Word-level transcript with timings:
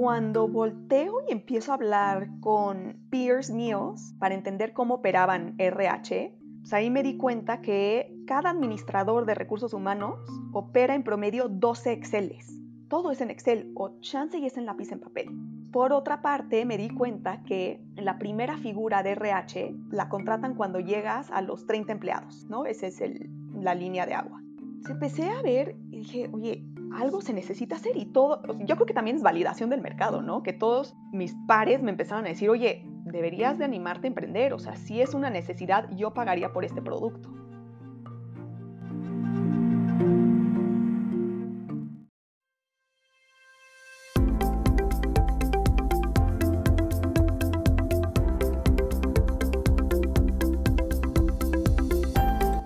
Cuando 0.00 0.46
volteo 0.46 1.22
y 1.28 1.32
empiezo 1.32 1.72
a 1.72 1.74
hablar 1.74 2.28
con 2.40 2.96
peers 3.10 3.50
míos 3.50 4.14
para 4.20 4.34
entender 4.34 4.72
cómo 4.72 4.94
operaban 4.94 5.56
RH, 5.58 6.38
pues 6.60 6.72
ahí 6.72 6.88
me 6.88 7.02
di 7.02 7.16
cuenta 7.16 7.60
que 7.60 8.16
cada 8.26 8.50
administrador 8.50 9.26
de 9.26 9.34
recursos 9.34 9.74
humanos 9.74 10.20
opera 10.52 10.94
en 10.94 11.02
promedio 11.02 11.48
12 11.48 11.92
Exceles. 11.92 12.46
Todo 12.88 13.10
es 13.10 13.20
en 13.20 13.30
Excel 13.30 13.72
o 13.74 13.98
chance 14.00 14.38
y 14.38 14.46
es 14.46 14.56
en 14.56 14.66
lápiz 14.66 14.92
en 14.92 15.00
papel. 15.00 15.28
Por 15.72 15.92
otra 15.92 16.22
parte, 16.22 16.64
me 16.64 16.78
di 16.78 16.90
cuenta 16.90 17.42
que 17.42 17.82
la 17.96 18.18
primera 18.18 18.56
figura 18.56 19.02
de 19.02 19.10
RH 19.10 19.74
la 19.90 20.08
contratan 20.08 20.54
cuando 20.54 20.80
llegas 20.80 21.30
a 21.30 21.42
los 21.42 21.66
30 21.66 21.92
empleados, 21.92 22.46
¿no? 22.48 22.66
Esa 22.66 22.86
es 22.86 23.02
la 23.52 23.74
línea 23.74 24.06
de 24.06 24.14
agua. 24.14 24.42
Empecé 24.86 25.28
a 25.28 25.42
ver 25.42 25.76
y 25.90 25.98
dije, 25.98 26.30
oye, 26.32 26.64
algo 26.94 27.20
se 27.20 27.32
necesita 27.32 27.76
hacer 27.76 27.96
y 27.96 28.06
todo, 28.06 28.42
yo 28.64 28.76
creo 28.76 28.86
que 28.86 28.94
también 28.94 29.16
es 29.16 29.22
validación 29.22 29.70
del 29.70 29.80
mercado, 29.80 30.22
¿no? 30.22 30.42
Que 30.42 30.52
todos 30.52 30.94
mis 31.12 31.34
pares 31.46 31.82
me 31.82 31.90
empezaron 31.90 32.24
a 32.26 32.28
decir, 32.28 32.48
oye, 32.50 32.84
deberías 33.04 33.58
de 33.58 33.64
animarte 33.64 34.06
a 34.06 34.08
emprender, 34.08 34.52
o 34.52 34.58
sea, 34.58 34.76
si 34.76 35.00
es 35.00 35.14
una 35.14 35.30
necesidad, 35.30 35.88
yo 35.96 36.14
pagaría 36.14 36.52
por 36.52 36.64
este 36.64 36.82
producto. 36.82 37.34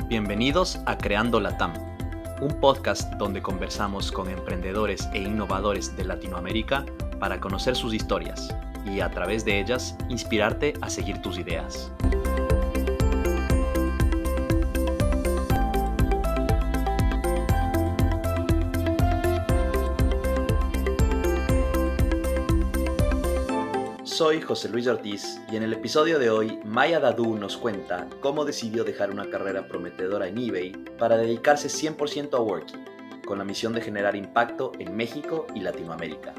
Bienvenidos 0.09 0.79
a 0.85 0.99
Creando 0.99 1.41
la 1.41 1.57
TAM 1.57 1.92
un 2.43 2.59
podcast 2.61 3.13
donde 3.15 3.41
conversamos 3.41 4.11
con 4.11 4.29
emprendedores 4.29 5.09
e 5.15 5.23
innovadores 5.23 5.97
de 5.97 6.05
Latinoamérica 6.05 6.85
para 7.21 7.39
conocer 7.39 7.77
sus 7.77 7.95
historias 7.95 8.53
y 8.85 8.99
a 8.99 9.11
través 9.11 9.45
de 9.45 9.61
ellas 9.61 9.97
inspirarte 10.09 10.75
a 10.81 10.91
seguir 10.91 11.23
tus 11.23 11.39
ideas. 11.39 11.93
Soy 24.23 24.41
José 24.41 24.69
Luis 24.69 24.87
Ortiz 24.87 25.41
y 25.51 25.57
en 25.57 25.65
el 25.65 25.73
episodio 25.73 26.21
de 26.21 26.31
hoy 26.31 26.61
Maya 26.65 27.01
Dadu 27.01 27.37
nos 27.37 27.57
cuenta 27.57 28.09
cómo 28.21 28.45
decidió 28.45 28.85
dejar 28.85 29.11
una 29.11 29.29
carrera 29.29 29.67
prometedora 29.67 30.29
en 30.29 30.39
eBay 30.39 30.71
para 30.97 31.17
dedicarse 31.17 31.67
100% 31.67 32.33
a 32.35 32.41
Worky, 32.41 32.75
con 33.27 33.39
la 33.39 33.45
misión 33.45 33.73
de 33.73 33.81
generar 33.81 34.15
impacto 34.15 34.71
en 34.79 34.95
México 34.95 35.49
y 35.57 35.61
Latinoamérica. 35.63 36.35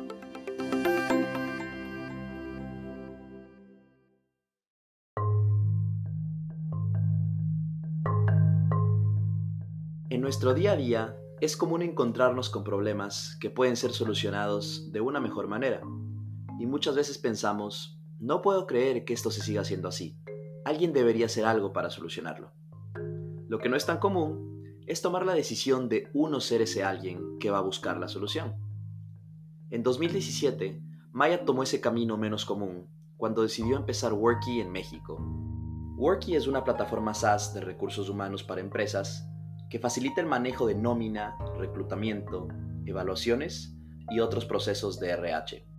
En 10.09 10.22
nuestro 10.22 10.54
día 10.54 10.72
a 10.72 10.76
día 10.78 11.17
es 11.42 11.58
común 11.58 11.81
encontrarnos 11.81 12.50
con 12.50 12.64
problemas 12.64 13.36
que 13.42 13.50
pueden 13.50 13.76
ser 13.76 13.92
solucionados 13.92 14.94
de 14.94 15.02
una 15.02 15.20
mejor 15.20 15.50
manera 15.50 15.81
y 16.59 16.66
muchas 16.66 16.96
veces 16.96 17.18
pensamos, 17.18 18.00
no 18.20 18.42
puedo 18.42 18.68
creer 18.68 19.06
que 19.06 19.14
esto 19.14 19.32
se 19.32 19.42
siga 19.42 19.62
haciendo 19.62 19.88
así. 19.88 20.18
Alguien 20.66 20.94
debería 20.94 21.26
hacer 21.26 21.45
algo 21.45 21.73
para 21.73 21.90
solucionarlo. 21.90 22.52
Lo 23.48 23.60
que 23.60 23.70
no 23.70 23.76
es 23.76 23.86
tan 23.86 23.98
común 23.98 24.82
es 24.88 25.02
tomar 25.02 25.26
la 25.26 25.34
decisión 25.34 25.90
de 25.90 26.10
uno 26.14 26.40
ser 26.40 26.62
ese 26.62 26.84
alguien 26.84 27.38
que 27.40 27.52
va 27.52 27.60
a 27.60 27.64
buscar 27.64 27.98
la 27.98 28.08
solución. 28.08 28.56
En 29.70 29.84
2017, 29.84 30.82
Maya 31.12 31.45
tomó 31.45 31.64
ese 31.64 31.82
camino 31.82 32.18
menos 32.18 32.45
común 32.45 32.88
cuando 33.17 33.42
decidió 33.42 33.78
empezar 33.78 34.14
Worky 34.14 34.60
en 34.60 34.72
México. 34.72 35.17
Worky 35.98 36.36
es 36.36 36.48
una 36.48 36.64
plataforma 36.64 37.14
SaaS 37.14 37.54
de 37.54 37.61
recursos 37.61 38.10
humanos 38.10 38.44
para 38.44 38.61
empresas 38.61 39.30
que 39.70 39.80
facilita 39.80 40.22
el 40.22 40.27
manejo 40.27 40.67
de 40.67 40.76
nómina, 40.76 41.38
reclutamiento, 41.58 42.48
evaluaciones 42.86 43.76
y 44.10 44.20
otros 44.20 44.45
procesos 44.45 45.00
de 45.00 45.11
RH. 45.11 45.73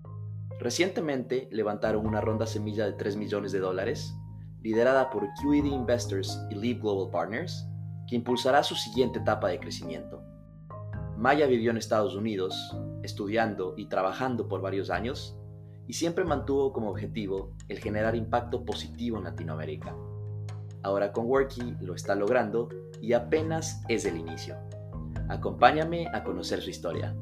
Recientemente 0.61 1.49
levantaron 1.51 2.07
una 2.07 2.21
ronda 2.21 2.47
semilla 2.47 2.87
de 2.87 2.93
3 2.93 3.17
millones 3.17 3.53
de 3.53 3.59
dólares, 3.59 4.15
liderada 4.63 5.11
por 5.11 5.29
QED 5.43 5.65
Investors 5.65 6.41
y 6.51 6.55
Leap 6.55 6.81
Global 6.81 7.11
Partners, 7.11 7.69
que 8.07 8.17
impulsará 8.17 8.63
su 8.63 8.75
siguiente 8.75 9.19
etapa 9.19 9.49
de 9.49 9.61
crecimiento. 9.61 10.23
Maya 11.17 11.47
vivió 11.47 11.71
en 11.71 11.77
Estados 11.77 12.15
Unidos, 12.17 12.55
estudiando 13.03 13.75
y 13.77 13.87
trabajando 13.87 14.49
por 14.49 14.61
varios 14.61 14.91
años, 14.91 15.39
y 15.87 15.93
siempre 15.93 16.25
mantuvo 16.25 16.73
como 16.73 16.91
objetivo 16.91 17.53
el 17.69 17.79
generar 17.79 18.17
impacto 18.17 18.65
positivo 18.65 19.19
en 19.19 19.25
Latinoamérica. 19.25 19.95
Ahora 20.83 21.13
con 21.13 21.27
Worky 21.27 21.77
lo 21.81 21.95
está 21.95 22.15
logrando 22.15 22.69
y 23.01 23.13
apenas 23.13 23.83
es 23.89 24.05
el 24.05 24.17
inicio. 24.17 24.57
Acompáñame 25.29 26.09
a 26.13 26.25
conocer 26.25 26.61
su 26.61 26.71
historia. 26.71 27.15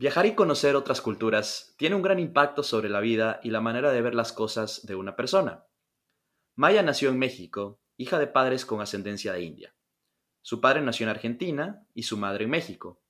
Viajar 0.00 0.26
y 0.26 0.36
conocer 0.36 0.76
otras 0.76 1.00
culturas 1.00 1.74
tiene 1.76 1.96
un 1.96 2.02
gran 2.02 2.20
impacto 2.20 2.62
sobre 2.62 2.88
la 2.88 3.00
vida 3.00 3.40
y 3.42 3.50
la 3.50 3.60
manera 3.60 3.90
de 3.90 4.00
ver 4.00 4.14
las 4.14 4.32
cosas 4.32 4.86
de 4.86 4.94
una 4.94 5.16
persona. 5.16 5.66
Maya 6.54 6.84
nació 6.84 7.08
en 7.08 7.18
México, 7.18 7.80
hija 7.96 8.20
de 8.20 8.28
padres 8.28 8.64
con 8.64 8.80
ascendencia 8.80 9.32
de 9.32 9.42
India. 9.42 9.74
Su 10.40 10.60
padre 10.60 10.82
nació 10.82 11.02
en 11.02 11.10
Argentina 11.10 11.84
y 11.94 12.04
su 12.04 12.16
madre 12.16 12.44
en 12.44 12.50
México. 12.50 13.02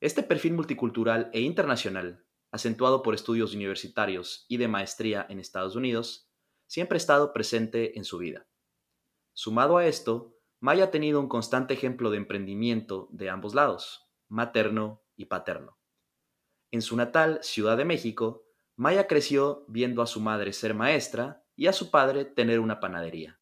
Este 0.00 0.22
perfil 0.22 0.52
multicultural 0.52 1.30
e 1.32 1.40
internacional, 1.40 2.26
acentuado 2.50 3.02
por 3.02 3.14
estudios 3.14 3.54
universitarios 3.54 4.44
y 4.48 4.58
de 4.58 4.68
maestría 4.68 5.24
en 5.30 5.40
Estados 5.40 5.76
Unidos, 5.76 6.30
siempre 6.66 6.96
ha 6.96 6.98
estado 6.98 7.32
presente 7.32 7.96
en 7.96 8.04
su 8.04 8.18
vida. 8.18 8.46
Sumado 9.32 9.78
a 9.78 9.86
esto, 9.86 10.36
Maya 10.60 10.84
ha 10.84 10.90
tenido 10.90 11.20
un 11.20 11.28
constante 11.28 11.72
ejemplo 11.72 12.10
de 12.10 12.18
emprendimiento 12.18 13.08
de 13.12 13.30
ambos 13.30 13.54
lados, 13.54 14.10
materno 14.28 15.02
y 15.16 15.24
paterno. 15.24 15.77
En 16.70 16.82
su 16.82 16.96
natal 16.96 17.38
Ciudad 17.42 17.76
de 17.76 17.84
México, 17.84 18.44
Maya 18.76 19.06
creció 19.06 19.64
viendo 19.68 20.02
a 20.02 20.06
su 20.06 20.20
madre 20.20 20.52
ser 20.52 20.74
maestra 20.74 21.42
y 21.56 21.66
a 21.66 21.72
su 21.72 21.90
padre 21.90 22.24
tener 22.24 22.60
una 22.60 22.78
panadería. 22.78 23.40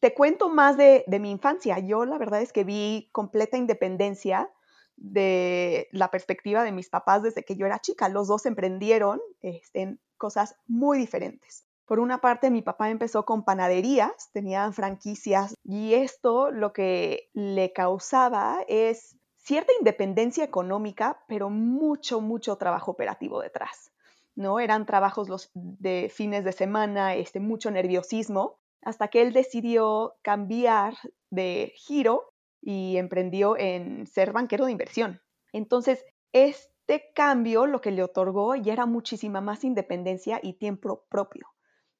Te 0.00 0.14
cuento 0.14 0.48
más 0.48 0.76
de, 0.76 1.04
mi 1.20 1.30
infancia. 1.30 1.78
Yo 1.78 2.06
la 2.06 2.18
verdad 2.18 2.40
es 2.40 2.52
que 2.52 2.64
vi 2.64 3.10
completa 3.12 3.58
independencia 3.58 4.50
de 4.96 5.88
la 5.92 6.10
perspectiva 6.10 6.64
de 6.64 6.72
mis 6.72 6.88
papás 6.88 7.22
desde 7.22 7.44
que 7.44 7.56
yo 7.56 7.66
era 7.66 7.80
chica. 7.80 8.08
Los 8.08 8.28
dos 8.28 8.46
emprendieron 8.46 9.20
este, 9.40 9.82
en 9.82 10.00
cosas 10.16 10.56
muy 10.66 10.98
diferentes. 10.98 11.66
Por 11.84 12.00
una 12.00 12.20
parte, 12.20 12.50
mi 12.50 12.62
papá 12.62 12.88
empezó 12.88 13.24
con 13.24 13.44
panaderías, 13.44 14.30
tenían 14.32 14.72
franquicias 14.72 15.54
y 15.64 15.94
esto 15.94 16.50
lo 16.50 16.72
que 16.72 17.28
le 17.34 17.72
causaba 17.72 18.64
es 18.68 19.16
cierta 19.50 19.72
independencia 19.76 20.44
económica, 20.44 21.24
pero 21.26 21.50
mucho, 21.50 22.20
mucho 22.20 22.54
trabajo 22.54 22.92
operativo 22.92 23.40
detrás. 23.42 23.90
¿no? 24.36 24.60
Eran 24.60 24.86
trabajos 24.86 25.28
los 25.28 25.50
de 25.54 26.08
fines 26.08 26.44
de 26.44 26.52
semana, 26.52 27.16
este, 27.16 27.40
mucho 27.40 27.68
nerviosismo, 27.72 28.60
hasta 28.80 29.08
que 29.08 29.22
él 29.22 29.32
decidió 29.32 30.14
cambiar 30.22 30.94
de 31.30 31.72
giro 31.74 32.32
y 32.62 32.96
emprendió 32.96 33.56
en 33.58 34.06
ser 34.06 34.32
banquero 34.32 34.66
de 34.66 34.72
inversión. 34.72 35.20
Entonces, 35.52 36.04
este 36.32 37.10
cambio 37.12 37.66
lo 37.66 37.80
que 37.80 37.90
le 37.90 38.04
otorgó 38.04 38.54
ya 38.54 38.72
era 38.72 38.86
muchísima 38.86 39.40
más 39.40 39.64
independencia 39.64 40.38
y 40.40 40.52
tiempo 40.52 41.06
propio. 41.10 41.48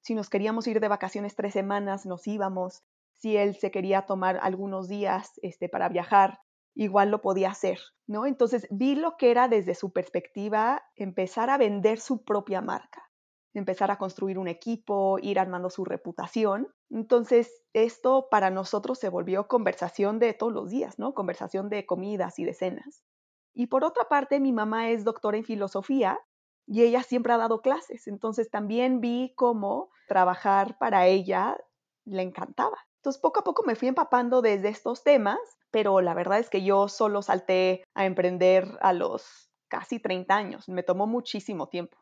Si 0.03 0.15
nos 0.15 0.31
queríamos 0.31 0.69
ir 0.69 0.78
de 0.78 0.87
vacaciones 0.87 1.34
tres 1.34 1.55
semanas, 1.55 2.06
nos 2.06 2.28
íbamos. 2.28 2.84
Si 3.15 3.37
él 3.37 3.57
se 3.57 3.72
quería 3.72 4.03
tomar 4.03 4.39
algunos 4.41 4.86
días 4.86 5.33
este, 5.42 5.69
para 5.69 5.89
viajar, 5.89 6.39
igual 6.75 7.11
lo 7.11 7.21
podía 7.21 7.51
hacer, 7.51 7.78
¿no? 8.07 8.27
Entonces 8.27 8.67
vi 8.71 8.95
lo 8.95 9.17
que 9.17 9.31
era 9.31 9.49
desde 9.49 9.75
su 9.75 9.93
perspectiva 9.93 10.83
empezar 10.97 11.51
a 11.51 11.59
vender 11.59 12.01
su 12.01 12.25
propia 12.25 12.61
marca, 12.61 13.11
empezar 13.55 13.91
a 13.91 13.99
construir 13.99 14.39
un 14.39 14.49
equipo, 14.49 15.19
ir 15.21 15.39
armando 15.39 15.71
su 15.71 15.84
reputación. 15.84 16.69
Entonces 16.91 17.63
esto 17.72 18.28
para 18.31 18.51
nosotros 18.51 18.99
se 18.99 19.09
volvió 19.09 19.49
conversación 19.49 20.19
de 20.19 20.33
todos 20.34 20.53
los 20.53 20.71
días, 20.71 20.99
¿no? 20.99 21.15
Conversación 21.15 21.69
de 21.69 21.87
comidas 21.87 22.39
y 22.39 22.45
de 22.45 22.55
cenas. 22.55 23.05
Y 23.53 23.66
por 23.66 23.84
otra 23.84 24.05
parte, 24.05 24.41
mi 24.41 24.53
mamá 24.53 24.91
es 24.91 25.05
doctora 25.05 25.37
en 25.37 25.45
filosofía 25.45 26.21
y 26.66 26.83
ella 26.83 27.03
siempre 27.03 27.33
ha 27.33 27.37
dado 27.37 27.63
clases, 27.63 28.07
entonces 28.07 28.49
también 28.49 29.01
vi 29.01 29.33
cómo 29.34 29.91
trabajar 30.07 30.78
para 30.78 31.07
ella 31.09 31.59
le 32.05 32.23
encantaba. 32.23 32.78
Entonces 32.97 33.21
poco 33.21 33.41
a 33.41 33.45
poco 33.45 33.65
me 33.65 33.75
fui 33.75 33.89
empapando 33.89 34.41
desde 34.41 34.69
estos 34.69 35.03
temas 35.03 35.39
pero 35.71 36.01
la 36.01 36.15
verdad 36.15 36.39
es 36.39 36.51
que 36.51 36.63
yo 36.63 36.89
solo 36.89 37.22
salté 37.22 37.84
a 37.95 38.07
emprender 38.07 38.67
a 38.81 38.93
los 38.93 39.51
casi 39.69 40.01
30 40.01 40.34
años, 40.34 40.69
me 40.69 40.83
tomó 40.83 41.07
muchísimo 41.07 41.69
tiempo. 41.69 41.99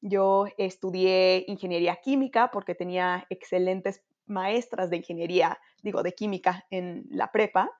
Yo 0.00 0.46
estudié 0.56 1.44
ingeniería 1.46 1.96
química 1.96 2.50
porque 2.50 2.74
tenía 2.74 3.26
excelentes 3.28 4.02
maestras 4.26 4.88
de 4.88 4.96
ingeniería, 4.96 5.58
digo, 5.82 6.02
de 6.02 6.14
química 6.14 6.64
en 6.70 7.04
la 7.10 7.30
prepa. 7.30 7.70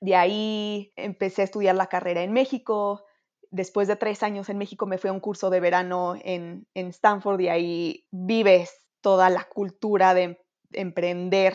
De 0.00 0.16
ahí 0.16 0.92
empecé 0.96 1.42
a 1.42 1.44
estudiar 1.44 1.74
la 1.74 1.88
carrera 1.88 2.22
en 2.22 2.32
México. 2.32 3.04
Después 3.50 3.88
de 3.88 3.96
tres 3.96 4.22
años 4.22 4.48
en 4.48 4.56
México 4.56 4.86
me 4.86 4.96
fui 4.96 5.10
un 5.10 5.20
curso 5.20 5.50
de 5.50 5.60
verano 5.60 6.14
en, 6.22 6.66
en 6.74 6.88
Stanford 6.88 7.40
y 7.40 7.48
ahí 7.48 8.06
vives 8.10 8.86
toda 9.02 9.28
la 9.28 9.44
cultura 9.44 10.14
de 10.14 10.38
emprender 10.72 11.54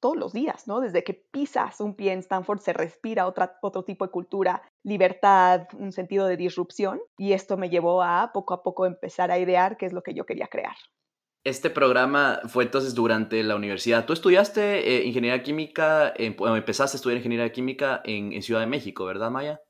todos 0.00 0.16
los 0.16 0.32
días, 0.32 0.66
¿no? 0.66 0.80
Desde 0.80 1.04
que 1.04 1.14
pisas 1.14 1.80
un 1.80 1.94
pie 1.94 2.12
en 2.12 2.20
Stanford 2.20 2.60
se 2.60 2.72
respira 2.72 3.26
otra, 3.26 3.58
otro 3.62 3.84
tipo 3.84 4.04
de 4.04 4.10
cultura, 4.10 4.62
libertad, 4.82 5.68
un 5.78 5.92
sentido 5.92 6.26
de 6.26 6.36
disrupción 6.36 7.00
y 7.18 7.32
esto 7.32 7.56
me 7.56 7.70
llevó 7.70 8.02
a 8.02 8.30
poco 8.32 8.54
a 8.54 8.62
poco 8.62 8.86
empezar 8.86 9.30
a 9.30 9.38
idear 9.38 9.76
qué 9.76 9.86
es 9.86 9.92
lo 9.92 10.02
que 10.02 10.14
yo 10.14 10.26
quería 10.26 10.48
crear. 10.48 10.76
Este 11.42 11.70
programa 11.70 12.40
fue 12.48 12.64
entonces 12.64 12.94
durante 12.94 13.42
la 13.42 13.56
universidad. 13.56 14.04
Tú 14.04 14.12
estudiaste 14.12 14.96
eh, 14.96 15.04
ingeniería 15.06 15.42
química, 15.42 16.12
empezaste 16.16 16.96
a 16.96 16.98
estudiar 16.98 17.16
ingeniería 17.16 17.50
química 17.50 18.02
en, 18.04 18.32
en 18.32 18.42
Ciudad 18.42 18.60
de 18.60 18.66
México, 18.66 19.06
¿verdad, 19.06 19.30
Maya? 19.30 19.60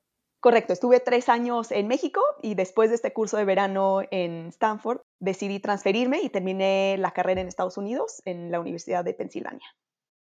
Correcto, 0.41 0.73
estuve 0.73 1.01
tres 1.01 1.29
años 1.29 1.71
en 1.71 1.87
México 1.87 2.23
y 2.43 2.55
después 2.55 2.89
de 2.89 2.97
este 2.97 3.13
curso 3.13 3.37
de 3.37 3.45
verano 3.45 4.01
en 4.11 4.47
Stanford 4.47 5.03
decidí 5.21 5.61
transferirme 5.61 6.23
y 6.23 6.31
terminé 6.31 6.97
la 6.99 7.11
carrera 7.11 7.43
en 7.43 7.47
Estados 7.47 7.77
Unidos 7.77 8.23
en 8.25 8.51
la 8.51 8.59
Universidad 8.59 9.05
de 9.05 9.13
Pensilvania. 9.13 9.67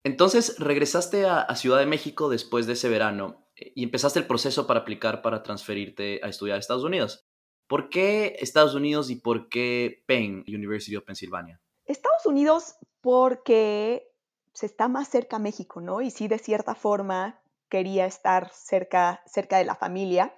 Entonces 0.04 0.58
regresaste 0.58 1.26
a, 1.26 1.54
Ciudad 1.54 1.78
de 1.78 1.86
México 1.86 2.28
después 2.28 2.66
de 2.66 2.72
ese 2.72 2.88
verano 2.88 3.46
eh, 3.56 3.72
y 3.74 3.84
empezaste 3.84 4.18
el 4.18 4.26
proceso 4.26 4.66
para 4.66 4.80
aplicar 4.80 5.22
para 5.22 5.42
transferirte 5.42 6.20
a 6.22 6.28
estudiar 6.28 6.56
a 6.56 6.60
Estados 6.60 6.84
Unidos. 6.84 7.26
¿Por 7.68 7.88
qué 7.88 8.36
Estados 8.40 8.74
Unidos 8.74 9.10
y 9.10 9.16
por 9.16 9.48
qué 9.48 10.02
Penn, 10.06 10.44
University 10.48 10.96
of 10.96 11.04
Pennsylvania? 11.04 11.60
Estados 11.86 12.26
Unidos 12.26 12.76
porque 13.00 14.12
se 14.52 14.66
está 14.66 14.88
más 14.88 15.08
cerca 15.08 15.36
a 15.36 15.38
México, 15.38 15.80
¿no? 15.80 16.02
Y 16.02 16.10
sí, 16.10 16.28
de 16.28 16.38
cierta 16.38 16.74
forma, 16.74 17.40
quería 17.68 18.04
estar 18.06 18.50
cerca, 18.52 19.22
cerca 19.26 19.58
de 19.58 19.64
la 19.64 19.74
familia. 19.74 20.34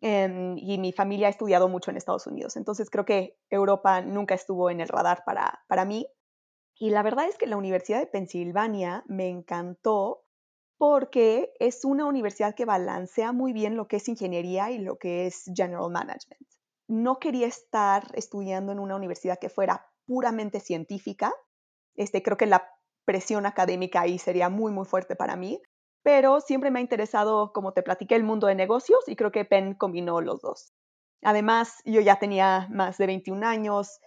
Em, 0.00 0.58
y 0.58 0.76
mi 0.78 0.92
familia 0.92 1.28
ha 1.28 1.30
estudiado 1.30 1.68
mucho 1.68 1.90
en 1.90 1.96
Estados 1.96 2.26
Unidos. 2.26 2.56
Entonces 2.56 2.90
creo 2.90 3.04
que 3.04 3.38
Europa 3.48 4.00
nunca 4.02 4.34
estuvo 4.34 4.70
en 4.70 4.80
el 4.80 4.88
radar 4.88 5.22
para, 5.24 5.64
para 5.68 5.84
mí. 5.84 6.06
Y 6.78 6.90
la 6.90 7.02
verdad 7.02 7.26
es 7.28 7.38
que 7.38 7.46
la 7.46 7.56
Universidad 7.56 8.00
de 8.00 8.06
Pensilvania 8.06 9.04
me 9.06 9.28
encantó 9.28 10.24
porque 10.76 11.52
es 11.60 11.84
una 11.84 12.04
universidad 12.04 12.54
que 12.54 12.64
balancea 12.64 13.32
muy 13.32 13.52
bien 13.52 13.76
lo 13.76 13.86
que 13.86 13.96
es 13.96 14.08
ingeniería 14.08 14.70
y 14.70 14.78
lo 14.78 14.98
que 14.98 15.26
es 15.26 15.44
general 15.54 15.90
management. 15.90 16.46
No 16.88 17.18
quería 17.18 17.46
estar 17.46 18.10
estudiando 18.14 18.72
en 18.72 18.80
una 18.80 18.96
universidad 18.96 19.38
que 19.38 19.48
fuera 19.48 19.86
puramente 20.06 20.60
científica. 20.60 21.32
Este, 21.94 22.22
creo 22.22 22.36
que 22.36 22.46
la 22.46 22.68
presión 23.04 23.46
académica 23.46 24.00
ahí 24.00 24.18
sería 24.18 24.48
muy, 24.48 24.72
muy 24.72 24.84
fuerte 24.84 25.14
para 25.14 25.36
mí, 25.36 25.62
pero 26.02 26.40
siempre 26.40 26.70
me 26.70 26.80
ha 26.80 26.82
interesado, 26.82 27.52
como 27.52 27.72
te 27.72 27.82
platiqué, 27.82 28.16
el 28.16 28.24
mundo 28.24 28.46
de 28.46 28.54
negocios 28.54 29.00
y 29.06 29.16
creo 29.16 29.30
que 29.32 29.44
Penn 29.44 29.74
combinó 29.74 30.20
los 30.20 30.40
dos. 30.40 30.72
Además, 31.22 31.80
yo 31.86 32.00
ya 32.00 32.18
tenía 32.18 32.68
más 32.70 32.98
de 32.98 33.06
21 33.06 33.46
años, 33.46 34.00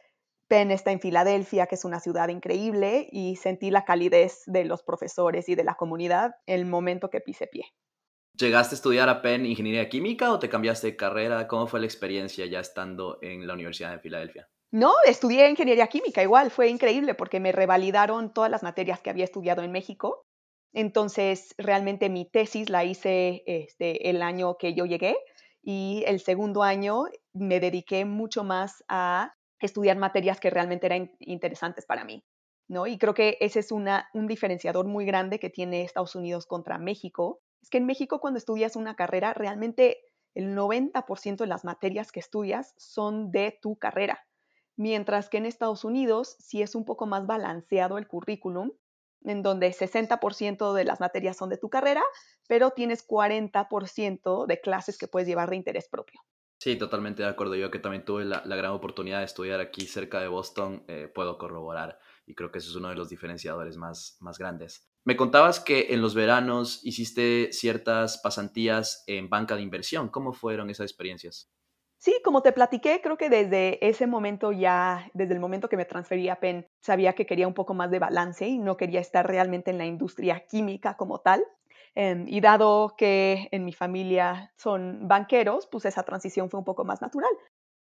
Penn 0.48 0.72
está 0.72 0.92
en 0.92 1.00
Filadelfia, 1.00 1.68
que 1.68 1.76
es 1.76 1.86
una 1.86 2.00
ciudad 2.00 2.30
increíble, 2.30 3.08
y 3.12 3.36
sentí 3.36 3.70
la 3.70 3.86
calidez 3.86 4.44
de 4.46 4.66
los 4.66 4.84
profesores 4.84 5.50
y 5.50 5.56
de 5.56 5.64
la 5.64 5.76
comunidad 5.76 6.36
el 6.46 6.66
momento 6.66 7.10
que 7.10 7.20
pise 7.20 7.48
pie. 7.48 7.66
¿Llegaste 8.34 8.76
a 8.76 8.78
estudiar 8.78 9.10
a 9.10 9.22
Penn 9.22 9.46
ingeniería 9.46 9.90
química 9.90 10.32
o 10.32 10.40
te 10.40 10.48
cambiaste 10.48 10.88
de 10.88 10.96
carrera? 10.96 11.48
¿Cómo 11.48 11.68
fue 11.68 11.80
la 11.80 11.88
experiencia 11.88 12.46
ya 12.46 12.60
estando 12.60 13.18
en 13.22 13.48
la 13.48 13.54
Universidad 13.54 13.92
de 13.92 14.00
Filadelfia? 14.00 14.48
No, 14.72 14.94
estudié 15.06 15.50
ingeniería 15.50 15.88
química 15.88 16.22
igual, 16.22 16.52
fue 16.52 16.70
increíble 16.70 17.16
porque 17.16 17.40
me 17.40 17.52
revalidaron 17.52 18.34
todas 18.34 18.52
las 18.52 18.64
materias 18.64 19.00
que 19.00 19.10
había 19.10 19.24
estudiado 19.24 19.64
en 19.64 19.72
México. 19.72 20.26
Entonces, 20.74 21.56
realmente 21.58 22.10
mi 22.10 22.30
tesis 22.30 22.70
la 22.70 22.84
hice 22.84 23.44
este, 23.48 24.10
el 24.10 24.22
año 24.22 24.58
que 24.58 24.74
yo 24.76 24.86
llegué 24.86 25.18
y 25.64 26.04
el 26.06 26.20
segundo 26.20 26.64
año 26.64 27.06
me 27.34 27.60
dediqué 27.60 28.06
mucho 28.06 28.44
más 28.44 28.84
a 28.88 29.34
estudiar 29.66 29.98
materias 29.98 30.40
que 30.40 30.50
realmente 30.50 30.86
eran 30.86 31.12
interesantes 31.20 31.86
para 31.86 32.06
mí. 32.06 32.24
¿no? 32.68 32.86
Y 32.86 32.98
creo 32.98 33.14
que 33.14 33.38
ese 33.40 33.60
es 33.60 33.72
una, 33.72 34.10
un 34.14 34.28
diferenciador 34.28 34.86
muy 34.86 35.06
grande 35.06 35.40
que 35.40 35.50
tiene 35.50 35.84
Estados 35.84 36.16
Unidos 36.16 36.46
contra 36.46 36.78
México. 36.78 37.42
Es 37.62 37.70
que 37.70 37.78
en 37.78 37.86
México 37.86 38.20
cuando 38.20 38.38
estudias 38.38 38.76
una 38.76 38.96
carrera, 38.96 39.34
realmente 39.34 40.02
el 40.36 40.56
90% 40.56 41.38
de 41.38 41.48
las 41.48 41.66
materias 41.66 42.12
que 42.12 42.20
estudias 42.20 42.74
son 42.78 43.32
de 43.32 43.58
tu 43.62 43.78
carrera. 43.78 44.26
Mientras 44.76 45.30
que 45.30 45.38
en 45.38 45.48
Estados 45.48 45.84
Unidos 45.84 46.36
sí 46.40 46.62
es 46.62 46.76
un 46.76 46.86
poco 46.86 47.08
más 47.08 47.26
balanceado 47.26 47.98
el 47.98 48.08
currículum, 48.08 48.72
en 49.24 49.42
donde 49.42 49.74
60% 49.74 50.74
de 50.74 50.86
las 50.86 51.00
materias 51.00 51.38
son 51.38 51.50
de 51.50 51.58
tu 51.58 51.70
carrera, 51.70 52.04
pero 52.48 52.72
tienes 52.72 53.06
40% 53.08 54.46
de 54.46 54.62
clases 54.62 54.98
que 54.98 55.08
puedes 55.08 55.28
llevar 55.28 55.50
de 55.50 55.56
interés 55.56 55.90
propio. 55.90 56.22
Sí, 56.60 56.76
totalmente 56.76 57.24
de 57.24 57.30
acuerdo. 57.30 57.56
Yo 57.56 57.70
que 57.70 57.80
también 57.80 58.04
tuve 58.04 58.26
la, 58.26 58.42
gran 58.42 58.72
oportunidad 58.72 59.20
de 59.20 59.26
estudiar 59.26 59.60
aquí 59.60 59.86
cerca 59.86 60.20
de 60.20 60.28
Boston, 60.28 60.84
eh, 60.88 61.12
puedo 61.14 61.38
corroborar 61.38 62.00
y 62.26 62.36
creo 62.36 62.52
que 62.52 62.58
eso 62.58 62.70
es 62.70 62.76
uno 62.76 62.90
de 62.90 62.96
los 62.96 63.10
diferenciadores 63.10 63.78
más, 63.78 64.18
más 64.20 64.38
grandes. 64.38 64.90
Me 65.06 65.16
contabas 65.16 65.60
que 65.60 65.94
en 65.94 66.02
los 66.02 66.16
veranos 66.16 66.82
hiciste 66.84 67.54
ciertas 67.54 68.18
pasantías 68.18 69.04
en 69.08 69.30
banca 69.30 69.56
de 69.56 69.62
inversión. 69.62 70.10
¿Cómo 70.10 70.34
fueron 70.34 70.70
esas 70.70 70.86
experiencias? 70.86 71.50
Sí, 72.00 72.20
como 72.24 72.42
te 72.42 72.52
platiqué, 72.52 73.02
creo 73.02 73.18
que 73.18 73.30
desde 73.30 73.86
ese 73.88 74.06
momento 74.06 74.52
ya, 74.52 75.10
desde 75.14 75.34
el 75.34 75.40
momento 75.40 75.68
que 75.68 75.78
me 75.78 75.86
transferí 75.86 76.30
a 76.30 76.40
Penn, 76.40 76.68
sabía 76.80 77.14
que 77.14 77.26
quería 77.26 77.48
un 77.48 77.56
poco 77.56 77.74
más 77.74 77.90
de 77.90 78.00
balance 78.00 78.48
y 78.48 78.60
no 78.60 78.78
quería 78.78 79.00
estar 79.00 79.26
realmente 79.26 79.72
en 79.72 79.78
la 79.78 79.86
industria 79.86 80.46
química 80.46 80.96
como 80.96 81.22
tal. 81.22 81.44
Em, 82.00 82.28
y 82.28 82.42
dado 82.42 82.94
que 82.96 83.48
en 83.52 83.66
mi 83.66 83.74
familia 83.74 84.54
son 84.56 85.08
banqueros, 85.08 85.66
pues 85.66 85.84
esa 85.86 86.04
transición 86.04 86.52
fue 86.52 86.60
un 86.60 86.64
poco 86.64 86.86
más 86.86 87.02
natural. 87.02 87.32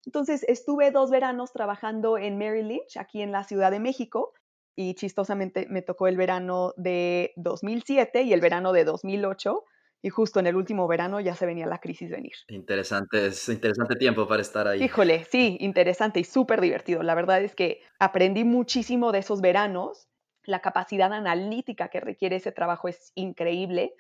Entonces 0.06 0.46
estuve 0.48 0.92
dos 0.92 1.12
veranos 1.12 1.52
trabajando 1.52 2.18
en 2.18 2.38
Merrill 2.38 2.70
Lynch, 2.70 2.96
aquí 2.96 3.22
en 3.22 3.34
la 3.34 3.44
Ciudad 3.44 3.72
de 3.72 3.82
México, 3.82 4.32
y 4.74 4.94
chistosamente 4.96 5.68
me 5.70 5.82
tocó 5.82 6.08
el 6.08 6.16
verano 6.16 6.72
de 6.78 7.34
2007 7.36 8.22
y 8.22 8.32
el 8.32 8.40
verano 8.40 8.72
de 8.72 8.86
2008, 8.86 9.66
y 10.02 10.10
justo 10.10 10.40
en 10.40 10.48
el 10.48 10.56
último 10.56 10.88
verano 10.88 11.20
ya 11.20 11.36
se 11.36 11.46
venía 11.46 11.66
la 11.66 11.80
crisis 11.80 12.10
venir. 12.10 12.36
Interesante, 12.48 13.26
es 13.26 13.50
interesante 13.50 13.98
tiempo 13.98 14.26
para 14.26 14.42
estar 14.42 14.66
ahí. 14.66 14.82
Híjole, 14.82 15.26
sí, 15.26 15.58
interesante 15.60 16.22
y 16.22 16.24
súper 16.24 16.62
divertido. 16.62 17.04
La 17.04 17.16
verdad 17.16 17.44
es 17.44 17.54
que 17.54 17.82
aprendí 18.00 18.46
muchísimo 18.46 19.12
de 19.12 19.20
esos 19.20 19.42
veranos. 19.42 20.08
La 20.46 20.62
capacidad 20.62 21.12
analítica 21.12 21.90
que 21.90 22.00
requiere 22.00 22.38
ese 22.38 22.54
trabajo 22.54 22.88
es 22.88 23.12
increíble. 23.16 23.94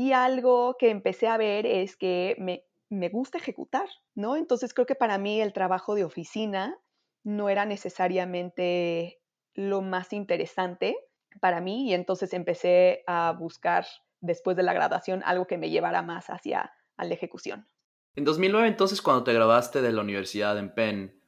Y 0.00 0.14
algo 0.14 0.76
que 0.78 0.88
empecé 0.88 1.28
a 1.28 1.36
ver 1.36 1.66
es 1.66 1.94
que 1.94 2.34
me, 2.38 2.64
me 2.88 3.10
gusta 3.10 3.36
ejecutar, 3.36 3.86
¿no? 4.14 4.36
Entonces 4.36 4.72
creo 4.72 4.86
que 4.86 4.94
para 4.94 5.18
mí 5.18 5.42
el 5.42 5.52
trabajo 5.52 5.94
de 5.94 6.04
oficina 6.04 6.78
no 7.22 7.50
era 7.50 7.66
necesariamente 7.66 9.20
lo 9.52 9.82
más 9.82 10.14
interesante 10.14 10.96
para 11.42 11.60
mí 11.60 11.90
y 11.90 11.92
entonces 11.92 12.32
empecé 12.32 13.04
a 13.06 13.36
buscar 13.38 13.84
después 14.22 14.56
de 14.56 14.62
la 14.62 14.72
graduación 14.72 15.22
algo 15.22 15.46
que 15.46 15.58
me 15.58 15.68
llevara 15.68 16.00
más 16.00 16.30
hacia 16.30 16.72
la 16.96 17.12
ejecución. 17.12 17.68
En 18.16 18.24
2009 18.24 18.68
entonces 18.68 19.02
cuando 19.02 19.22
te 19.22 19.34
graduaste 19.34 19.82
de 19.82 19.92
la 19.92 20.00
universidad 20.00 20.56
en 20.56 20.72
Penn, 20.72 21.22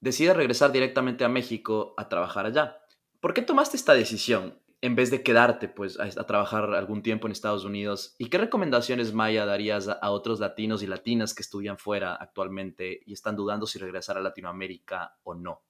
decides 0.00 0.34
regresar 0.34 0.72
directamente 0.72 1.22
a 1.22 1.28
México 1.28 1.94
a 1.96 2.08
trabajar 2.08 2.46
allá. 2.46 2.82
¿Por 3.20 3.34
qué 3.34 3.42
tomaste 3.42 3.76
esta 3.76 3.94
decisión? 3.94 4.60
En 4.80 4.94
vez 4.94 5.10
de 5.10 5.22
quedarte 5.22 5.68
pues 5.68 5.98
a, 5.98 6.10
trabajar 6.26 6.74
algún 6.74 7.02
tiempo 7.02 7.26
en 7.26 7.32
Estados 7.32 7.64
Unidos? 7.64 8.14
¿Y 8.18 8.28
qué 8.28 8.38
recomendaciones, 8.38 9.12
Maya, 9.12 9.46
darías 9.46 9.88
a, 9.88 10.10
otros 10.10 10.40
latinos 10.40 10.82
y 10.82 10.86
latinas 10.86 11.34
que 11.34 11.42
estudian 11.42 11.78
fuera 11.78 12.14
actualmente 12.14 13.00
y 13.04 13.12
están 13.12 13.36
dudando 13.36 13.66
si 13.66 13.78
regresar 13.78 14.16
a 14.16 14.20
Latinoamérica 14.20 15.16
o 15.24 15.34
no? 15.34 15.62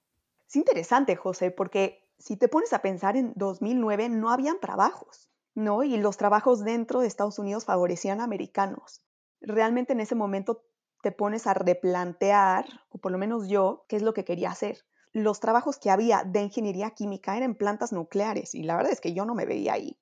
Es 0.46 0.56
interesante, 0.56 1.16
José, 1.16 1.50
porque 1.50 2.08
si 2.18 2.36
te 2.36 2.48
pones 2.48 2.72
a 2.72 2.82
pensar 2.82 3.16
en 3.16 3.32
2009 3.36 4.08
no 4.08 4.30
habían 4.30 4.60
trabajos, 4.60 5.30
¿no? 5.54 5.82
Y 5.82 5.96
los 5.96 6.16
trabajos 6.16 6.64
dentro 6.64 7.00
de 7.00 7.06
Estados 7.06 7.38
Unidos 7.38 7.64
favorecían 7.64 8.20
a 8.20 8.24
americanos. 8.24 9.02
Realmente 9.40 9.92
en 9.92 10.00
ese 10.00 10.14
momento 10.14 10.64
te 11.02 11.12
pones 11.12 11.46
a 11.46 11.54
replantear, 11.54 12.66
o 12.90 12.98
por 12.98 13.12
lo 13.12 13.18
menos 13.18 13.48
yo, 13.48 13.84
qué 13.88 13.96
es 13.96 14.02
lo 14.02 14.14
que 14.14 14.24
quería 14.24 14.50
hacer 14.50 14.84
los 15.16 15.40
trabajos 15.40 15.78
que 15.78 15.88
había 15.88 16.24
de 16.24 16.42
ingeniería 16.42 16.90
química 16.90 17.38
eran 17.38 17.54
plantas 17.54 17.90
nucleares 17.90 18.54
y 18.54 18.64
la 18.64 18.76
verdad 18.76 18.92
es 18.92 19.00
que 19.00 19.14
yo 19.14 19.24
no 19.24 19.34
me 19.34 19.46
veía 19.46 19.72
ahí. 19.72 19.98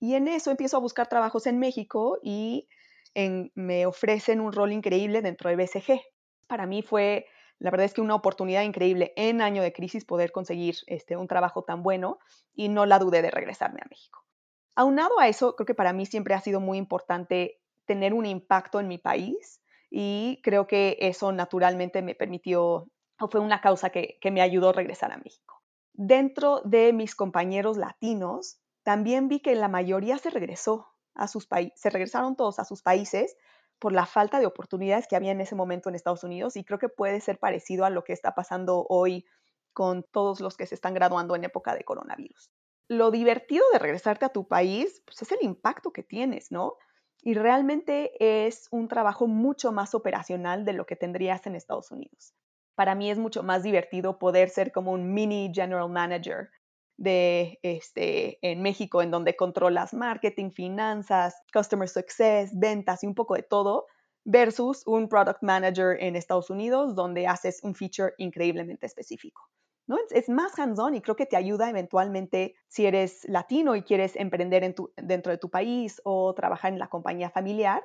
Y 0.00 0.14
en 0.14 0.26
eso 0.26 0.50
empiezo 0.50 0.76
a 0.76 0.80
buscar 0.80 1.08
trabajos 1.08 1.46
en 1.46 1.60
México 1.60 2.18
y 2.24 2.68
me 3.54 3.86
ofrecen 3.86 4.40
un 4.40 4.52
rol 4.52 4.72
increíble 4.72 5.22
dentro 5.22 5.48
de 5.48 5.54
BCG. 5.54 6.00
Para 6.48 6.66
mí 6.66 6.82
fue, 6.82 7.26
la 7.60 7.70
verdad 7.70 7.84
es 7.84 7.94
que 7.94 8.00
una 8.00 8.16
oportunidad 8.16 8.62
increíble 8.62 9.12
en 9.14 9.42
año 9.42 9.62
de 9.62 9.72
crisis 9.72 10.04
poder 10.04 10.32
conseguir 10.32 10.74
este, 10.88 11.16
un 11.16 11.28
trabajo 11.28 11.62
tan 11.62 11.84
bueno 11.84 12.18
y 12.52 12.68
no 12.68 12.84
la 12.84 12.98
dudé 12.98 13.22
de 13.22 13.30
regresarme 13.30 13.80
a 13.80 13.88
México. 13.88 14.24
Aunado 14.74 15.20
a 15.20 15.28
eso, 15.28 15.54
creo 15.54 15.66
que 15.66 15.74
para 15.74 15.92
mí 15.92 16.04
siempre 16.04 16.34
ha 16.34 16.40
sido 16.40 16.58
muy 16.58 16.78
importante 16.78 17.60
tener 17.84 18.12
un 18.12 18.26
impacto 18.26 18.80
en 18.80 18.88
mi 18.88 18.98
país 18.98 19.60
y 19.88 20.40
creo 20.42 20.66
que 20.66 20.96
eso 21.00 21.30
naturalmente 21.30 22.02
me 22.02 22.16
permitió 22.16 22.88
o 23.20 23.28
fue 23.28 23.40
una 23.40 23.60
causa 23.60 23.90
que, 23.90 24.18
me 24.30 24.42
ayudó 24.42 24.70
a 24.70 24.72
regresar 24.72 25.12
a 25.12 25.18
México. 25.18 25.62
dentro 25.92 26.60
de 26.64 26.92
mis 26.92 27.16
compañeros 27.16 27.76
latinos, 27.76 28.60
también 28.84 29.28
vi 29.28 29.40
que 29.40 29.54
la 29.56 29.68
mayoría 29.68 30.16
se 30.18 30.30
regresó 30.30 30.86
a 31.14 31.26
sus 31.26 31.46
países, 31.46 31.80
se 31.80 31.90
regresaron 31.90 32.36
todos 32.36 32.60
a 32.60 32.64
sus 32.64 32.82
países 32.82 33.36
por 33.78 33.92
la 33.92 34.06
falta 34.06 34.40
de 34.40 34.46
oportunidades 34.46 35.06
que 35.06 35.16
había 35.16 35.32
en 35.32 35.40
ese 35.40 35.54
momento 35.54 35.88
en 35.88 35.94
Estados 35.94 36.24
Unidos 36.24 36.56
y 36.56 36.64
creo 36.64 36.78
que 36.78 36.88
puede 36.88 37.20
ser 37.20 37.38
parecido 37.38 37.84
a 37.84 37.90
lo 37.90 38.04
que 38.04 38.12
está 38.12 38.34
pasando 38.34 38.86
hoy 38.88 39.26
con 39.72 40.04
todos 40.04 40.40
los 40.40 40.56
que 40.56 40.66
se 40.66 40.74
están 40.74 40.94
graduando 40.94 41.36
en 41.36 41.44
época 41.44 41.74
de 41.74 41.84
coronavirus. 41.84 42.50
Lo 42.88 43.10
divertido 43.10 43.64
de 43.72 43.78
regresarte 43.78 44.24
a 44.24 44.30
tu 44.30 44.48
país 44.48 45.02
pues 45.04 45.22
es 45.22 45.32
el 45.32 45.42
impacto 45.42 45.92
que 45.92 46.02
tienes, 46.02 46.50
¿no? 46.50 46.76
Y 47.22 47.34
realmente 47.34 48.46
es 48.46 48.68
un 48.70 48.88
trabajo 48.88 49.26
mucho 49.26 49.72
más 49.72 49.94
operacional 49.94 50.64
de 50.64 50.72
lo 50.72 50.86
que 50.86 50.96
tendrías 50.96 51.46
en 51.46 51.56
Estados 51.56 51.90
Unidos. 51.90 52.34
Para 52.78 52.94
mí 52.94 53.10
es 53.10 53.18
mucho 53.18 53.42
más 53.42 53.64
divertido 53.64 54.20
poder 54.20 54.50
ser 54.50 54.70
como 54.70 54.92
un 54.92 55.12
mini 55.12 55.50
general 55.52 55.90
manager 55.90 56.48
de 56.96 57.58
este 57.64 58.38
en 58.40 58.62
México 58.62 59.02
en 59.02 59.10
donde 59.10 59.34
controlas 59.34 59.92
marketing, 59.92 60.52
finanzas, 60.52 61.34
customer 61.52 61.88
success, 61.88 62.52
ventas 62.56 63.02
y 63.02 63.08
un 63.08 63.16
poco 63.16 63.34
de 63.34 63.42
todo 63.42 63.86
versus 64.24 64.84
un 64.86 65.08
product 65.08 65.42
manager 65.42 65.96
en 65.98 66.14
Estados 66.14 66.50
Unidos 66.50 66.94
donde 66.94 67.26
haces 67.26 67.58
un 67.64 67.74
feature 67.74 68.12
increíblemente 68.16 68.86
específico. 68.86 69.50
¿no? 69.88 69.96
Es, 70.10 70.28
más 70.28 70.56
hands-on 70.56 70.94
y 70.94 71.00
creo 71.00 71.16
que 71.16 71.26
te 71.26 71.36
ayuda 71.36 71.68
eventualmente 71.68 72.54
si 72.68 72.86
eres 72.86 73.24
latino 73.28 73.74
y 73.74 73.82
quieres 73.82 74.14
emprender 74.14 74.72
dentro 74.96 75.32
de 75.32 75.38
tu 75.38 75.50
país 75.50 76.00
o 76.04 76.32
trabajar 76.32 76.72
en 76.72 76.78
la 76.78 76.86
compañía 76.86 77.28
familiar, 77.28 77.82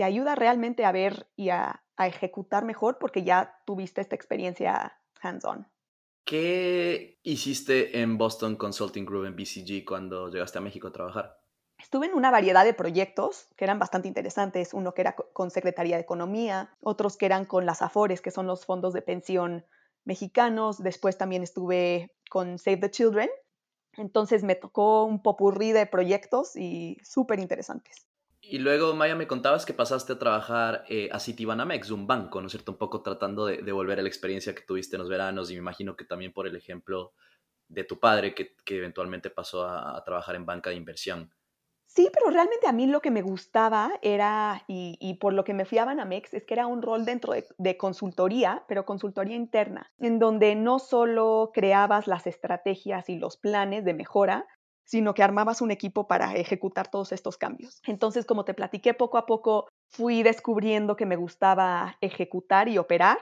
te 0.00 0.04
ayuda 0.04 0.34
realmente 0.34 0.86
a 0.86 0.92
ver 0.92 1.28
y 1.36 1.50
a, 1.50 1.84
a 1.98 2.06
ejecutar 2.06 2.64
mejor 2.64 2.96
porque 2.98 3.22
ya 3.22 3.60
tuviste 3.66 4.00
esta 4.00 4.16
experiencia 4.16 4.98
hands-on. 5.20 5.68
¿Qué 6.24 7.18
hiciste 7.22 8.00
en 8.00 8.16
Boston 8.16 8.56
Consulting 8.56 9.04
Group 9.04 9.26
en 9.26 9.36
BCG 9.36 9.84
cuando 9.84 10.30
llegaste 10.30 10.56
a 10.56 10.62
México 10.62 10.88
a 10.88 10.92
trabajar? 10.92 11.38
Estuve 11.76 12.06
en 12.06 12.14
una 12.14 12.30
variedad 12.30 12.64
de 12.64 12.72
proyectos 12.72 13.48
que 13.58 13.64
eran 13.66 13.78
bastante 13.78 14.08
interesantes, 14.08 14.72
uno 14.72 14.94
que 14.94 15.02
era 15.02 15.14
con 15.34 15.50
Secretaría 15.50 15.96
de 15.96 16.02
Economía, 16.02 16.74
otros 16.80 17.18
que 17.18 17.26
eran 17.26 17.44
con 17.44 17.66
las 17.66 17.82
AFORES, 17.82 18.22
que 18.22 18.30
son 18.30 18.46
los 18.46 18.64
fondos 18.64 18.94
de 18.94 19.02
pensión 19.02 19.66
mexicanos, 20.06 20.82
después 20.82 21.18
también 21.18 21.42
estuve 21.42 22.16
con 22.30 22.58
Save 22.58 22.78
the 22.78 22.90
Children, 22.90 23.28
entonces 23.98 24.44
me 24.44 24.54
tocó 24.54 25.04
un 25.04 25.22
popurrí 25.22 25.72
de 25.72 25.84
proyectos 25.84 26.56
y 26.56 26.96
súper 27.02 27.38
interesantes. 27.38 28.09
Y 28.42 28.58
luego, 28.58 28.94
Maya, 28.94 29.14
me 29.14 29.26
contabas 29.26 29.66
que 29.66 29.74
pasaste 29.74 30.14
a 30.14 30.18
trabajar 30.18 30.84
eh, 30.88 31.08
a 31.12 31.20
Citibanamex, 31.20 31.90
un 31.90 32.06
banco, 32.06 32.40
¿no 32.40 32.46
es 32.46 32.52
cierto? 32.52 32.72
Un 32.72 32.78
poco 32.78 33.02
tratando 33.02 33.46
de, 33.46 33.58
de, 33.58 33.72
volver 33.72 33.98
a 33.98 34.02
la 34.02 34.08
experiencia 34.08 34.54
que 34.54 34.62
tuviste 34.62 34.96
en 34.96 35.00
los 35.00 35.10
veranos 35.10 35.50
y 35.50 35.54
me 35.54 35.60
imagino 35.60 35.96
que 35.96 36.04
también 36.04 36.32
por 36.32 36.46
el 36.46 36.56
ejemplo 36.56 37.12
de 37.68 37.84
tu 37.84 38.00
padre 38.00 38.34
que, 38.34 38.56
que 38.64 38.78
eventualmente 38.78 39.30
pasó 39.30 39.64
a, 39.64 39.96
a 39.96 40.04
trabajar 40.04 40.34
en 40.36 40.46
banca 40.46 40.70
de 40.70 40.76
inversión. 40.76 41.32
Sí, 41.92 42.08
pero 42.12 42.30
realmente 42.30 42.68
a 42.68 42.72
mí 42.72 42.86
lo 42.86 43.00
que 43.00 43.10
me 43.10 43.20
gustaba 43.20 43.90
era, 44.00 44.62
y, 44.68 45.14
por 45.14 45.32
lo 45.32 45.42
que 45.42 45.54
me 45.54 45.64
fui 45.64 45.78
a 45.78 45.84
Banamex, 45.84 46.34
es 46.34 46.44
que 46.44 46.54
era 46.54 46.68
un 46.68 46.82
rol 46.82 47.04
dentro 47.04 47.34
de, 47.58 47.76
consultoría, 47.76 48.62
pero 48.68 48.86
consultoría 48.86 49.34
interna, 49.34 49.90
en 49.98 50.20
donde 50.20 50.54
no 50.54 50.78
solo 50.78 51.50
creabas 51.52 52.06
las 52.06 52.28
estrategias 52.28 53.08
y 53.08 53.18
los 53.18 53.36
planes 53.36 53.84
de 53.84 53.94
mejora, 53.94 54.46
sino 54.90 55.14
que 55.14 55.22
armabas 55.22 55.60
un 55.60 55.70
equipo 55.70 56.08
para 56.08 56.34
ejecutar 56.34 56.90
todos 56.90 57.12
estos 57.12 57.38
cambios. 57.38 57.80
Entonces, 57.86 58.26
como 58.26 58.44
te 58.44 58.54
platiqué 58.54 58.92
poco 58.92 59.18
a 59.18 59.26
poco, 59.26 59.68
fui 59.86 60.24
descubriendo 60.24 60.96
que 60.96 61.06
me 61.06 61.14
gustaba 61.14 61.96
ejecutar 62.00 62.68
y 62.68 62.76
operar. 62.76 63.18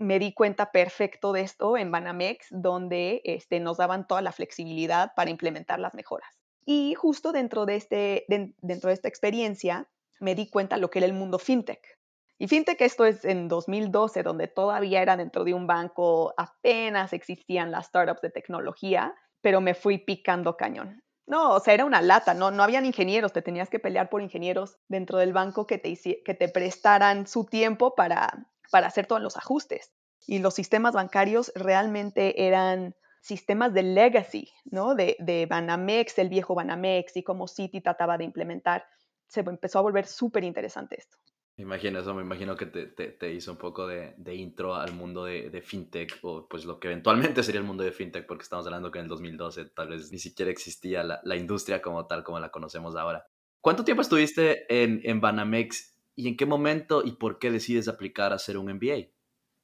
Me 0.00 0.18
di 0.18 0.34
cuenta 0.34 0.72
perfecto 0.72 1.32
de 1.32 1.42
esto 1.42 1.76
en 1.76 1.92
Banamex, 1.92 2.48
donde 2.50 3.20
este, 3.22 3.60
nos 3.60 3.76
daban 3.76 4.08
toda 4.08 4.20
la 4.20 4.32
flexibilidad 4.32 5.12
para 5.14 5.30
implementar 5.30 5.78
las 5.78 5.94
mejoras. 5.94 6.28
Y 6.66 6.94
justo 6.94 7.30
dentro 7.30 7.66
de, 7.66 7.76
este, 7.76 8.24
dentro 8.26 8.88
de 8.88 8.94
esta 8.94 9.06
experiencia 9.06 9.88
me 10.18 10.34
di 10.34 10.50
cuenta 10.50 10.76
lo 10.76 10.90
que 10.90 10.98
era 10.98 11.06
el 11.06 11.12
mundo 11.12 11.38
fintech. 11.38 12.00
Y 12.36 12.48
fintech 12.48 12.80
esto 12.80 13.04
es 13.04 13.24
en 13.24 13.46
2012, 13.46 14.24
donde 14.24 14.48
todavía 14.48 15.00
era 15.00 15.16
dentro 15.16 15.44
de 15.44 15.54
un 15.54 15.68
banco, 15.68 16.34
apenas 16.36 17.12
existían 17.12 17.70
las 17.70 17.86
startups 17.86 18.22
de 18.22 18.30
tecnología, 18.30 19.14
pero 19.40 19.60
me 19.60 19.74
fui 19.74 19.98
picando 19.98 20.56
cañón. 20.56 21.00
No, 21.32 21.52
o 21.52 21.60
sea, 21.60 21.72
era 21.72 21.86
una 21.86 22.02
lata, 22.02 22.34
no, 22.34 22.50
no 22.50 22.62
habían 22.62 22.84
ingenieros, 22.84 23.32
te 23.32 23.40
tenías 23.40 23.70
que 23.70 23.78
pelear 23.78 24.10
por 24.10 24.20
ingenieros 24.20 24.76
dentro 24.88 25.16
del 25.16 25.32
banco 25.32 25.66
que 25.66 25.78
te, 25.78 25.96
que 25.96 26.34
te 26.34 26.48
prestaran 26.50 27.26
su 27.26 27.46
tiempo 27.46 27.94
para, 27.94 28.50
para 28.70 28.88
hacer 28.88 29.06
todos 29.06 29.22
los 29.22 29.38
ajustes. 29.38 29.94
Y 30.26 30.40
los 30.40 30.52
sistemas 30.52 30.92
bancarios 30.92 31.50
realmente 31.54 32.46
eran 32.46 32.94
sistemas 33.22 33.72
de 33.72 33.82
legacy, 33.82 34.52
¿no? 34.66 34.94
De, 34.94 35.16
de 35.20 35.46
Banamex, 35.46 36.18
el 36.18 36.28
viejo 36.28 36.54
Banamex 36.54 37.16
y 37.16 37.22
cómo 37.22 37.48
Citi 37.48 37.80
trataba 37.80 38.18
de 38.18 38.24
implementar. 38.24 38.84
Se 39.26 39.40
empezó 39.40 39.78
a 39.78 39.82
volver 39.82 40.06
súper 40.06 40.44
interesante 40.44 40.98
esto. 40.98 41.16
Me 41.56 41.64
imagino 41.64 41.98
eso, 41.98 42.14
me 42.14 42.22
imagino 42.22 42.56
que 42.56 42.64
te, 42.66 42.86
te, 42.86 43.32
hizo 43.32 43.52
un 43.52 43.58
poco 43.58 43.86
de, 43.86 44.14
de 44.16 44.34
intro 44.34 44.74
al 44.74 44.94
mundo 44.94 45.24
de, 45.24 45.50
de, 45.50 45.60
fintech, 45.60 46.18
o 46.22 46.48
pues 46.48 46.64
lo 46.64 46.80
que 46.80 46.88
eventualmente 46.88 47.42
sería 47.42 47.60
el 47.60 47.66
mundo 47.66 47.84
de 47.84 47.92
fintech, 47.92 48.26
porque 48.26 48.42
estamos 48.42 48.64
hablando 48.66 48.90
que 48.90 48.98
en 48.98 49.04
el 49.04 49.08
2012 49.10 49.66
tal 49.66 49.88
vez 49.88 50.10
ni 50.10 50.18
siquiera 50.18 50.50
existía 50.50 51.04
la, 51.04 51.20
la 51.24 51.36
industria 51.36 51.82
como 51.82 52.06
tal, 52.06 52.24
como 52.24 52.40
la 52.40 52.50
conocemos 52.50 52.96
ahora. 52.96 53.26
¿Cuánto 53.60 53.84
tiempo 53.84 54.00
estuviste 54.00 54.64
en, 54.82 55.02
en 55.04 55.20
Banamex 55.20 55.94
y 56.16 56.28
en 56.28 56.36
qué 56.36 56.46
momento 56.46 57.02
y 57.04 57.12
por 57.12 57.38
qué 57.38 57.50
decides 57.50 57.86
aplicar 57.86 58.32
a 58.32 58.36
hacer 58.36 58.56
un 58.56 58.72
MBA? 58.72 59.08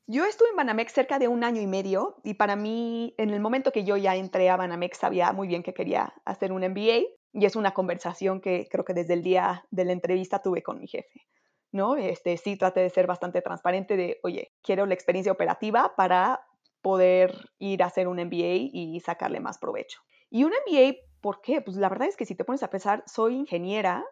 Yo 0.06 0.24
estuve 0.24 0.50
en 0.50 0.56
Banamex 0.56 0.92
cerca 0.92 1.18
de 1.18 1.28
un 1.28 1.42
año 1.42 1.60
y 1.60 1.66
medio 1.66 2.20
y 2.22 2.34
para 2.34 2.54
mí, 2.54 3.14
en 3.18 3.30
el 3.30 3.40
momento 3.40 3.72
que 3.72 3.84
yo 3.84 3.96
ya 3.96 4.14
entré 4.14 4.50
a 4.50 4.56
Banamex, 4.56 4.98
sabía 4.98 5.32
muy 5.32 5.48
bien 5.48 5.62
que 5.62 5.74
quería 5.74 6.14
hacer 6.24 6.52
un 6.52 6.62
MBA 6.62 7.00
y 7.32 7.44
es 7.44 7.56
una 7.56 7.72
conversación 7.72 8.40
que 8.40 8.68
creo 8.70 8.84
que 8.84 8.94
desde 8.94 9.14
el 9.14 9.22
día 9.22 9.64
de 9.70 9.84
la 9.84 9.92
entrevista 9.92 10.40
tuve 10.42 10.62
con 10.62 10.78
mi 10.78 10.86
jefe. 10.86 11.26
¿No? 11.72 11.96
Este, 11.96 12.36
sí 12.36 12.56
traté 12.56 12.80
de 12.80 12.90
ser 12.90 13.06
bastante 13.06 13.42
transparente 13.42 13.96
de, 13.96 14.18
oye, 14.22 14.52
quiero 14.62 14.86
la 14.86 14.94
experiencia 14.94 15.32
operativa 15.32 15.94
para 15.96 16.40
poder 16.82 17.50
ir 17.58 17.82
a 17.82 17.86
hacer 17.86 18.08
un 18.08 18.16
MBA 18.16 18.70
y 18.72 19.00
sacarle 19.00 19.40
más 19.40 19.58
provecho. 19.58 20.00
Y 20.30 20.44
un 20.44 20.52
MBA, 20.52 20.94
¿por 21.20 21.40
qué? 21.40 21.60
Pues 21.60 21.76
la 21.76 21.88
verdad 21.88 22.08
es 22.08 22.16
que 22.16 22.26
si 22.26 22.34
te 22.34 22.44
pones 22.44 22.62
a 22.62 22.70
pensar, 22.70 23.02
soy 23.06 23.34
ingeniera, 23.34 24.04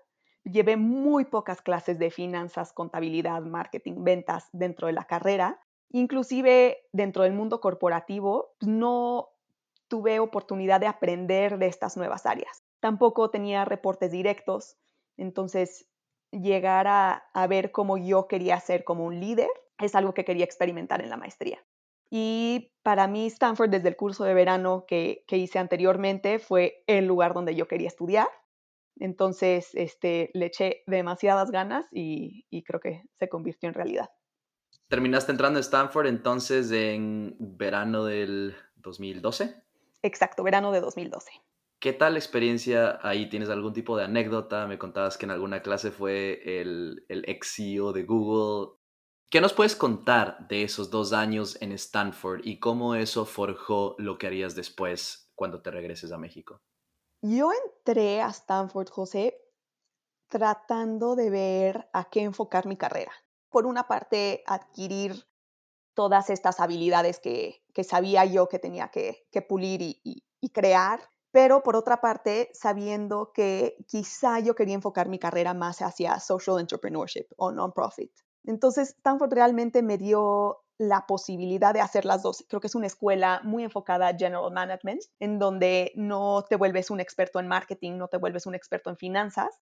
llevé 0.45 0.77
muy 0.77 1.25
pocas 1.25 1.63
clases 1.63 1.99
de 1.99 2.11
finanzas, 2.11 2.73
contabilidad, 2.73 3.43
marketing, 3.43 4.05
ventas 4.05 4.49
dentro 4.53 4.87
de 4.89 4.93
la 4.93 5.05
carrera 5.05 5.61
Inclusive 5.91 6.79
dentro 6.93 7.23
del 7.23 7.33
mundo 7.33 7.61
corporativo 7.61 8.55
pues, 8.59 8.69
no 8.69 9.29
tuve 9.89 10.19
oportunidad 10.19 10.81
de 10.81 10.89
aprender 10.89 11.59
de 11.59 11.69
estas 11.69 11.97
nuevas 11.97 12.27
áreas. 12.27 12.65
Tampoco 12.81 13.31
tenía 13.31 13.65
reportes 13.65 14.11
directos, 14.11 14.77
entonces 15.17 15.87
llegar 16.31 16.87
a, 16.89 17.47
ver 17.49 17.73
cómo 17.73 17.97
yo 17.99 18.27
quería 18.29 18.61
ser 18.61 18.85
como 18.85 19.05
un 19.05 19.21
líder 19.21 19.49
es 19.79 19.95
algo 19.95 20.15
que 20.15 20.25
quería 20.25 20.45
experimentar 20.45 21.03
en 21.03 21.11
la 21.11 21.17
maestría. 21.17 21.63
Y 22.11 22.73
para 22.83 23.09
mí 23.09 23.27
Stanford 23.27 23.71
desde 23.71 23.89
el 23.89 23.97
curso 23.97 24.25
de 24.25 24.35
verano 24.35 24.85
que, 24.87 25.25
hice 25.29 25.59
anteriormente 25.59 26.39
fue 26.39 26.83
el 26.87 27.07
lugar 27.07 27.35
donde 27.35 27.55
yo 27.55 27.69
quería 27.69 27.89
estudiar. 27.89 28.29
Entonces 28.99 29.71
este, 29.75 30.31
le 30.33 30.47
eché 30.47 30.83
demasiadas 30.87 31.51
ganas 31.51 31.87
y 31.91 32.63
creo 32.65 32.81
que 32.81 33.03
se 33.19 33.29
convirtió 33.29 33.69
en 33.69 33.75
realidad. 33.75 34.11
Terminaste 34.89 35.33
entrando 35.33 35.59
a 35.59 35.61
Stanford 35.61 36.07
entonces 36.07 36.71
en 36.71 37.35
verano 37.41 38.05
del 38.05 38.55
2012. 38.77 39.61
Exacto, 40.03 40.45
verano 40.45 40.71
de 40.71 40.81
2012. 40.81 41.33
¿Qué 41.79 41.93
tal 41.93 42.17
experiencia 42.17 42.99
ahí? 43.03 43.29
¿Tienes 43.29 43.51
algún 43.51 43.73
tipo 43.73 43.97
de 43.97 44.05
anécdota? 44.05 44.67
Me 44.67 44.79
contabas 44.79 45.19
que 45.19 45.27
en 45.27 45.31
alguna 45.31 45.63
clase 45.63 45.91
fue 45.91 46.61
el, 46.61 47.05
el 47.09 47.25
ex 47.29 47.55
CEO 47.57 47.93
de 47.93 48.05
Google. 48.05 48.79
¿Qué 49.31 49.41
nos 49.41 49.53
puedes 49.53 49.77
contar 49.77 50.47
de 50.49 50.63
esos 50.63 50.91
dos 50.91 51.13
años 51.13 51.61
en 51.61 51.73
Stanford 51.73 52.41
y 52.45 52.59
cómo 52.59 52.95
eso 52.95 53.27
forjó 53.27 53.95
lo 53.99 54.19
que 54.19 54.27
harías 54.27 54.55
después 54.55 55.31
cuando 55.35 55.61
te 55.61 55.71
regreses 55.71 56.13
a 56.13 56.19
México? 56.19 56.63
Yo 57.23 57.51
entré 57.65 58.23
a 58.23 58.29
Stanford, 58.29 58.89
José, 58.89 59.37
tratando 60.29 61.17
de 61.17 61.31
ver 61.31 61.89
a 61.93 62.09
qué 62.09 62.23
enfocar 62.23 62.67
mi 62.67 62.77
carrera 62.77 63.13
por 63.57 63.65
una 63.65 63.89
parte, 63.89 64.43
adquirir 64.47 65.27
todas 65.95 66.29
estas 66.29 66.61
habilidades 66.61 67.19
que, 67.19 67.65
sabía 67.85 68.25
yo 68.27 68.49
que 68.49 68.59
tenía 68.59 68.89
que, 68.89 69.27
pulir 69.49 69.81
y, 69.81 70.51
crear, 70.53 71.01
pero 71.37 71.63
por 71.63 71.77
otra 71.77 72.01
parte, 72.01 72.49
sabiendo 72.55 73.31
que 73.35 73.77
quizá 73.87 74.41
yo 74.41 74.55
quería 74.55 74.75
enfocar 74.75 75.11
mi 75.11 75.19
carrera 75.19 75.53
más 75.53 75.83
hacia 75.83 76.19
social 76.19 76.59
entrepreneurship 76.59 77.27
o 77.37 77.53
non-profit. 77.53 78.11
Entonces, 78.45 78.95
Stanford 78.97 79.35
realmente 79.35 79.83
me 79.83 79.99
dio 79.99 80.65
la 80.79 81.05
posibilidad 81.07 81.75
de 81.75 81.83
hacer 81.83 82.07
las 82.07 82.23
dos. 82.23 82.47
Creo 82.49 82.63
que 82.63 82.69
es 82.69 82.75
una 82.75 82.87
escuela 82.87 83.43
muy 83.45 83.65
enfocada 83.65 84.09
a 84.09 84.17
general 84.17 84.51
management, 84.51 85.03
en 85.21 85.39
donde 85.39 85.93
no 85.95 86.43
te 86.49 86.57
vuelves 86.57 86.91
un 86.91 87.01
experto 87.01 87.39
en 87.39 87.49
marketing, 87.49 87.99
no 87.99 88.09
te 88.09 88.17
vuelves 88.17 88.47
un 88.47 88.55
experto 88.55 88.89
en 88.89 88.97
finanzas, 88.97 89.61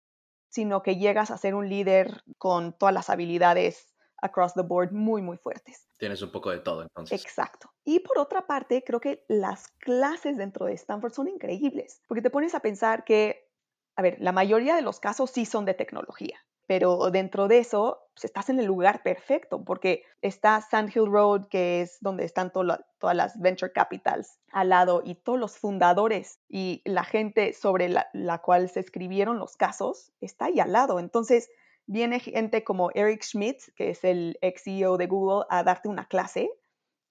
sino 0.50 0.84
que 0.84 0.98
llegas 0.98 1.32
a 1.32 1.40
ser 1.40 1.56
un 1.56 1.70
líder 1.70 2.22
con 2.38 2.78
todas 2.78 2.94
las 2.94 3.10
habilidades 3.10 3.93
across 4.24 4.54
the 4.54 4.62
board 4.62 4.92
muy, 4.92 5.22
muy 5.22 5.38
fuertes. 5.38 5.88
Tienes 5.98 6.22
un 6.22 6.32
poco 6.32 6.50
de 6.50 6.60
todo, 6.60 6.82
entonces. 6.82 7.22
Exacto. 7.22 7.72
Y 7.84 8.00
por 8.00 8.18
otra 8.18 8.48
parte, 8.48 8.84
creo 8.84 9.00
que 9.00 9.24
las 9.28 9.68
clases 9.80 10.38
dentro 10.38 10.66
de 10.66 10.74
Stanford 10.74 11.14
son 11.14 11.28
increíbles, 11.28 12.02
porque 12.08 12.22
te 12.22 12.30
pones 12.30 12.56
a 12.56 12.62
pensar 12.62 13.04
que, 13.04 13.50
a 13.96 14.02
ver, 14.02 14.18
la 14.20 14.32
mayoría 14.32 14.76
de 14.76 14.82
los 14.82 15.00
casos 15.00 15.30
sí 15.30 15.46
son 15.46 15.66
de 15.66 15.74
tecnología, 15.74 16.40
pero 16.66 17.12
dentro 17.12 17.50
de 17.50 17.60
eso 17.60 18.08
pues, 18.16 18.26
estás 18.26 18.50
en 18.50 18.60
el 18.60 18.66
lugar 18.66 19.04
perfecto 19.04 19.64
porque 19.66 20.04
está 20.22 20.62
Sand 20.62 20.96
Hill 20.96 21.08
Road, 21.08 21.48
que 21.50 21.82
es 21.82 21.98
donde 22.00 22.24
están 22.24 22.52
todas 22.54 23.16
las 23.16 23.40
venture 23.40 23.74
capitals 23.74 24.40
al 24.52 24.70
lado 24.70 25.02
y 25.04 25.16
todos 25.16 25.40
los 25.40 25.58
fundadores 25.58 26.40
y 26.48 26.82
la 26.86 27.04
gente 27.04 27.52
sobre 27.52 27.90
la, 27.90 28.08
la 28.14 28.40
cual 28.40 28.70
se 28.70 28.80
escribieron 28.80 29.40
los 29.40 29.58
casos 29.58 30.14
está 30.22 30.46
ahí 30.46 30.62
al 30.62 30.72
lado. 30.72 31.00
Entonces 31.00 31.50
viene 31.86 32.20
gente 32.20 32.64
como 32.64 32.92
Eric 32.94 33.24
Schmidt, 33.24 33.74
que 33.76 33.90
es 33.90 34.04
el 34.04 34.38
ex 34.42 34.64
CEO 34.64 34.98
de 34.98 35.08
Google, 35.08 35.46
a 35.50 35.64
darte 35.64 35.90
una 35.90 36.08
clase 36.08 36.50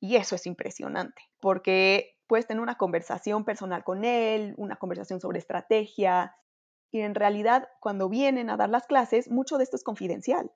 y 0.00 0.16
eso 0.16 0.34
es 0.34 0.46
impresionante 0.46 1.22
porque 1.40 2.18
puedes 2.26 2.46
tener 2.46 2.62
una 2.62 2.78
conversación 2.78 3.44
personal 3.44 3.84
con 3.84 4.04
él, 4.04 4.54
una 4.56 4.76
conversación 4.76 5.20
sobre 5.20 5.38
estrategia, 5.38 6.34
y 6.92 7.00
en 7.00 7.14
realidad 7.14 7.68
cuando 7.80 8.08
vienen 8.08 8.50
a 8.50 8.56
dar 8.56 8.68
las 8.68 8.86
clases, 8.86 9.30
mucho 9.30 9.56
de 9.56 9.64
esto 9.64 9.76
es 9.76 9.82
confidencial. 9.82 10.52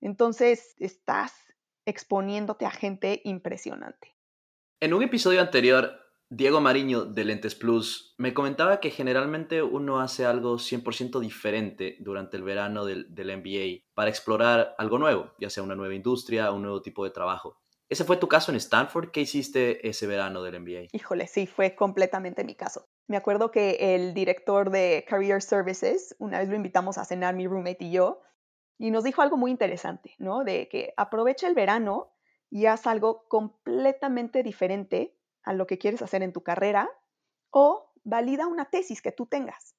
Entonces 0.00 0.74
estás 0.78 1.32
exponiéndote 1.86 2.66
a 2.66 2.70
gente 2.70 3.20
impresionante. 3.24 4.16
En 4.80 4.92
un 4.92 5.02
episodio 5.02 5.40
anterior, 5.40 6.07
Diego 6.30 6.60
Mariño 6.60 7.06
de 7.06 7.24
Lentes 7.24 7.54
Plus 7.54 8.14
me 8.18 8.34
comentaba 8.34 8.80
que 8.80 8.90
generalmente 8.90 9.62
uno 9.62 10.00
hace 10.00 10.26
algo 10.26 10.56
100% 10.56 11.20
diferente 11.20 11.96
durante 12.00 12.36
el 12.36 12.42
verano 12.42 12.84
del, 12.84 13.14
del, 13.14 13.34
MBA 13.38 13.84
para 13.94 14.10
explorar 14.10 14.74
algo 14.76 14.98
nuevo, 14.98 15.32
ya 15.40 15.48
sea 15.48 15.62
una 15.62 15.74
nueva 15.74 15.94
industria, 15.94 16.52
un 16.52 16.60
nuevo 16.60 16.82
tipo 16.82 17.02
de 17.04 17.10
trabajo. 17.10 17.56
¿Ese 17.88 18.04
fue 18.04 18.18
tu 18.18 18.28
caso 18.28 18.52
en 18.52 18.58
Stanford? 18.58 19.10
¿Qué 19.10 19.22
hiciste 19.22 19.88
ese 19.88 20.06
verano 20.06 20.42
del 20.42 20.60
MBA? 20.60 20.88
Híjole, 20.92 21.26
sí, 21.26 21.46
fue 21.46 21.74
completamente 21.74 22.44
mi 22.44 22.54
caso. 22.54 22.84
Me 23.06 23.16
acuerdo 23.16 23.50
que 23.50 23.94
el 23.94 24.12
director 24.12 24.68
de 24.70 25.06
Career 25.08 25.40
Services, 25.40 26.14
una 26.18 26.40
vez 26.40 26.50
lo 26.50 26.56
invitamos 26.56 26.98
a 26.98 27.06
cenar 27.06 27.34
mi 27.34 27.46
roommate 27.46 27.86
y 27.86 27.92
yo, 27.92 28.20
y 28.76 28.90
nos 28.90 29.02
dijo 29.02 29.22
algo 29.22 29.38
muy 29.38 29.50
interesante, 29.50 30.14
¿no? 30.18 30.44
De 30.44 30.68
que 30.68 30.92
aprovecha 30.98 31.48
el 31.48 31.54
verano 31.54 32.12
y 32.50 32.66
haz 32.66 32.86
algo 32.86 33.26
completamente 33.28 34.42
diferente 34.42 35.17
a 35.48 35.52
lo 35.54 35.66
que 35.66 35.78
quieres 35.78 36.02
hacer 36.02 36.22
en 36.22 36.32
tu 36.32 36.42
carrera 36.42 36.90
o 37.50 37.90
valida 38.04 38.46
una 38.46 38.66
tesis 38.66 39.02
que 39.02 39.12
tú 39.12 39.26
tengas. 39.26 39.74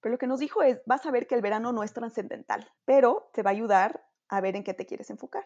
Pero 0.00 0.12
lo 0.12 0.18
que 0.18 0.26
nos 0.26 0.40
dijo 0.40 0.62
es, 0.62 0.80
vas 0.86 1.06
a 1.06 1.10
ver 1.10 1.26
que 1.26 1.34
el 1.34 1.42
verano 1.42 1.72
no 1.72 1.82
es 1.82 1.92
trascendental, 1.92 2.70
pero 2.84 3.30
te 3.32 3.42
va 3.42 3.50
a 3.50 3.54
ayudar 3.54 4.06
a 4.28 4.40
ver 4.40 4.56
en 4.56 4.64
qué 4.64 4.74
te 4.74 4.86
quieres 4.86 5.10
enfocar. 5.10 5.44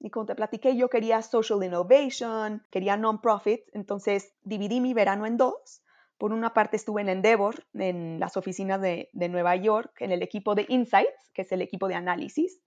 Y 0.00 0.10
como 0.10 0.26
te 0.26 0.34
platiqué, 0.34 0.76
yo 0.76 0.88
quería 0.88 1.22
social 1.22 1.62
innovation, 1.62 2.66
quería 2.70 2.96
non-profit, 2.96 3.62
entonces 3.72 4.34
dividí 4.42 4.80
mi 4.80 4.94
verano 4.94 5.26
en 5.26 5.36
dos 5.36 5.84
por 6.18 6.32
una 6.32 6.54
parte 6.54 6.76
estuve 6.76 7.02
en 7.02 7.08
Endeavor, 7.08 7.66
en 7.74 8.18
las 8.20 8.36
oficinas 8.36 8.80
de, 8.80 9.10
Nueva 9.12 9.56
York, 9.56 10.00
en 10.00 10.12
el 10.12 10.22
equipo 10.22 10.54
de 10.54 10.64
Insights, 10.68 11.30
que 11.34 11.42
es 11.42 11.52
el 11.52 11.60
equipo 11.60 11.88
de 11.88 11.96
análisis. 11.96 12.60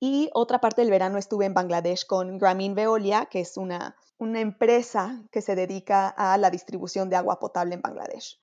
Y 0.00 0.30
otra 0.32 0.60
parte 0.60 0.80
del 0.80 0.90
verano 0.90 1.18
estuve 1.18 1.46
en 1.46 1.54
Bangladesh 1.54 2.06
con 2.06 2.38
Grameen 2.38 2.74
Veolia, 2.74 3.26
que 3.26 3.40
es 3.40 3.56
una, 3.56 3.96
una 4.16 4.40
empresa 4.40 5.22
que 5.32 5.42
se 5.42 5.56
dedica 5.56 6.08
a 6.08 6.38
la 6.38 6.50
distribución 6.50 7.10
de 7.10 7.16
agua 7.16 7.40
potable 7.40 7.74
en 7.74 7.82
Bangladesh. 7.82 8.40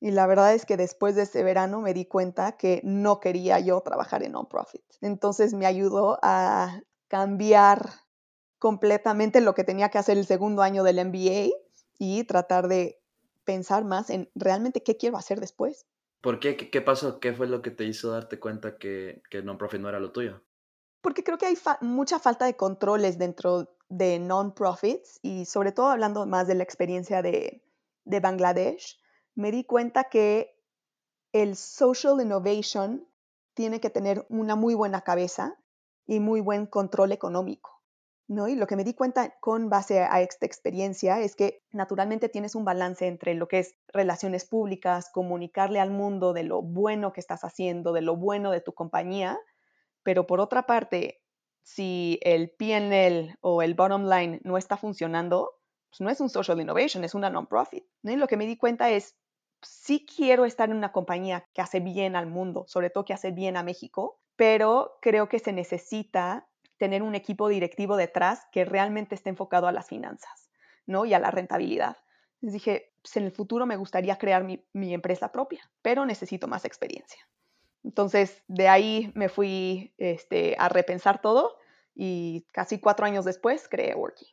Y 0.00 0.10
la 0.10 0.26
verdad 0.26 0.54
es 0.54 0.66
que 0.66 0.76
después 0.76 1.14
de 1.14 1.22
ese 1.22 1.42
verano 1.42 1.80
me 1.80 1.94
di 1.94 2.04
cuenta 2.06 2.56
que 2.56 2.80
no 2.84 3.20
quería 3.20 3.60
yo 3.60 3.80
trabajar 3.80 4.22
en 4.22 4.32
non-profit. 4.32 4.82
Entonces 5.00 5.54
me 5.54 5.66
ayudó 5.66 6.18
a 6.22 6.80
cambiar 7.08 7.90
completamente 8.58 9.40
lo 9.40 9.54
que 9.54 9.64
tenía 9.64 9.88
que 9.88 9.98
hacer 9.98 10.18
el 10.18 10.26
segundo 10.26 10.62
año 10.62 10.82
del 10.82 11.04
MBA 11.04 11.50
y 11.98 12.24
tratar 12.24 12.68
de 12.68 13.00
pensar 13.44 13.84
más 13.84 14.10
en 14.10 14.30
realmente 14.34 14.82
qué 14.82 14.96
quiero 14.96 15.16
hacer 15.16 15.40
después. 15.40 15.86
¿Por 16.20 16.40
qué? 16.40 16.56
¿Qué, 16.56 16.80
pasó? 16.80 17.20
¿Qué 17.20 17.32
fue 17.32 17.46
lo 17.46 17.62
que 17.62 17.70
te 17.70 17.84
hizo 17.84 18.10
darte 18.10 18.40
cuenta 18.40 18.76
que, 18.76 19.22
que 19.30 19.42
non-profit 19.42 19.80
no 19.80 19.88
era 19.88 20.00
lo 20.00 20.12
tuyo? 20.12 20.42
Porque 21.06 21.22
creo 21.22 21.38
que 21.38 21.46
hay 21.46 21.56
mucha 21.82 22.18
falta 22.18 22.46
de 22.46 22.56
controles 22.56 23.16
dentro 23.16 23.72
de 23.88 24.18
non-profits 24.18 25.20
y 25.22 25.44
sobre 25.44 25.70
todo 25.70 25.86
hablando 25.86 26.26
más 26.26 26.48
de 26.48 26.56
la 26.56 26.64
experiencia 26.64 27.22
de, 27.22 27.62
de 28.04 28.18
Bangladesh, 28.18 28.98
me 29.36 29.52
di 29.52 29.62
cuenta 29.62 30.08
que 30.10 30.58
el 31.30 31.54
social 31.54 32.20
innovation 32.20 33.06
tiene 33.54 33.78
que 33.78 33.88
tener 33.88 34.26
una 34.28 34.56
muy 34.56 34.74
buena 34.74 35.02
cabeza 35.02 35.56
y 36.08 36.18
muy 36.18 36.40
buen 36.40 36.66
control 36.66 37.12
económico. 37.12 37.84
¿no? 38.26 38.48
Y 38.48 38.56
lo 38.56 38.66
que 38.66 38.74
me 38.74 38.82
di 38.82 38.94
cuenta 38.94 39.38
con 39.38 39.70
base 39.70 40.00
a 40.00 40.20
esta 40.22 40.44
experiencia 40.44 41.20
es 41.20 41.36
que 41.36 41.62
naturalmente 41.70 42.28
tienes 42.28 42.56
un 42.56 42.64
balance 42.64 43.06
entre 43.06 43.34
lo 43.34 43.46
que 43.46 43.60
es 43.60 43.76
relaciones 43.86 44.44
públicas, 44.44 45.08
comunicarle 45.12 45.78
al 45.78 45.92
mundo 45.92 46.32
de 46.32 46.42
lo 46.42 46.62
bueno 46.62 47.12
que 47.12 47.20
estás 47.20 47.44
haciendo, 47.44 47.92
de 47.92 48.00
lo 48.00 48.16
bueno 48.16 48.50
de 48.50 48.60
tu 48.60 48.72
compañía, 48.72 49.38
pero 50.06 50.24
por 50.24 50.38
otra 50.38 50.66
parte, 50.66 51.20
si 51.64 52.20
el 52.22 52.50
PNL 52.50 53.36
o 53.40 53.60
el 53.60 53.74
bottom 53.74 54.08
line 54.08 54.40
no 54.44 54.56
está 54.56 54.76
funcionando, 54.76 55.58
pues 55.90 56.00
no 56.00 56.10
es 56.10 56.20
un 56.20 56.30
social 56.30 56.60
innovation, 56.60 57.02
es 57.02 57.16
una 57.16 57.28
non-profit. 57.28 57.84
¿no? 58.02 58.16
Lo 58.16 58.28
que 58.28 58.36
me 58.36 58.46
di 58.46 58.56
cuenta 58.56 58.88
es, 58.88 59.16
sí 59.62 60.06
quiero 60.06 60.44
estar 60.44 60.70
en 60.70 60.76
una 60.76 60.92
compañía 60.92 61.48
que 61.52 61.60
hace 61.60 61.80
bien 61.80 62.14
al 62.14 62.28
mundo, 62.28 62.66
sobre 62.68 62.88
todo 62.88 63.04
que 63.04 63.14
hace 63.14 63.32
bien 63.32 63.56
a 63.56 63.64
México, 63.64 64.20
pero 64.36 64.96
creo 65.02 65.28
que 65.28 65.40
se 65.40 65.52
necesita 65.52 66.46
tener 66.76 67.02
un 67.02 67.16
equipo 67.16 67.48
directivo 67.48 67.96
detrás 67.96 68.46
que 68.52 68.64
realmente 68.64 69.16
esté 69.16 69.30
enfocado 69.30 69.66
a 69.66 69.72
las 69.72 69.88
finanzas, 69.88 70.52
¿no? 70.86 71.04
Y 71.04 71.14
a 71.14 71.18
la 71.18 71.32
rentabilidad. 71.32 71.96
Les 72.40 72.52
dije, 72.52 72.92
pues 73.02 73.16
en 73.16 73.24
el 73.24 73.32
futuro 73.32 73.66
me 73.66 73.76
gustaría 73.76 74.18
crear 74.18 74.44
mi, 74.44 74.94
empresa 74.94 75.32
propia, 75.32 75.68
pero 75.82 76.06
necesito 76.06 76.46
más 76.46 76.64
experiencia. 76.64 77.28
Entonces, 77.86 78.42
de 78.48 78.66
ahí 78.66 79.12
me 79.14 79.28
fui 79.28 79.94
este, 79.96 80.56
a 80.58 80.68
repensar 80.68 81.22
todo 81.22 81.56
y 81.94 82.44
casi 82.52 82.80
cuatro 82.80 83.06
años 83.06 83.24
después 83.24 83.68
creé 83.68 83.94
Worky. 83.94 84.26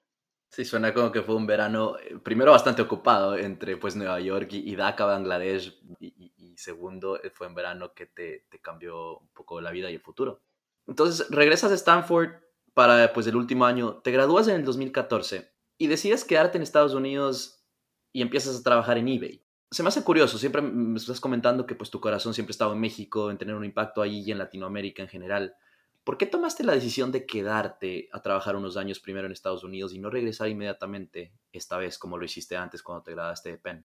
Sí, 0.49 0.65
suena 0.65 0.91
como 0.91 1.11
que 1.11 1.21
fue 1.21 1.35
un 1.35 1.45
verano, 1.45 1.95
eh, 1.99 2.17
primero 2.23 2.51
bastante 2.51 2.81
ocupado 2.81 3.37
entre 3.37 3.77
pues 3.77 3.95
Nueva 3.95 4.19
York 4.19 4.49
y, 4.53 4.75
Dhaka, 4.75 5.05
Bangladesh, 5.05 5.79
y, 5.99 6.55
segundo 6.57 7.21
eh, 7.23 7.29
fue 7.31 7.47
un 7.47 7.55
verano 7.55 7.93
que 7.93 8.07
te, 8.07 8.45
cambió 8.61 9.19
un 9.19 9.29
poco 9.29 9.61
la 9.61 9.71
vida 9.71 9.91
y 9.91 9.95
el 9.95 10.01
futuro. 10.01 10.41
Entonces, 10.87 11.27
regresas 11.29 11.71
a 11.71 11.75
Stanford 11.75 12.29
para 12.73 13.13
pues, 13.13 13.27
el 13.27 13.35
último 13.35 13.65
año, 13.65 14.01
te 14.01 14.11
gradúas 14.11 14.47
en 14.47 14.55
el 14.55 14.65
2014 14.65 15.51
y 15.77 15.87
decides 15.87 16.25
quedarte 16.25 16.57
en 16.57 16.63
Estados 16.63 16.93
Unidos 16.95 17.63
y 18.11 18.21
empiezas 18.23 18.59
a 18.59 18.63
trabajar 18.63 18.97
en 18.97 19.07
eBay. 19.07 19.42
Se 19.73 19.81
me 19.81 19.89
hace 19.89 20.03
curioso, 20.03 20.37
siempre 20.37 20.61
me 20.61 20.99
estás 20.99 21.19
comentando 21.19 21.65
que 21.65 21.73
pues, 21.73 21.89
tu 21.89 21.99
corazón 21.99 22.35
siempre 22.35 22.51
estaba 22.51 22.73
en 22.73 22.79
México, 22.79 23.31
en 23.31 23.39
tener 23.39 23.55
un 23.55 23.65
impacto 23.65 24.03
ahí 24.03 24.21
y 24.21 24.31
en 24.31 24.37
Latinoamérica 24.37 25.01
en 25.01 25.09
general. 25.09 25.55
¿Por 26.03 26.19
qué 26.19 26.27
tomaste 26.27 26.63
la 26.63 26.73
decisión 26.73 27.11
de 27.11 27.25
quedarte 27.25 28.07
a 28.11 28.21
trabajar 28.21 28.55
unos 28.55 28.77
años 28.77 28.99
primero 28.99 29.25
en 29.25 29.31
Estados 29.31 29.63
Unidos 29.63 29.91
y 29.91 29.97
no 29.97 30.11
regresar 30.11 30.47
inmediatamente, 30.49 31.33
esta 31.51 31.77
vez 31.77 31.97
como 31.97 32.19
lo 32.19 32.25
hiciste 32.25 32.55
antes 32.55 32.83
cuando 32.83 33.01
te 33.01 33.13
graduaste 33.13 33.49
de 33.49 33.57
Penn? 33.57 33.83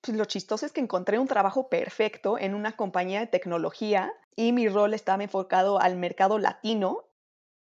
Pues 0.00 0.16
lo 0.16 0.24
chistoso 0.24 0.64
es 0.64 0.72
que 0.72 0.80
encontré 0.80 1.18
un 1.18 1.28
trabajo 1.28 1.68
perfecto 1.68 2.38
en 2.38 2.54
una 2.54 2.74
compañía 2.74 3.20
de 3.20 3.26
tecnología 3.26 4.14
y 4.36 4.52
mi 4.52 4.70
rol 4.70 4.94
estaba 4.94 5.22
enfocado 5.22 5.82
al 5.82 5.96
mercado 5.96 6.38
latino. 6.38 7.10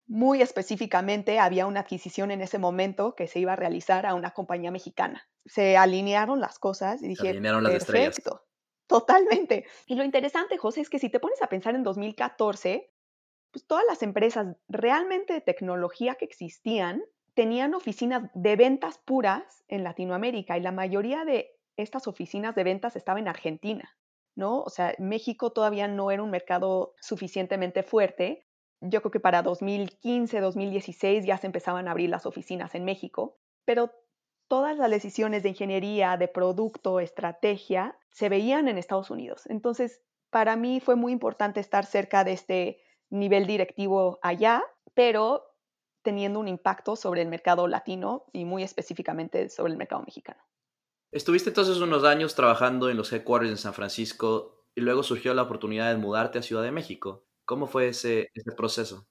Muy 0.07 0.41
específicamente 0.41 1.37
había 1.37 1.67
una 1.67 1.81
adquisición 1.81 2.31
en 2.31 2.41
ese 2.41 2.57
momento 2.57 3.13
que 3.13 3.27
se 3.27 3.39
iba 3.39 3.53
a 3.53 3.57
realizar 3.57 4.07
a 4.07 4.15
una 4.15 4.31
compañía 4.31 4.71
mexicana. 4.71 5.29
Se 5.49 5.75
alinearon 5.75 6.39
las 6.39 6.59
cosas 6.59 7.01
y 7.01 7.09
dije, 7.09 7.23
se 7.23 7.29
alinearon 7.29 7.63
las 7.63 7.85
perfecto. 7.85 8.45
Totalmente. 8.87 9.65
Y 9.85 9.95
lo 9.95 10.03
interesante, 10.03 10.57
José, 10.57 10.81
es 10.81 10.89
que 10.89 10.97
si 10.97 11.09
te 11.09 11.19
pones 11.19 11.41
a 11.43 11.47
pensar 11.47 11.75
en 11.75 11.83
2014, 11.83 12.91
pues 13.51 13.65
todas 13.67 13.83
las 13.87 14.01
empresas 14.01 14.55
realmente 14.67 15.33
de 15.33 15.41
tecnología 15.41 16.15
que 16.15 16.25
existían 16.25 17.03
tenían 17.33 17.73
oficinas 17.73 18.29
de 18.33 18.55
ventas 18.55 18.97
puras 18.97 19.63
en 19.67 19.83
Latinoamérica 19.83 20.57
y 20.57 20.61
la 20.61 20.71
mayoría 20.71 21.23
de 21.23 21.55
estas 21.77 22.07
oficinas 22.07 22.55
de 22.55 22.63
ventas 22.63 22.95
estaban 22.95 23.23
en 23.23 23.27
Argentina, 23.27 23.97
¿no? 24.35 24.61
O 24.61 24.69
sea, 24.69 24.95
México 24.97 25.51
todavía 25.51 25.87
no 25.87 26.11
era 26.11 26.23
un 26.23 26.31
mercado 26.31 26.95
suficientemente 26.99 27.83
fuerte. 27.83 28.45
Yo 28.81 29.01
creo 29.01 29.11
que 29.11 29.19
para 29.19 29.41
2015, 29.41 30.39
2016 30.39 31.25
ya 31.25 31.37
se 31.37 31.47
empezaban 31.47 31.87
a 31.87 31.91
abrir 31.91 32.09
las 32.09 32.25
oficinas 32.25 32.75
en 32.75 32.85
México, 32.85 33.37
pero 33.65 33.91
todas 34.49 34.77
las 34.77 34.89
decisiones 34.89 35.43
de 35.43 35.49
ingeniería, 35.49 36.17
de 36.17 36.27
producto, 36.27 36.99
estrategia, 36.99 37.97
se 38.11 38.27
veían 38.27 38.67
en 38.67 38.77
Estados 38.77 39.09
Unidos. 39.09 39.43
Entonces, 39.45 40.01
para 40.29 40.57
mí 40.57 40.81
fue 40.81 40.95
muy 40.95 41.13
importante 41.13 41.61
estar 41.61 41.85
cerca 41.85 42.25
de 42.25 42.33
este 42.33 42.81
nivel 43.09 43.47
directivo 43.47 44.19
allá, 44.21 44.63
pero 44.93 45.45
teniendo 46.01 46.39
un 46.39 46.47
impacto 46.47 46.95
sobre 46.95 47.21
el 47.21 47.27
mercado 47.27 47.67
latino 47.67 48.25
y 48.33 48.45
muy 48.45 48.63
específicamente 48.63 49.49
sobre 49.49 49.71
el 49.71 49.77
mercado 49.77 50.01
mexicano. 50.01 50.41
Estuviste 51.11 51.49
entonces 51.49 51.77
unos 51.77 52.03
años 52.03 52.35
trabajando 52.35 52.89
en 52.89 52.97
los 52.97 53.11
headquarters 53.11 53.51
en 53.51 53.57
San 53.57 53.73
Francisco 53.73 54.65
y 54.75 54.81
luego 54.81 55.03
surgió 55.03 55.33
la 55.33 55.43
oportunidad 55.43 55.91
de 55.91 55.97
mudarte 55.97 56.39
a 56.39 56.43
Ciudad 56.43 56.63
de 56.63 56.71
México. 56.71 57.25
¿Cómo 57.45 57.67
fue 57.67 57.89
ese, 57.89 58.29
ese 58.33 58.51
proceso? 58.55 59.08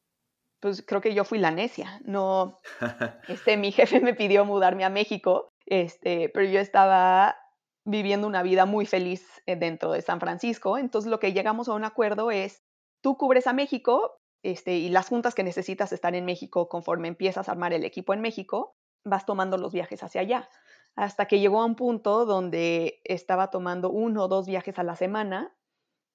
Pues 0.60 0.82
creo 0.86 1.00
que 1.00 1.14
yo 1.14 1.24
fui 1.24 1.38
la 1.38 1.50
necia. 1.50 2.00
No, 2.04 2.58
este, 3.28 3.56
mi 3.56 3.72
jefe 3.72 4.00
me 4.00 4.14
pidió 4.14 4.44
mudarme 4.44 4.84
a 4.84 4.90
México, 4.90 5.48
este, 5.66 6.28
pero 6.30 6.46
yo 6.46 6.60
estaba 6.60 7.36
viviendo 7.84 8.26
una 8.26 8.42
vida 8.42 8.66
muy 8.66 8.86
feliz 8.86 9.26
eh, 9.46 9.56
dentro 9.56 9.92
de 9.92 10.02
San 10.02 10.20
Francisco. 10.20 10.78
Entonces 10.78 11.10
lo 11.10 11.18
que 11.18 11.32
llegamos 11.32 11.68
a 11.68 11.74
un 11.74 11.84
acuerdo 11.84 12.30
es, 12.30 12.62
tú 13.02 13.16
cubres 13.16 13.46
a 13.46 13.52
México 13.52 14.18
este, 14.42 14.76
y 14.76 14.88
las 14.88 15.08
juntas 15.08 15.34
que 15.34 15.42
necesitas 15.42 15.92
estar 15.92 16.14
en 16.14 16.24
México 16.24 16.68
conforme 16.68 17.08
empiezas 17.08 17.48
a 17.48 17.52
armar 17.52 17.72
el 17.72 17.84
equipo 17.84 18.12
en 18.12 18.20
México, 18.20 18.76
vas 19.04 19.24
tomando 19.26 19.56
los 19.56 19.72
viajes 19.72 20.02
hacia 20.02 20.20
allá. 20.20 20.48
Hasta 20.96 21.26
que 21.26 21.40
llegó 21.40 21.60
a 21.60 21.64
un 21.64 21.76
punto 21.76 22.26
donde 22.26 23.00
estaba 23.04 23.50
tomando 23.50 23.90
uno 23.90 24.24
o 24.24 24.28
dos 24.28 24.46
viajes 24.46 24.78
a 24.78 24.82
la 24.82 24.96
semana 24.96 25.54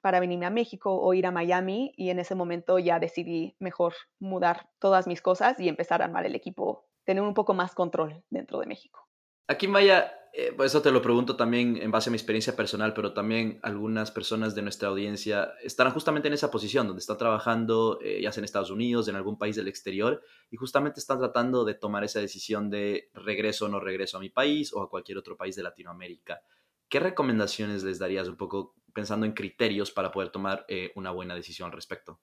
para 0.04 0.20
venirme 0.20 0.46
a 0.46 0.50
México 0.50 1.00
o 1.02 1.13
ir 1.13 1.26
a 1.26 1.32
Miami 1.32 1.94
y 1.96 2.10
en 2.10 2.20
ese 2.20 2.36
momento 2.36 2.78
ya 2.78 3.00
decidí 3.00 3.56
mejor 3.60 3.94
mudar 4.20 4.70
todas 4.78 5.08
mis 5.08 5.22
cosas 5.22 5.58
y 5.62 5.70
empezar 5.70 6.02
a 6.02 6.06
armar 6.06 6.26
el 6.26 6.36
equipo, 6.36 6.89
tener 7.06 7.24
un 7.24 7.34
poco 7.34 7.54
más 7.54 7.74
control 7.74 8.22
dentro 8.30 8.60
de 8.60 8.66
México. 8.66 9.08
Aquí, 9.48 9.70
Maya, 9.70 10.13
eh, 10.34 10.52
pues 10.58 10.74
eso 10.74 10.82
te 10.82 10.92
lo 10.92 11.02
pregunto 11.02 11.38
también 11.38 11.78
en 11.82 11.89
base 11.89 12.10
a 12.10 12.12
mi 12.12 12.18
experiencia 12.18 12.54
personal, 12.54 12.94
pero 12.94 13.13
también 13.13 13.60
algunas 13.63 14.12
personas 14.12 14.54
de 14.56 14.62
nuestra 14.62 14.89
audiencia 14.89 15.54
estarán 15.63 15.94
justamente 15.94 16.28
en 16.28 16.34
esa 16.34 16.52
posición, 16.52 16.86
donde 16.86 17.00
están 17.00 17.18
trabajando, 17.18 17.98
eh, 18.02 18.20
ya 18.22 18.34
sea 18.34 18.42
en 18.42 18.46
Estados 18.46 18.72
Unidos, 18.72 19.08
en 19.08 19.16
algún 19.16 19.38
país 19.38 19.56
del 19.56 19.70
exterior, 19.70 20.22
y 20.52 20.58
justamente 20.58 21.00
están 21.00 21.20
tratando 21.20 21.63
de 21.63 21.76
tomar 21.76 22.04
esa 22.04 22.20
decisión 22.20 22.70
de 22.70 23.10
regreso 23.13 23.68
o 23.68 23.70
no 23.70 23.80
regreso 23.80 24.18
a 24.18 24.20
mi 24.20 24.30
país 24.30 24.74
o 24.74 24.82
a 24.82 24.89
cualquier 24.89 25.18
otro 25.18 25.38
país 25.38 25.56
de 25.56 25.63
Latinoamérica. 25.63 26.42
¿Qué 26.89 27.00
recomendaciones 27.00 27.84
les 27.84 28.00
darías 28.00 28.28
un 28.28 28.36
poco 28.36 28.76
pensando 28.93 29.25
en 29.25 29.34
criterios 29.34 29.91
para 29.91 30.12
poder 30.12 30.29
tomar 30.29 30.65
eh, 30.67 30.91
una 30.95 31.12
buena 31.12 31.36
decisión 31.36 31.67
al 31.67 31.73
respecto? 31.73 32.19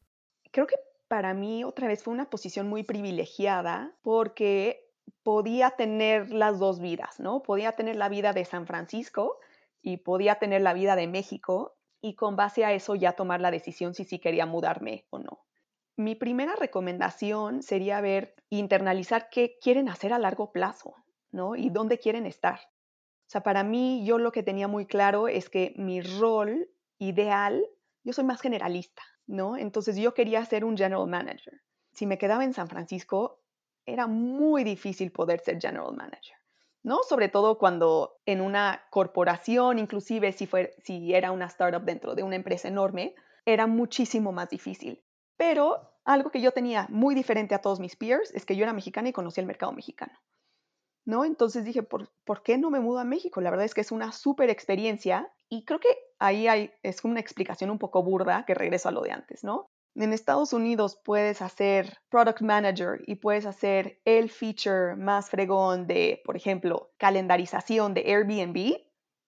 Creo 0.50 0.66
que 0.66 0.76
para 1.08 1.34
mí 1.34 1.64
otra 1.64 1.88
vez 1.88 2.02
fue 2.02 2.14
una 2.14 2.30
posición 2.30 2.68
muy 2.68 2.84
privilegiada 2.84 3.96
porque 4.02 4.90
podía 5.22 5.70
tener 5.70 6.30
las 6.30 6.58
dos 6.58 6.80
vidas, 6.80 7.20
¿no? 7.20 7.42
Podía 7.42 7.72
tener 7.72 7.96
la 7.96 8.08
vida 8.08 8.32
de 8.32 8.44
San 8.44 8.66
Francisco 8.66 9.38
y 9.82 9.98
podía 9.98 10.36
tener 10.36 10.62
la 10.62 10.72
vida 10.72 10.96
de 10.96 11.08
México 11.08 11.76
y 12.00 12.14
con 12.14 12.36
base 12.36 12.64
a 12.64 12.72
eso 12.72 12.94
ya 12.94 13.12
tomar 13.12 13.40
la 13.40 13.50
decisión 13.50 13.94
si 13.94 14.04
sí 14.04 14.18
quería 14.18 14.46
mudarme 14.46 15.06
o 15.10 15.18
no. 15.18 15.44
Mi 15.96 16.14
primera 16.14 16.54
recomendación 16.56 17.62
sería 17.62 18.00
ver, 18.00 18.34
internalizar 18.48 19.28
qué 19.30 19.58
quieren 19.60 19.88
hacer 19.88 20.12
a 20.12 20.18
largo 20.18 20.52
plazo, 20.52 20.94
¿no? 21.30 21.56
Y 21.56 21.68
dónde 21.70 21.98
quieren 21.98 22.24
estar. 22.24 22.60
Sea, 23.30 23.44
para 23.44 23.62
mí 23.62 24.04
yo 24.04 24.18
lo 24.18 24.32
que 24.32 24.42
tenía 24.42 24.66
muy 24.66 24.86
claro 24.86 25.28
es 25.28 25.48
que 25.48 25.72
mi 25.76 26.00
rol 26.00 26.68
ideal, 26.98 27.64
yo 28.02 28.12
soy 28.12 28.24
más 28.24 28.40
generalista, 28.40 29.02
¿no? 29.28 29.56
Entonces 29.56 29.96
yo 29.96 30.14
quería 30.14 30.44
ser 30.44 30.64
un 30.64 30.76
general 30.76 31.06
manager. 31.06 31.62
Si 31.92 32.06
me 32.06 32.18
quedaba 32.18 32.42
en 32.42 32.54
San 32.54 32.66
Francisco, 32.66 33.40
era 33.86 34.08
muy 34.08 34.64
difícil 34.64 35.12
poder 35.12 35.38
ser 35.38 35.60
general 35.60 35.94
manager, 35.94 36.38
¿no? 36.82 37.04
Sobre 37.08 37.28
todo 37.28 37.56
cuando 37.56 38.16
en 38.26 38.40
una 38.40 38.82
corporación, 38.90 39.78
inclusive 39.78 40.32
si, 40.32 40.48
fue, 40.48 40.74
si 40.82 41.14
era 41.14 41.30
una 41.30 41.46
startup 41.46 41.84
dentro 41.84 42.16
de 42.16 42.24
una 42.24 42.34
empresa 42.34 42.66
enorme, 42.66 43.14
era 43.44 43.68
muchísimo 43.68 44.32
más 44.32 44.50
difícil. 44.50 45.04
Pero 45.36 45.92
algo 46.04 46.32
que 46.32 46.40
yo 46.40 46.50
tenía 46.50 46.88
muy 46.90 47.14
diferente 47.14 47.54
a 47.54 47.60
todos 47.60 47.78
mis 47.78 47.94
peers 47.94 48.34
es 48.34 48.44
que 48.44 48.56
yo 48.56 48.64
era 48.64 48.72
mexicana 48.72 49.10
y 49.10 49.12
conocía 49.12 49.42
el 49.42 49.46
mercado 49.46 49.70
mexicano. 49.70 50.18
¿No? 51.10 51.24
Entonces 51.24 51.64
dije, 51.64 51.82
¿por, 51.82 52.08
¿por 52.24 52.44
qué 52.44 52.56
no 52.56 52.70
me 52.70 52.78
mudo 52.78 53.00
a 53.00 53.04
México? 53.04 53.40
La 53.40 53.50
verdad 53.50 53.66
es 53.66 53.74
que 53.74 53.80
es 53.80 53.90
una 53.90 54.12
súper 54.12 54.48
experiencia 54.48 55.28
y 55.48 55.64
creo 55.64 55.80
que 55.80 55.88
ahí 56.20 56.46
hay, 56.46 56.70
es 56.84 57.02
una 57.02 57.18
explicación 57.18 57.68
un 57.68 57.80
poco 57.80 58.04
burda 58.04 58.44
que 58.46 58.54
regreso 58.54 58.88
a 58.88 58.92
lo 58.92 59.00
de 59.00 59.10
antes, 59.10 59.42
¿no? 59.42 59.66
En 59.96 60.12
Estados 60.12 60.52
Unidos 60.52 61.00
puedes 61.04 61.42
hacer 61.42 61.98
product 62.10 62.42
manager 62.42 63.00
y 63.08 63.16
puedes 63.16 63.44
hacer 63.44 64.00
el 64.04 64.30
feature 64.30 64.94
más 64.94 65.30
fregón 65.30 65.88
de, 65.88 66.22
por 66.24 66.36
ejemplo, 66.36 66.92
calendarización 66.96 67.92
de 67.92 68.02
Airbnb 68.02 68.76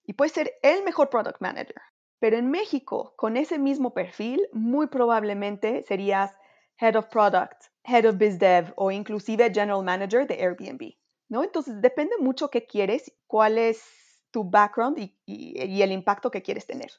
y 0.04 0.12
puedes 0.12 0.34
ser 0.34 0.52
el 0.62 0.84
mejor 0.84 1.10
product 1.10 1.40
manager. 1.40 1.82
Pero 2.20 2.36
en 2.36 2.48
México, 2.48 3.14
con 3.16 3.36
ese 3.36 3.58
mismo 3.58 3.92
perfil, 3.92 4.40
muy 4.52 4.86
probablemente 4.86 5.82
serías 5.88 6.32
head 6.78 6.94
of 6.94 7.06
product, 7.08 7.64
head 7.82 8.06
of 8.06 8.18
biz 8.18 8.38
dev 8.38 8.72
o 8.76 8.92
inclusive 8.92 9.50
general 9.52 9.82
manager 9.82 10.28
de 10.28 10.34
Airbnb. 10.34 11.01
¿No? 11.32 11.42
Entonces 11.42 11.80
depende 11.80 12.16
mucho 12.18 12.50
qué 12.50 12.66
quieres, 12.66 13.12
cuál 13.26 13.58
es 13.58 13.82
tu 14.30 14.44
background 14.48 14.98
y 15.26 15.82
el 15.82 15.92
impacto 15.92 16.30
que 16.30 16.42
quieres 16.42 16.66
tener. 16.66 16.92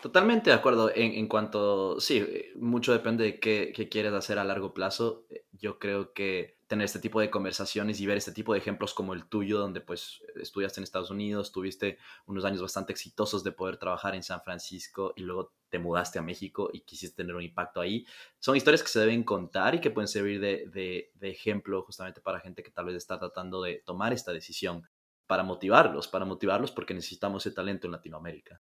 Totalmente 0.00 0.50
de 0.50 0.54
acuerdo. 0.54 0.92
En, 0.94 1.26
cuanto, 1.26 1.98
sí, 1.98 2.18
eh, 2.18 2.52
mucho 2.54 2.92
depende 2.92 3.24
de 3.24 3.40
qué, 3.40 3.88
quieres 3.90 4.12
hacer 4.12 4.38
a 4.38 4.44
largo 4.44 4.72
plazo. 4.72 5.26
Eh, 5.28 5.44
yo 5.50 5.80
creo 5.80 6.12
que 6.12 6.56
tener 6.68 6.84
este 6.84 7.00
tipo 7.00 7.20
de 7.20 7.30
conversaciones 7.30 8.00
y 8.00 8.06
ver 8.06 8.16
este 8.16 8.30
tipo 8.30 8.52
de 8.52 8.60
ejemplos 8.60 8.94
como 8.94 9.12
el 9.12 9.26
tuyo, 9.28 9.58
donde 9.58 9.80
pues 9.80 10.22
estudiaste 10.36 10.78
en 10.78 10.84
Estados 10.84 11.10
Unidos, 11.10 11.50
tuviste 11.50 11.98
unos 12.26 12.44
años 12.44 12.62
bastante 12.62 12.92
exitosos 12.92 13.42
de 13.42 13.50
poder 13.50 13.76
trabajar 13.76 14.14
en 14.14 14.22
San 14.22 14.40
Francisco 14.40 15.14
y 15.16 15.22
luego 15.22 15.52
te 15.68 15.78
mudaste 15.78 16.18
a 16.18 16.22
México 16.22 16.70
y 16.72 16.80
quisiste 16.80 17.16
tener 17.22 17.34
un 17.34 17.42
impacto 17.42 17.80
ahí. 17.80 18.06
Son 18.38 18.56
historias 18.56 18.82
que 18.82 18.88
se 18.88 19.00
deben 19.00 19.22
contar 19.22 19.74
y 19.74 19.80
que 19.80 19.90
pueden 19.90 20.08
servir 20.08 20.40
de, 20.40 21.10
de 21.14 21.28
ejemplo 21.28 21.82
justamente 21.82 22.20
para 22.20 22.40
gente 22.40 22.62
que 22.62 22.70
tal 22.70 22.86
vez 22.86 22.96
está 22.96 23.18
tratando 23.18 23.62
de 23.62 23.82
tomar 23.84 24.12
esta 24.12 24.32
decisión 24.32 24.88
para 25.28 25.44
motivarlos, 25.44 26.08
para 26.08 26.24
motivarlos 26.24 26.72
porque 26.72 26.94
necesitamos 26.94 27.46
ese 27.46 27.54
talento 27.54 27.86
en 27.86 27.92
Latinoamérica. 27.92 28.60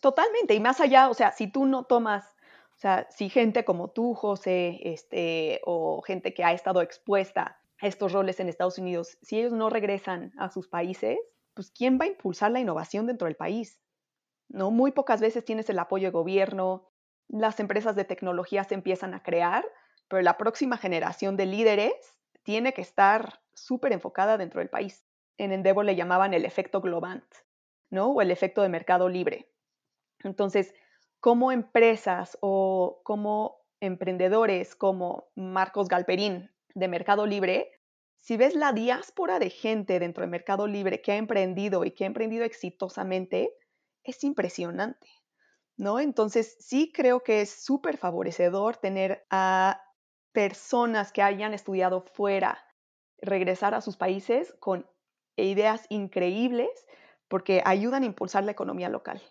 Totalmente, 0.00 0.54
y 0.54 0.60
más 0.60 0.80
allá, 0.80 1.10
o 1.10 1.14
sea, 1.14 1.32
si 1.32 1.50
tú 1.50 1.66
no 1.66 1.84
tomas, 1.84 2.24
o 2.76 2.78
sea, 2.78 3.08
si 3.10 3.28
gente 3.28 3.64
como 3.64 3.88
tú, 3.88 4.14
José, 4.14 4.80
este, 4.82 5.60
o 5.64 6.02
gente 6.02 6.32
que 6.32 6.44
ha 6.44 6.52
estado 6.52 6.80
expuesta 6.82 7.60
a 7.80 7.86
estos 7.86 8.12
roles 8.12 8.38
en 8.38 8.48
Estados 8.48 8.78
Unidos, 8.78 9.18
si 9.22 9.38
ellos 9.38 9.52
no 9.52 9.70
regresan 9.70 10.32
a 10.38 10.50
sus 10.50 10.68
países, 10.68 11.18
pues 11.52 11.70
¿quién 11.70 11.98
va 12.00 12.04
a 12.04 12.08
impulsar 12.08 12.52
la 12.52 12.60
innovación 12.60 13.06
dentro 13.06 13.26
del 13.26 13.36
país? 13.36 13.80
¿No? 14.48 14.70
Muy 14.70 14.92
pocas 14.92 15.20
veces 15.20 15.44
tienes 15.44 15.68
el 15.70 15.78
apoyo 15.78 16.08
de 16.08 16.12
gobierno, 16.12 16.90
las 17.28 17.58
empresas 17.60 17.96
de 17.96 18.04
tecnología 18.04 18.64
se 18.64 18.74
empiezan 18.74 19.14
a 19.14 19.22
crear, 19.22 19.64
pero 20.08 20.22
la 20.22 20.36
próxima 20.36 20.76
generación 20.76 21.36
de 21.36 21.46
líderes 21.46 21.94
tiene 22.42 22.74
que 22.74 22.82
estar 22.82 23.40
súper 23.54 23.92
enfocada 23.92 24.36
dentro 24.36 24.60
del 24.60 24.68
país. 24.68 25.06
En 25.38 25.52
Endeavor 25.52 25.84
le 25.84 25.96
llamaban 25.96 26.34
el 26.34 26.44
efecto 26.44 26.80
Globant, 26.80 27.24
¿no? 27.90 28.08
O 28.08 28.20
el 28.20 28.30
efecto 28.30 28.62
de 28.62 28.68
mercado 28.68 29.08
libre. 29.08 29.50
Entonces, 30.22 30.74
como 31.20 31.52
empresas 31.52 32.36
o 32.40 33.00
como 33.02 33.64
emprendedores 33.80 34.74
como 34.74 35.28
Marcos 35.34 35.88
Galperín 35.88 36.50
de 36.74 36.88
Mercado 36.88 37.26
Libre, 37.26 37.70
si 38.16 38.36
ves 38.36 38.54
la 38.54 38.72
diáspora 38.72 39.38
de 39.38 39.50
gente 39.50 39.98
dentro 39.98 40.22
de 40.22 40.30
Mercado 40.30 40.66
Libre 40.66 41.02
que 41.02 41.12
ha 41.12 41.16
emprendido 41.16 41.84
y 41.84 41.90
que 41.90 42.04
ha 42.04 42.06
emprendido 42.06 42.44
exitosamente, 42.44 43.54
es 44.04 44.22
impresionante, 44.24 45.08
¿no? 45.76 45.98
Entonces, 45.98 46.56
sí 46.60 46.92
creo 46.92 47.22
que 47.22 47.40
es 47.40 47.50
súper 47.50 47.96
favorecedor 47.96 48.76
tener 48.76 49.26
a 49.30 49.80
personas 50.32 51.12
que 51.12 51.22
hayan 51.22 51.54
estudiado 51.54 52.02
fuera 52.02 52.58
regresar 53.20 53.74
a 53.74 53.80
sus 53.80 53.96
países 53.96 54.54
con 54.60 54.86
ideas 55.36 55.86
increíbles 55.88 56.68
porque 57.28 57.62
ayudan 57.64 58.02
a 58.02 58.06
impulsar 58.06 58.44
la 58.44 58.52
economía 58.52 58.88
local. 58.88 59.22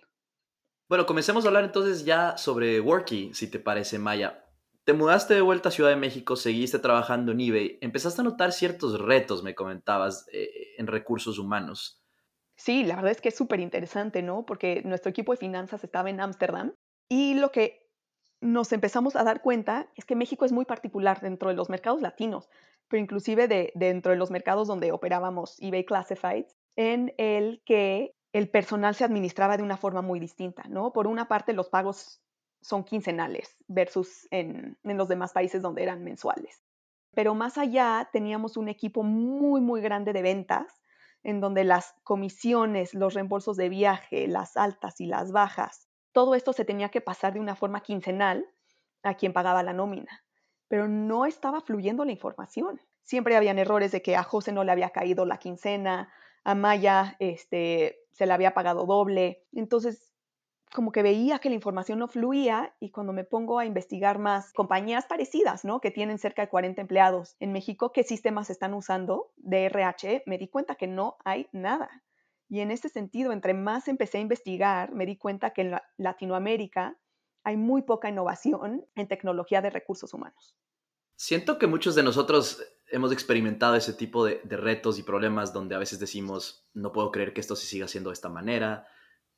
Bueno, 0.90 1.06
comencemos 1.06 1.46
a 1.46 1.48
hablar 1.48 1.64
entonces 1.64 2.06
ya 2.06 2.38
sobre 2.38 2.80
Worky, 2.80 3.34
si 3.34 3.50
te 3.50 3.60
parece, 3.60 4.00
Maya. 4.00 4.46
Te 4.84 4.94
mudaste 4.94 5.34
de 5.34 5.42
vuelta 5.42 5.70
a 5.70 5.72
Ciudad 5.72 5.90
de 5.90 5.96
México, 5.96 6.36
seguiste 6.36 6.78
trabajando 6.80 7.32
en 7.32 7.40
eBay, 7.40 7.78
empezaste 7.82 8.20
a 8.20 8.26
notar 8.26 8.52
ciertos 8.52 9.00
retos, 9.00 9.42
me 9.42 9.56
comentabas, 9.56 10.28
eh, 10.34 10.74
en 10.78 10.88
recursos 10.88 11.40
humanos. 11.40 12.03
Sí, 12.56 12.84
la 12.84 12.96
verdad 12.96 13.12
es 13.12 13.22
que 13.22 13.30
es 13.30 13.36
súper 13.36 13.60
interesante, 13.60 14.22
¿no? 14.22 14.46
Porque 14.46 14.82
nuestro 14.86 15.10
equipo 15.10 15.32
de 15.32 15.38
finanzas 15.38 15.84
estaba 15.84 16.10
en 16.10 16.20
Ámsterdam 16.20 16.74
y 17.10 17.34
lo 17.34 17.52
que 17.52 17.90
nos 18.42 18.72
empezamos 18.74 19.16
a 19.16 19.24
dar 19.24 19.42
cuenta 19.42 19.88
es 19.96 20.06
que 20.06 20.16
México 20.16 20.46
es 20.46 20.52
muy 20.52 20.66
particular 20.66 21.22
dentro 21.22 21.50
de 21.50 21.56
los 21.56 21.70
mercados 21.70 22.02
latinos, 22.02 22.50
pero 22.88 23.02
inclusive 23.02 23.48
de, 23.48 23.72
dentro 23.76 24.12
de 24.12 24.18
los 24.18 24.32
mercados 24.32 24.68
donde 24.68 24.92
operábamos 24.92 25.58
eBay 25.62 25.86
Classifieds, 25.86 26.56
en 26.76 27.14
el 27.18 27.62
que 27.66 28.14
el 28.34 28.50
personal 28.50 28.96
se 28.96 29.06
administraba 29.06 29.58
de 29.58 29.64
una 29.64 29.78
forma 29.78 30.02
muy 30.02 30.20
distinta, 30.20 30.64
¿no? 30.68 30.92
Por 30.92 31.08
una 31.08 31.28
parte, 31.28 31.54
los 31.54 31.70
pagos 31.70 32.22
son 32.62 32.84
quincenales 32.84 33.56
versus 33.68 34.28
en, 34.32 34.78
los 34.84 35.08
demás 35.08 35.34
países 35.34 35.62
donde 35.62 35.84
eran 35.84 36.04
mensuales. 36.04 36.64
Pero 37.14 37.36
más 37.36 37.58
allá, 37.58 38.10
teníamos 38.12 38.58
un 38.58 38.70
equipo 38.70 39.04
muy, 39.04 39.62
muy 39.62 39.82
grande 39.82 40.14
de 40.14 40.24
ventas, 40.24 40.82
en 41.24 41.40
donde 41.40 41.64
las 41.64 41.96
comisiones, 42.04 42.94
los 42.94 43.14
reembolsos 43.14 43.58
de 43.58 43.70
viaje, 43.70 44.28
las 44.28 44.58
altas 44.58 45.00
y 45.02 45.06
las 45.06 45.32
bajas, 45.32 45.88
todo 46.12 46.36
esto 46.36 46.54
se 46.54 46.66
tenía 46.66 46.90
que 46.90 47.02
pasar 47.02 47.34
de 47.34 47.40
una 47.40 47.56
forma 47.56 47.82
quincenal 47.82 48.46
a 49.02 49.16
quien 49.16 49.34
pagaba 49.34 49.64
la 49.64 49.74
nómina. 49.74 50.24
Pero 50.68 50.88
no 50.88 51.26
estaba 51.26 51.62
fluyendo 51.62 52.06
la 52.06 52.12
información. 52.12 52.80
Siempre 53.02 53.36
habían 53.36 53.60
errores 53.60 53.92
de 53.92 54.02
que 54.02 54.16
a 54.16 54.24
José 54.24 54.52
no 54.52 54.64
le 54.64 54.72
había 54.72 54.92
caído 54.92 55.26
la 55.26 55.38
quincena, 55.38 56.14
a 56.44 56.56
Maya 56.56 57.16
este, 57.20 58.00
se 58.12 58.26
le 58.26 58.34
había 58.34 58.54
pagado 58.54 58.86
doble. 58.86 59.44
Entonces, 59.52 60.13
como 60.74 60.92
que 60.92 61.04
veía 61.04 61.40
que 61.40 61.50
la 61.50 61.56
información 61.56 62.00
no 62.00 62.08
fluía 62.08 62.76
y 62.80 62.90
cuando 62.90 63.14
me 63.14 63.24
pongo 63.24 63.60
a 63.60 63.66
investigar 63.66 64.20
más 64.20 64.52
compañías 64.54 65.06
parecidas, 65.06 65.64
¿no? 65.64 65.80
Que 65.80 65.92
tienen 65.92 66.18
cerca 66.18 66.42
de 66.42 66.50
40 66.50 66.82
empleados 66.82 67.36
en 67.40 67.54
México, 67.54 67.94
qué 67.94 68.04
sistemas 68.04 68.50
están 68.50 68.74
usando 68.74 69.32
de 69.38 69.66
RH, 69.66 70.24
me 70.26 70.38
di 70.38 70.48
cuenta 70.48 70.76
que 70.76 70.88
no 70.88 71.18
hay 71.24 71.48
nada. 71.54 72.04
Y 72.50 72.60
en 72.60 72.72
este 72.72 72.90
sentido, 72.90 73.32
entre 73.32 73.54
más 73.54 73.88
empecé 73.88 74.18
a 74.18 74.22
investigar, 74.22 74.92
me 74.94 75.06
di 75.06 75.16
cuenta 75.16 75.52
que 75.52 75.62
en 75.62 75.76
Latinoamérica 75.98 76.98
hay 77.44 77.56
muy 77.56 77.84
poca 77.84 78.10
innovación 78.10 78.86
en 78.96 79.08
tecnología 79.08 79.62
de 79.62 79.70
recursos 79.70 80.14
humanos. 80.14 80.56
Siento 81.16 81.60
que 81.60 81.68
muchos 81.68 81.94
de 81.94 82.04
nosotros 82.04 82.62
hemos 82.88 83.12
experimentado 83.12 83.76
ese 83.76 83.94
tipo 83.94 84.26
de, 84.26 84.42
de 84.44 84.58
retos 84.58 84.98
y 84.98 85.04
problemas 85.04 85.54
donde 85.54 85.76
a 85.76 85.80
veces 85.80 86.00
decimos, 86.00 86.68
no 86.74 86.92
puedo 86.92 87.12
creer 87.12 87.34
que 87.34 87.42
esto 87.42 87.56
se 87.56 87.68
siga 87.68 87.86
haciendo 87.86 88.10
de 88.10 88.16
esta 88.16 88.30
manera, 88.30 88.88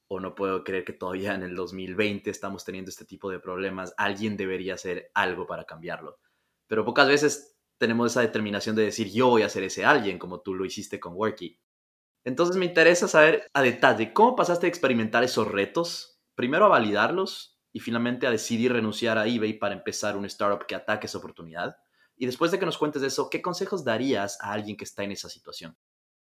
o 0.08 0.20
no 0.20 0.36
puedo 0.36 0.64
creer 0.64 0.86
que 0.86 0.94
todavía 0.94 1.34
en 1.34 1.44
el 1.44 1.56
2020 1.56 2.30
estamos 2.30 2.64
teniendo 2.64 2.90
este 2.90 3.06
tipo 3.06 3.30
de 3.30 3.40
problemas, 3.40 3.94
alguien 3.98 4.38
debería 4.38 4.76
hacer 4.76 5.12
algo 5.14 5.48
para 5.48 5.66
cambiarlo. 5.66 6.20
Pero 6.68 6.86
pocas 6.86 7.08
veces 7.08 7.58
tenemos 7.78 8.12
esa 8.12 8.22
determinación 8.22 8.76
de 8.76 8.84
decir 8.84 9.12
yo 9.12 9.28
voy 9.28 9.42
a 9.42 9.50
ser 9.50 9.64
ese 9.64 9.86
alguien, 9.86 10.20
como 10.20 10.42
tú 10.42 10.54
lo 10.54 10.66
hiciste 10.66 11.00
con 11.00 11.14
Worky. 11.14 11.60
Entonces 12.24 12.56
me 12.58 12.66
interesa 12.66 13.08
saber 13.08 13.48
a 13.54 13.62
detalle 13.62 14.14
cómo 14.14 14.36
pasaste 14.36 14.66
a 14.66 14.70
experimentar 14.70 15.24
esos 15.24 15.48
retos, 15.48 16.20
primero 16.36 16.66
a 16.66 16.70
validarlos 16.70 17.60
y 17.72 17.80
finalmente 17.80 18.26
a 18.26 18.32
decidir 18.32 18.74
renunciar 18.74 19.18
a 19.18 19.28
eBay 19.28 19.54
para 19.54 19.76
empezar 19.76 20.18
un 20.18 20.26
startup 20.26 20.66
que 20.66 20.76
ataque 20.76 21.08
esa 21.08 21.18
oportunidad. 21.18 21.78
Y 22.16 22.26
después 22.26 22.52
de 22.52 22.58
que 22.58 22.66
nos 22.66 22.78
cuentes 22.78 23.04
eso, 23.04 23.30
¿qué 23.30 23.42
consejos 23.42 23.84
darías 23.84 24.40
a 24.42 24.54
alguien 24.54 24.78
que 24.78 24.86
está 24.86 25.04
en 25.04 25.12
esa 25.12 25.30
situación? 25.30 25.78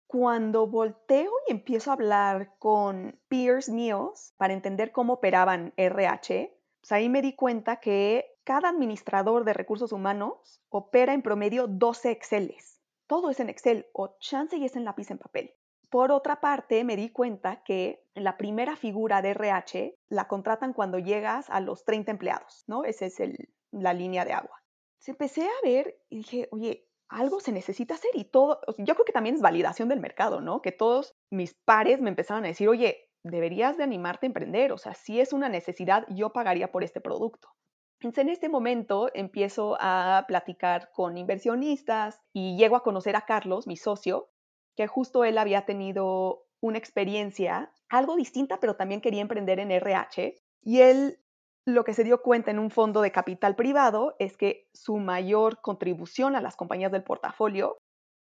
Cuando 0.09 0.67
volteo 0.67 1.31
y 1.47 1.53
empiezo 1.53 1.91
a 1.91 1.93
hablar 1.93 2.55
con 2.59 3.21
peers 3.29 3.69
míos 3.69 4.33
para 4.39 4.55
entender 4.55 4.91
cómo 4.91 5.13
operaban 5.13 5.75
RH, 5.77 6.51
pues 6.81 6.93
ahí 6.93 7.11
me 7.11 7.21
di 7.21 7.37
cuenta 7.37 7.77
que 7.77 8.25
cada 8.43 8.71
administrador 8.71 9.45
de 9.45 9.53
recursos 9.53 9.93
humanos 9.93 10.63
opera 10.71 11.13
en 11.13 11.21
promedio 11.21 11.67
12 11.67 12.11
Exceles. 12.11 12.81
Todo 13.07 13.29
es 13.29 13.39
en 13.39 13.51
Excel 13.51 13.87
o 13.93 14.17
chance 14.19 14.57
y 14.57 14.65
es 14.65 14.77
en 14.77 14.87
lápiz 14.87 15.11
en 15.11 15.19
papel. 15.19 15.55
Por 15.91 16.11
otra 16.11 16.41
parte, 16.41 16.85
me 16.85 16.97
di 16.97 17.11
cuenta 17.11 17.63
que 17.63 18.03
la 18.15 18.39
primera 18.39 18.77
figura 18.77 19.21
de 19.21 19.33
RH 19.33 19.95
la 20.09 20.27
contratan 20.27 20.73
cuando 20.73 20.99
llegas 20.99 21.51
a 21.51 21.61
los 21.61 21.85
30 21.85 22.13
empleados, 22.13 22.65
¿no? 22.67 22.85
Esa 22.85 23.05
es 23.05 23.21
la 23.73 23.93
línea 23.93 24.25
de 24.25 24.33
agua. 24.33 24.63
Entonces 24.93 25.09
empecé 25.09 25.43
a 25.47 25.63
ver 25.63 26.01
y 26.09 26.17
dije, 26.17 26.49
oye, 26.51 26.88
algo 27.09 27.41
se 27.41 27.53
necesita 27.53 27.95
hacer 27.95 28.11
y 28.15 28.25
todo, 28.25 28.61
yo 28.79 28.95
creo 28.95 29.05
que 29.05 29.13
también 29.13 29.35
es 29.35 29.41
validación 29.41 29.89
del 29.89 30.01
mercado, 30.01 30.41
¿no? 30.41 30.63
Que 30.63 30.73
todos 30.73 31.15
mis 31.31 31.55
pares 31.55 32.01
me 32.01 32.11
empezaron 32.11 32.45
a 32.45 32.49
decir, 32.49 32.69
oye, 32.69 33.09
deberías 33.25 33.77
de 33.77 33.85
animarte 33.85 34.27
a 34.27 34.29
emprender, 34.29 34.73
o 34.73 34.79
sea, 34.79 34.95
si 34.95 35.21
es 35.21 35.33
una 35.33 35.49
necesidad, 35.49 36.05
yo 36.09 36.33
pagaría 36.33 36.71
por 36.71 36.85
este 36.85 37.01
producto. 37.01 37.49
En 38.01 38.29
este 38.29 38.49
momento 38.49 39.11
empiezo 39.13 39.77
a 39.81 40.25
platicar 40.29 40.91
con 40.93 41.19
inversionistas 41.19 42.21
y 42.33 42.57
llego 42.57 42.77
a 42.77 42.85
conocer 42.85 43.17
a 43.17 43.23
Carlos, 43.23 43.67
mi 43.67 43.77
socio, 43.77 44.31
que 44.77 44.87
justo 44.87 45.25
él 45.25 45.37
había 45.37 45.65
tenido 45.65 46.45
una 46.61 46.79
experiencia 46.79 47.73
algo 47.89 48.15
distinta, 48.15 48.61
pero 48.61 48.77
también 48.77 49.01
quería 49.01 49.23
emprender 49.23 49.59
en 49.59 49.73
RH. 49.73 50.37
Y 50.63 50.81
él 50.81 51.19
lo 51.69 51.85
que 51.85 51.93
se 51.93 52.03
dio 52.03 52.23
cuenta 52.23 52.51
en 52.51 52.59
un 52.59 52.71
fondo 52.71 53.03
de 53.03 53.13
capital 53.13 53.55
privado 53.55 54.17
es 54.19 54.39
que 54.39 54.69
su 54.73 54.97
mayor 54.97 55.61
contribución 55.61 56.35
a 56.35 56.41
las 56.41 56.57
compañías 56.57 56.91
del 56.91 57.05
portafolio 57.05 57.77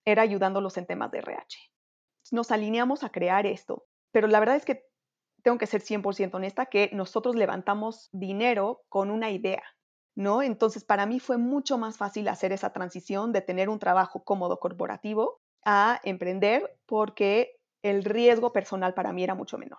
era 0.04 0.22
ayudándolos 0.22 0.76
en 0.78 0.86
temas 0.86 1.12
de 1.12 1.18
RH. 1.18 1.58
Nos 2.32 2.50
alineamos 2.50 3.04
a 3.04 3.10
crear 3.10 3.46
esto, 3.46 3.84
pero 4.10 4.26
la 4.26 4.40
verdad 4.40 4.56
es 4.56 4.64
que 4.64 4.86
tengo 5.44 5.58
que 5.58 5.68
ser 5.68 5.80
100% 5.80 6.34
honesta 6.34 6.66
que 6.66 6.90
nosotros 6.92 7.36
levantamos 7.36 8.08
dinero 8.10 8.82
con 8.88 9.12
una 9.12 9.30
idea, 9.30 9.62
¿no? 10.16 10.42
Entonces, 10.42 10.82
para 10.84 11.06
mí 11.06 11.20
fue 11.20 11.38
mucho 11.38 11.78
más 11.78 11.98
fácil 11.98 12.26
hacer 12.26 12.50
esa 12.50 12.72
transición 12.72 13.32
de 13.32 13.42
tener 13.42 13.68
un 13.68 13.78
trabajo 13.78 14.24
cómodo 14.24 14.58
corporativo 14.58 15.40
a 15.64 16.00
emprender 16.02 16.76
porque 16.84 17.60
el 17.82 18.02
riesgo 18.02 18.52
personal 18.52 18.92
para 18.94 19.12
mí 19.12 19.22
era 19.22 19.36
mucho 19.36 19.56
menor. 19.56 19.78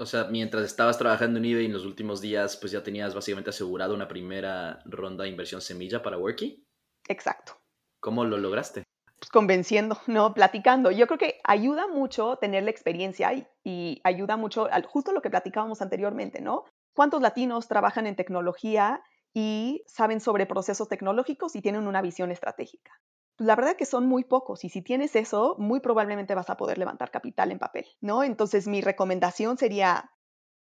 O 0.00 0.06
sea, 0.06 0.24
mientras 0.24 0.64
estabas 0.64 0.96
trabajando 0.96 1.40
en 1.40 1.44
eBay 1.44 1.66
en 1.66 1.72
los 1.72 1.84
últimos 1.84 2.20
días, 2.20 2.56
pues 2.56 2.70
ya 2.70 2.84
tenías 2.84 3.16
básicamente 3.16 3.50
asegurado 3.50 3.94
una 3.94 4.06
primera 4.06 4.78
ronda 4.84 5.24
de 5.24 5.30
inversión 5.30 5.60
semilla 5.60 6.02
para 6.02 6.18
Worky. 6.18 6.64
Exacto. 7.08 7.60
¿Cómo 8.00 8.24
lo 8.24 8.38
lograste? 8.38 8.84
Pues 9.18 9.30
convenciendo, 9.30 9.98
¿no? 10.06 10.34
Platicando. 10.34 10.92
Yo 10.92 11.08
creo 11.08 11.18
que 11.18 11.40
ayuda 11.42 11.88
mucho 11.88 12.36
tener 12.36 12.62
la 12.62 12.70
experiencia 12.70 13.32
y, 13.64 14.00
ayuda 14.04 14.36
mucho, 14.36 14.68
justo 14.86 15.10
lo 15.10 15.20
que 15.20 15.30
platicábamos 15.30 15.82
anteriormente, 15.82 16.40
¿no? 16.40 16.64
¿Cuántos 16.94 17.20
latinos 17.20 17.66
trabajan 17.66 18.06
en 18.06 18.14
tecnología 18.14 19.02
y 19.34 19.82
saben 19.88 20.20
sobre 20.20 20.46
procesos 20.46 20.88
tecnológicos 20.88 21.56
y 21.56 21.60
tienen 21.60 21.88
una 21.88 22.02
visión 22.02 22.30
estratégica? 22.30 22.92
La 23.38 23.54
verdad 23.56 23.76
que 23.76 23.86
son 23.86 24.06
muy 24.06 24.24
pocos 24.24 24.64
y 24.64 24.68
si 24.68 24.82
tienes 24.82 25.14
eso, 25.16 25.54
muy 25.58 25.80
probablemente 25.80 26.34
vas 26.34 26.50
a 26.50 26.56
poder 26.56 26.76
levantar 26.76 27.10
capital 27.10 27.52
en 27.52 27.58
papel, 27.58 27.86
¿no? 28.00 28.24
Entonces 28.24 28.66
mi 28.66 28.80
recomendación 28.80 29.56
sería 29.56 30.10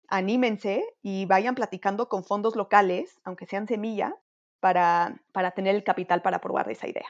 anímense 0.07 0.83
y 1.01 1.25
vayan 1.25 1.55
platicando 1.55 2.09
con 2.09 2.23
fondos 2.23 2.55
locales, 2.55 3.19
aunque 3.23 3.45
sean 3.45 3.67
semilla, 3.67 4.15
para, 4.59 5.21
para 5.31 5.51
tener 5.51 5.75
el 5.75 5.83
capital 5.83 6.23
para 6.23 6.41
probar 6.41 6.69
esa 6.71 6.87
idea. 6.87 7.05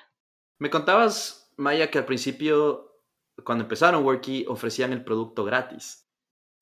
Me 0.59 0.69
contabas, 0.69 1.53
Maya, 1.57 1.89
que 1.89 1.99
al 1.99 2.05
principio, 2.05 3.01
cuando 3.45 3.63
empezaron 3.63 4.03
Worky, 4.03 4.45
ofrecían 4.47 4.91
el 4.91 5.05
producto 5.05 5.45
gratis. 5.45 6.09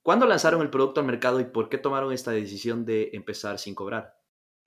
¿Cuándo 0.02 0.26
lanzaron 0.26 0.60
el 0.60 0.70
producto 0.70 1.00
al 1.00 1.06
mercado 1.06 1.40
y 1.40 1.44
por 1.44 1.68
qué 1.68 1.78
tomaron 1.78 2.12
esta 2.12 2.30
decisión 2.30 2.84
de 2.84 3.10
empezar 3.12 3.58
sin 3.58 3.74
cobrar? 3.74 4.20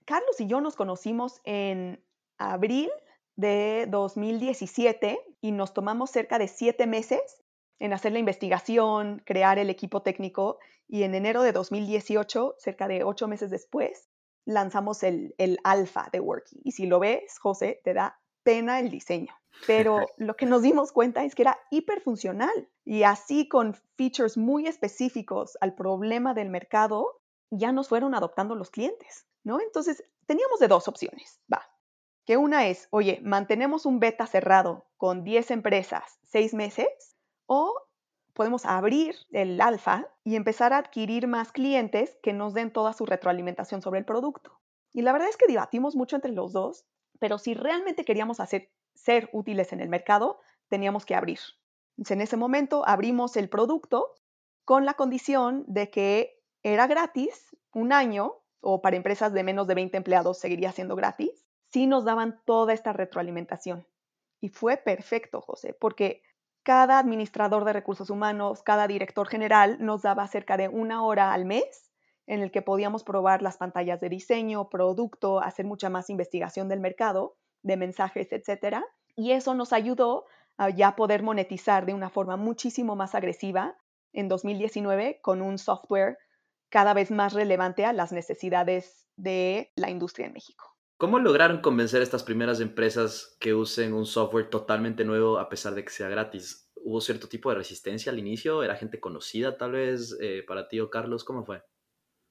Carlos 0.04 0.40
y 0.40 0.46
yo 0.46 0.60
nos 0.60 0.74
conocimos 0.74 1.40
en 1.44 2.04
abril 2.38 2.90
de 3.38 3.86
2017 3.88 5.20
y 5.40 5.52
nos 5.52 5.72
tomamos 5.72 6.10
cerca 6.10 6.40
de 6.40 6.48
siete 6.48 6.88
meses 6.88 7.20
en 7.78 7.92
hacer 7.92 8.12
la 8.12 8.18
investigación, 8.18 9.22
crear 9.24 9.60
el 9.60 9.70
equipo 9.70 10.02
técnico 10.02 10.58
y 10.88 11.04
en 11.04 11.14
enero 11.14 11.42
de 11.42 11.52
2018, 11.52 12.56
cerca 12.58 12.88
de 12.88 13.04
ocho 13.04 13.28
meses 13.28 13.50
después, 13.50 14.08
lanzamos 14.44 15.04
el, 15.04 15.36
el 15.38 15.58
alfa 15.62 16.08
de 16.12 16.18
Worky. 16.18 16.60
Y 16.64 16.72
si 16.72 16.86
lo 16.86 16.98
ves, 16.98 17.38
José, 17.38 17.80
te 17.84 17.94
da 17.94 18.18
pena 18.42 18.80
el 18.80 18.90
diseño. 18.90 19.32
Pero 19.68 20.00
lo 20.16 20.34
que 20.34 20.46
nos 20.46 20.62
dimos 20.62 20.90
cuenta 20.90 21.22
es 21.22 21.36
que 21.36 21.42
era 21.42 21.60
hiperfuncional 21.70 22.68
y 22.84 23.04
así 23.04 23.46
con 23.46 23.74
features 23.96 24.36
muy 24.36 24.66
específicos 24.66 25.56
al 25.60 25.76
problema 25.76 26.34
del 26.34 26.50
mercado, 26.50 27.20
ya 27.50 27.70
nos 27.70 27.88
fueron 27.88 28.16
adoptando 28.16 28.56
los 28.56 28.70
clientes, 28.70 29.26
¿no? 29.44 29.60
Entonces, 29.60 30.02
teníamos 30.26 30.58
de 30.58 30.66
dos 30.66 30.88
opciones. 30.88 31.40
Va, 31.52 31.62
que 32.28 32.36
una 32.36 32.66
es, 32.66 32.88
oye, 32.90 33.20
mantenemos 33.22 33.86
un 33.86 34.00
beta 34.00 34.26
cerrado 34.26 34.84
con 34.98 35.24
10 35.24 35.50
empresas 35.50 36.18
seis 36.24 36.52
meses 36.52 37.16
o 37.46 37.74
podemos 38.34 38.66
abrir 38.66 39.16
el 39.32 39.58
alfa 39.62 40.06
y 40.24 40.36
empezar 40.36 40.74
a 40.74 40.76
adquirir 40.76 41.26
más 41.26 41.52
clientes 41.52 42.18
que 42.22 42.34
nos 42.34 42.52
den 42.52 42.70
toda 42.70 42.92
su 42.92 43.06
retroalimentación 43.06 43.80
sobre 43.80 44.00
el 44.00 44.04
producto. 44.04 44.60
Y 44.92 45.00
la 45.00 45.12
verdad 45.12 45.30
es 45.30 45.38
que 45.38 45.46
debatimos 45.46 45.96
mucho 45.96 46.16
entre 46.16 46.32
los 46.32 46.52
dos, 46.52 46.84
pero 47.18 47.38
si 47.38 47.54
realmente 47.54 48.04
queríamos 48.04 48.40
hacer, 48.40 48.70
ser 48.92 49.30
útiles 49.32 49.72
en 49.72 49.80
el 49.80 49.88
mercado, 49.88 50.38
teníamos 50.68 51.06
que 51.06 51.14
abrir. 51.14 51.38
en 51.96 52.20
ese 52.20 52.36
momento 52.36 52.86
abrimos 52.86 53.38
el 53.38 53.48
producto 53.48 54.12
con 54.66 54.84
la 54.84 54.92
condición 54.92 55.64
de 55.66 55.88
que 55.88 56.42
era 56.62 56.86
gratis 56.86 57.56
un 57.72 57.94
año, 57.94 58.34
o 58.60 58.82
para 58.82 58.96
empresas 58.96 59.32
de 59.32 59.44
menos 59.44 59.66
de 59.66 59.76
20 59.76 59.96
empleados 59.96 60.36
seguiría 60.38 60.72
siendo 60.72 60.94
gratis, 60.94 61.47
sí 61.70 61.86
nos 61.86 62.04
daban 62.04 62.40
toda 62.44 62.72
esta 62.72 62.92
retroalimentación. 62.92 63.86
Y 64.40 64.48
fue 64.50 64.76
perfecto, 64.76 65.40
José, 65.40 65.74
porque 65.78 66.22
cada 66.62 66.98
administrador 66.98 67.64
de 67.64 67.72
recursos 67.72 68.10
humanos, 68.10 68.62
cada 68.62 68.86
director 68.86 69.26
general 69.26 69.78
nos 69.80 70.02
daba 70.02 70.26
cerca 70.28 70.56
de 70.56 70.68
una 70.68 71.02
hora 71.02 71.32
al 71.32 71.44
mes 71.44 71.90
en 72.26 72.42
el 72.42 72.50
que 72.50 72.62
podíamos 72.62 73.04
probar 73.04 73.40
las 73.40 73.56
pantallas 73.56 74.00
de 74.00 74.10
diseño, 74.10 74.68
producto, 74.68 75.40
hacer 75.40 75.64
mucha 75.64 75.88
más 75.88 76.10
investigación 76.10 76.68
del 76.68 76.80
mercado, 76.80 77.36
de 77.62 77.78
mensajes, 77.78 78.30
etcétera. 78.32 78.84
Y 79.16 79.32
eso 79.32 79.54
nos 79.54 79.72
ayudó 79.72 80.26
a 80.58 80.68
ya 80.70 80.94
poder 80.94 81.22
monetizar 81.22 81.86
de 81.86 81.94
una 81.94 82.10
forma 82.10 82.36
muchísimo 82.36 82.96
más 82.96 83.14
agresiva 83.14 83.78
en 84.12 84.28
2019 84.28 85.20
con 85.22 85.40
un 85.40 85.56
software 85.56 86.18
cada 86.68 86.92
vez 86.92 87.10
más 87.10 87.32
relevante 87.32 87.86
a 87.86 87.94
las 87.94 88.12
necesidades 88.12 89.08
de 89.16 89.72
la 89.74 89.88
industria 89.88 90.26
en 90.26 90.34
México. 90.34 90.67
¿Cómo 90.98 91.20
lograron 91.20 91.60
convencer 91.60 92.00
a 92.00 92.02
estas 92.02 92.24
primeras 92.24 92.58
empresas 92.58 93.36
que 93.38 93.54
usen 93.54 93.94
un 93.94 94.04
software 94.04 94.50
totalmente 94.50 95.04
nuevo 95.04 95.38
a 95.38 95.48
pesar 95.48 95.76
de 95.76 95.84
que 95.84 95.92
sea 95.92 96.08
gratis? 96.08 96.72
¿Hubo 96.74 97.00
cierto 97.00 97.28
tipo 97.28 97.50
de 97.50 97.54
resistencia 97.54 98.10
al 98.10 98.18
inicio? 98.18 98.64
¿Era 98.64 98.74
gente 98.74 98.98
conocida 98.98 99.56
tal 99.56 99.72
vez 99.72 100.18
eh, 100.20 100.42
para 100.44 100.66
ti 100.66 100.80
o 100.80 100.90
Carlos? 100.90 101.22
¿Cómo 101.22 101.44
fue? 101.44 101.62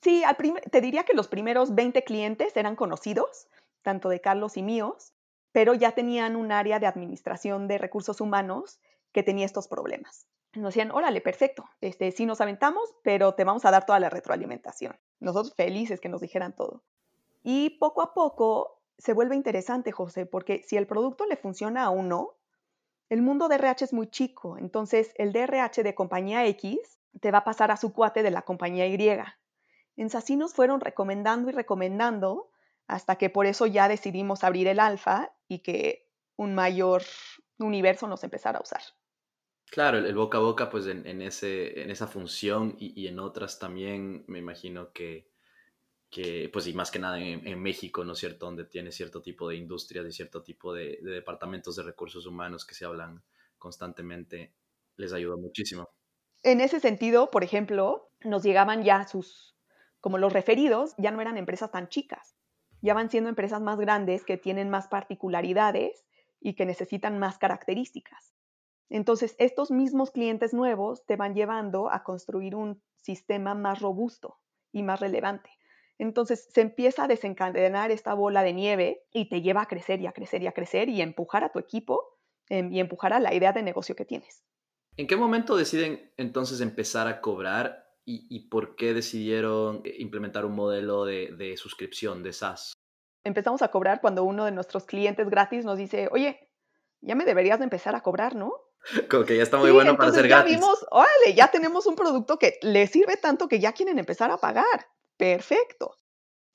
Sí, 0.02 0.22
te 0.70 0.82
diría 0.82 1.06
que 1.06 1.14
los 1.14 1.30
primeros 1.30 1.76
20 1.76 2.04
clientes 2.04 2.58
eran 2.58 2.76
conocidos, 2.76 3.48
tanto 3.84 4.10
de 4.10 4.20
Carlos 4.20 4.58
y 4.58 4.64
míos, 4.64 5.14
pero 5.54 5.74
ya 5.74 5.94
tenían 5.94 6.36
un 6.36 6.52
área 6.52 6.80
de 6.80 6.88
administración 6.88 7.70
de 7.70 7.78
recursos 7.78 8.20
humanos 8.20 8.82
que 9.14 9.24
tenía 9.24 9.46
estos 9.46 9.70
problemas. 9.70 10.28
nos 10.56 10.74
decían, 10.74 10.92
órale, 10.92 11.22
perfecto, 11.22 11.64
este, 11.80 12.12
sí 12.12 12.26
nos 12.26 12.42
aventamos, 12.42 12.94
pero 13.02 13.34
te 13.34 13.46
vamos 13.46 13.64
a 13.64 13.72
dar 13.72 13.86
toda 13.86 14.02
la 14.02 14.10
retroalimentación. 14.10 15.00
Nosotros 15.22 15.56
felices 15.56 16.02
que 16.02 16.10
nos 16.10 16.20
dijeran 16.20 16.54
todo. 16.54 16.84
Y 17.50 17.70
poco 17.80 18.02
a 18.02 18.14
poco 18.14 18.84
se 18.98 19.14
vuelve 19.14 19.34
interesante, 19.34 19.94
José, 19.94 20.26
porque 20.26 20.64
si 20.68 20.76
el 20.76 20.86
producto 20.86 21.26
le 21.26 21.38
funciona 21.38 21.86
a 21.86 21.90
uno, 21.90 22.36
el 23.08 23.22
mundo 23.22 23.48
de 23.48 23.56
RH 23.56 23.86
es 23.86 23.94
muy 23.94 24.08
chico, 24.10 24.58
entonces 24.58 25.14
el 25.16 25.32
DRH 25.32 25.82
de 25.82 25.96
compañía 25.96 26.46
X 26.48 27.00
te 27.22 27.32
va 27.32 27.38
a 27.38 27.44
pasar 27.46 27.72
a 27.72 27.78
su 27.78 27.94
cuate 27.94 28.22
de 28.22 28.32
la 28.32 28.42
compañía 28.42 28.86
Y. 28.86 28.98
En 29.96 30.10
SASI 30.10 30.36
nos 30.36 30.54
fueron 30.54 30.82
recomendando 30.82 31.50
y 31.50 31.54
recomendando 31.54 32.52
hasta 32.86 33.16
que 33.16 33.30
por 33.30 33.46
eso 33.46 33.66
ya 33.66 33.88
decidimos 33.88 34.44
abrir 34.44 34.68
el 34.68 34.82
alfa 34.82 35.34
y 35.48 35.60
que 35.60 36.06
un 36.36 36.54
mayor 36.54 37.04
universo 37.60 38.10
nos 38.10 38.26
empezara 38.26 38.60
a 38.60 38.62
usar. 38.62 38.82
Claro, 39.72 40.00
el, 40.00 40.16
boca 40.16 40.40
a 40.40 40.42
boca, 40.42 40.70
pues 40.70 40.86
en, 40.88 41.22
ese, 41.22 41.82
en 41.82 41.92
esa 41.92 42.08
función 42.08 42.76
y, 42.78 43.08
en 43.08 43.20
otras 43.20 43.58
también, 43.58 44.26
me 44.28 44.40
imagino 44.40 44.92
que, 44.92 45.32
que 46.10 46.50
pues 46.52 46.68
y 46.68 46.74
más 46.74 46.92
que 46.92 47.00
nada 47.00 47.20
en, 47.20 47.62
México, 47.62 48.04
¿no 48.04 48.14
es 48.14 48.20
cierto?, 48.20 48.46
donde 48.46 48.66
tiene 48.66 48.92
cierto 48.92 49.22
tipo 49.22 49.50
de 49.50 49.58
industrias 49.58 50.06
y 50.06 50.12
cierto 50.12 50.42
tipo 50.42 50.74
de, 50.74 51.00
departamentos 51.02 51.76
de 51.76 51.84
recursos 51.84 52.26
humanos 52.26 52.66
que 52.66 52.76
se 52.76 52.86
hablan 52.86 53.24
constantemente, 53.58 54.54
les 54.96 55.14
ayuda 55.14 55.36
muchísimo. 55.36 55.90
En 56.44 56.62
ese 56.62 56.80
sentido, 56.80 57.30
por 57.30 57.44
ejemplo, 57.44 58.10
nos 58.22 58.44
llegaban 58.44 58.84
ya 58.84 59.08
sus, 59.08 59.58
como 60.00 60.18
los 60.18 60.32
referidos, 60.32 60.94
ya 60.98 61.12
no 61.12 61.22
eran 61.22 61.38
empresas 61.38 61.72
tan 61.72 61.90
chicas, 61.90 62.36
ya 62.82 62.94
van 62.94 63.10
siendo 63.10 63.30
empresas 63.30 63.62
más 63.62 63.78
grandes 63.78 64.24
que 64.24 64.38
tienen 64.38 64.70
más 64.70 64.88
particularidades 64.88 66.06
y 66.40 66.54
que 66.54 66.66
necesitan 66.66 67.18
más 67.20 67.38
características. 67.38 68.34
Entonces, 68.90 69.36
estos 69.40 69.72
mismos 69.72 70.12
clientes 70.12 70.54
nuevos 70.54 71.06
te 71.06 71.18
van 71.18 71.34
llevando 71.36 71.92
a 71.92 72.04
construir 72.04 72.56
un 72.56 72.82
sistema 72.96 73.54
más 73.54 73.82
robusto 73.82 74.40
y 74.72 74.84
más 74.84 75.00
relevante. 75.00 75.57
Entonces, 76.00 76.48
se 76.54 76.62
empieza 76.62 77.06
a 77.06 77.08
desencadenar 77.08 77.92
esta 77.92 78.14
bola 78.14 78.44
de 78.44 78.54
nieve 78.54 79.06
y 79.12 79.30
te 79.30 79.42
lleva 79.42 79.64
a 79.64 79.68
crecer 79.68 80.00
y 80.02 80.08
a 80.08 80.12
crecer 80.12 80.44
y 80.44 80.48
a 80.48 80.52
crecer 80.52 80.90
y 80.90 81.02
empujar 81.02 81.44
a 81.44 81.52
tu 81.52 81.60
equipo 81.60 82.20
em, 82.50 82.72
y 82.72 82.80
empujar 82.80 83.14
a 83.14 83.20
la 83.20 83.34
idea 83.34 83.52
de 83.52 83.64
negocio 83.64 83.96
que 83.96 84.06
tienes. 84.06 84.44
¿En 84.96 85.08
qué 85.08 85.16
momento 85.16 85.56
deciden 85.56 86.12
entonces 86.18 86.62
empezar 86.62 87.08
a 87.08 87.22
cobrar 87.22 87.86
y, 88.10 88.48
por 88.48 88.78
qué 88.78 88.94
decidieron 88.94 89.82
eh, 89.84 89.96
implementar 89.98 90.46
un 90.46 90.56
modelo 90.56 91.04
de, 91.04 91.36
de 91.38 91.58
suscripción, 91.58 92.24
de 92.24 92.32
SaaS? 92.32 92.72
Empezamos 93.26 93.62
a 93.62 93.68
cobrar 93.68 94.00
cuando 94.00 94.24
uno 94.24 94.46
de 94.46 94.52
nuestros 94.52 94.86
clientes 94.86 95.30
gratis 95.30 95.66
nos 95.66 95.78
dice, 95.78 96.08
oye, 96.12 96.50
ya 97.02 97.16
me 97.16 97.26
deberías 97.26 97.60
de 97.60 97.66
empezar 97.66 97.96
a 97.96 98.02
cobrar, 98.02 98.36
¿no? 98.36 98.54
Como 99.10 99.26
que 99.26 99.36
ya 99.36 99.44
está 99.44 99.58
muy 99.58 99.72
bueno 99.72 99.98
para 99.98 100.12
ser 100.12 100.28
gratis. 100.28 100.54
Ya 100.54 100.60
vimos, 100.60 100.86
órale, 100.90 101.34
ya 101.36 101.52
tenemos 101.52 101.86
un 101.86 101.96
producto 101.96 102.40
que 102.40 102.58
les 102.62 102.90
sirve 102.90 103.18
tanto 103.18 103.50
que 103.50 103.60
ya 103.60 103.74
quieren 103.74 104.00
empezar 104.00 104.32
a 104.32 104.38
pagar. 104.38 104.88
Perfecto. 105.18 105.96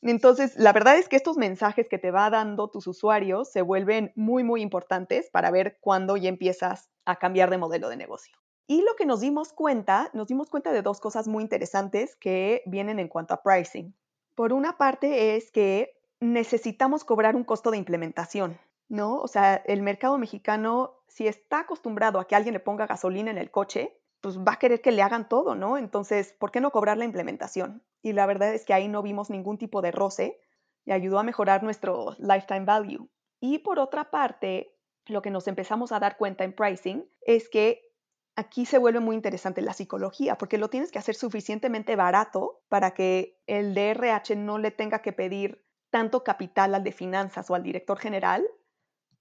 Entonces, 0.01 0.57
la 0.57 0.72
verdad 0.72 0.96
es 0.96 1.09
que 1.09 1.16
estos 1.16 1.37
mensajes 1.37 1.88
que 1.88 1.98
te 1.98 2.11
va 2.11 2.31
dando 2.31 2.68
tus 2.68 2.87
usuarios 2.87 3.51
se 3.51 3.62
vuelven 3.62 4.12
muy, 4.16 4.42
muy 4.42 4.62
importantes 4.62 5.31
para 5.31 5.51
ver 5.51 5.79
cuándo 5.81 6.16
ya 6.16 6.29
empiezas 6.29 6.90
a 7.05 7.16
cambiar 7.16 7.51
de 7.51 7.59
modelo 7.59 7.88
de 7.88 7.96
negocio. 7.96 8.37
Y 8.66 8.83
lo 8.83 8.96
que 8.96 9.07
nos 9.07 9.20
dimos 9.20 9.53
cuenta, 9.53 10.11
nos 10.12 10.29
dimos 10.29 10.48
cuenta 10.48 10.72
de 10.72 10.83
dos 10.83 11.01
cosas 11.01 11.29
muy 11.29 11.42
interesantes 11.42 12.16
que 12.16 12.62
vienen 12.66 12.98
en 12.98 13.09
cuanto 13.09 13.35
a 13.35 13.42
pricing. 13.42 13.94
Por 14.35 14.53
una 14.53 14.77
parte 14.77 15.37
es 15.37 15.51
que 15.53 15.96
necesitamos 16.20 17.05
cobrar 17.05 17.37
un 17.37 17.44
costo 17.44 17.70
de 17.70 17.79
implementación. 17.79 18.59
¿no? 18.92 19.16
O 19.20 19.27
sea, 19.27 19.55
el 19.55 19.81
mercado 19.81 20.18
mexicano, 20.18 20.98
si 21.09 21.27
está 21.27 21.61
acostumbrado 21.61 22.20
a 22.20 22.27
que 22.27 22.37
alguien 22.37 22.53
le 22.53 22.61
ponga 22.61 22.87
gasolina 22.87 23.31
en 23.31 23.38
el 23.38 23.51
coche, 23.51 23.98
pues 24.23 24.39
va 24.39 24.53
a 24.53 24.59
querer 24.59 24.81
que 24.81 24.93
le 24.93 25.03
hagan 25.03 25.29
todo, 25.29 25.55
¿no? 25.55 25.77
Entonces, 25.77 26.33
¿por 26.33 26.51
qué 26.51 26.63
no 26.63 26.71
cobrar 26.71 26.97
la 26.97 27.05
implementación? 27.05 27.83
Y 28.01 28.15
la 28.15 28.25
verdad 28.25 28.55
es 28.55 28.65
que 28.65 28.73
ahí 28.73 28.89
no 28.89 29.03
vimos 29.03 29.29
ningún 29.29 29.59
tipo 29.59 29.83
de 29.83 29.91
roce 29.91 30.41
y 30.87 30.93
ayudó 30.93 31.19
a 31.19 31.23
mejorar 31.23 31.63
nuestro 31.63 32.17
lifetime 32.19 32.65
value. 32.65 33.11
Y 33.41 33.59
por 33.59 33.79
otra 33.79 34.11
parte, 34.11 34.75
lo 35.05 35.21
que 35.21 35.31
nos 35.31 35.47
empezamos 35.47 35.93
a 35.93 36.01
dar 36.01 36.17
cuenta 36.17 36.45
en 36.45 36.55
pricing 36.55 37.07
es 37.21 37.51
que 37.51 37.93
aquí 38.35 38.65
se 38.65 38.79
vuelve 38.79 39.01
muy 39.01 39.15
interesante 39.15 39.61
la 39.61 39.75
psicología, 39.75 40.39
porque 40.39 40.57
lo 40.57 40.71
tienes 40.71 40.91
que 40.91 40.99
hacer 40.99 41.17
suficientemente 41.17 41.97
barato 41.97 42.63
para 42.71 42.95
que 42.95 43.39
el 43.47 43.75
DRH 43.75 44.37
no 44.37 44.57
le 44.57 44.71
tenga 44.71 45.01
que 45.03 45.13
pedir 45.13 45.63
tanto 45.91 46.25
capital 46.25 46.75
al 46.75 46.85
de 46.85 46.93
finanzas 46.93 47.51
o 47.51 47.55
al 47.55 47.63
director 47.63 47.99
general 47.99 48.49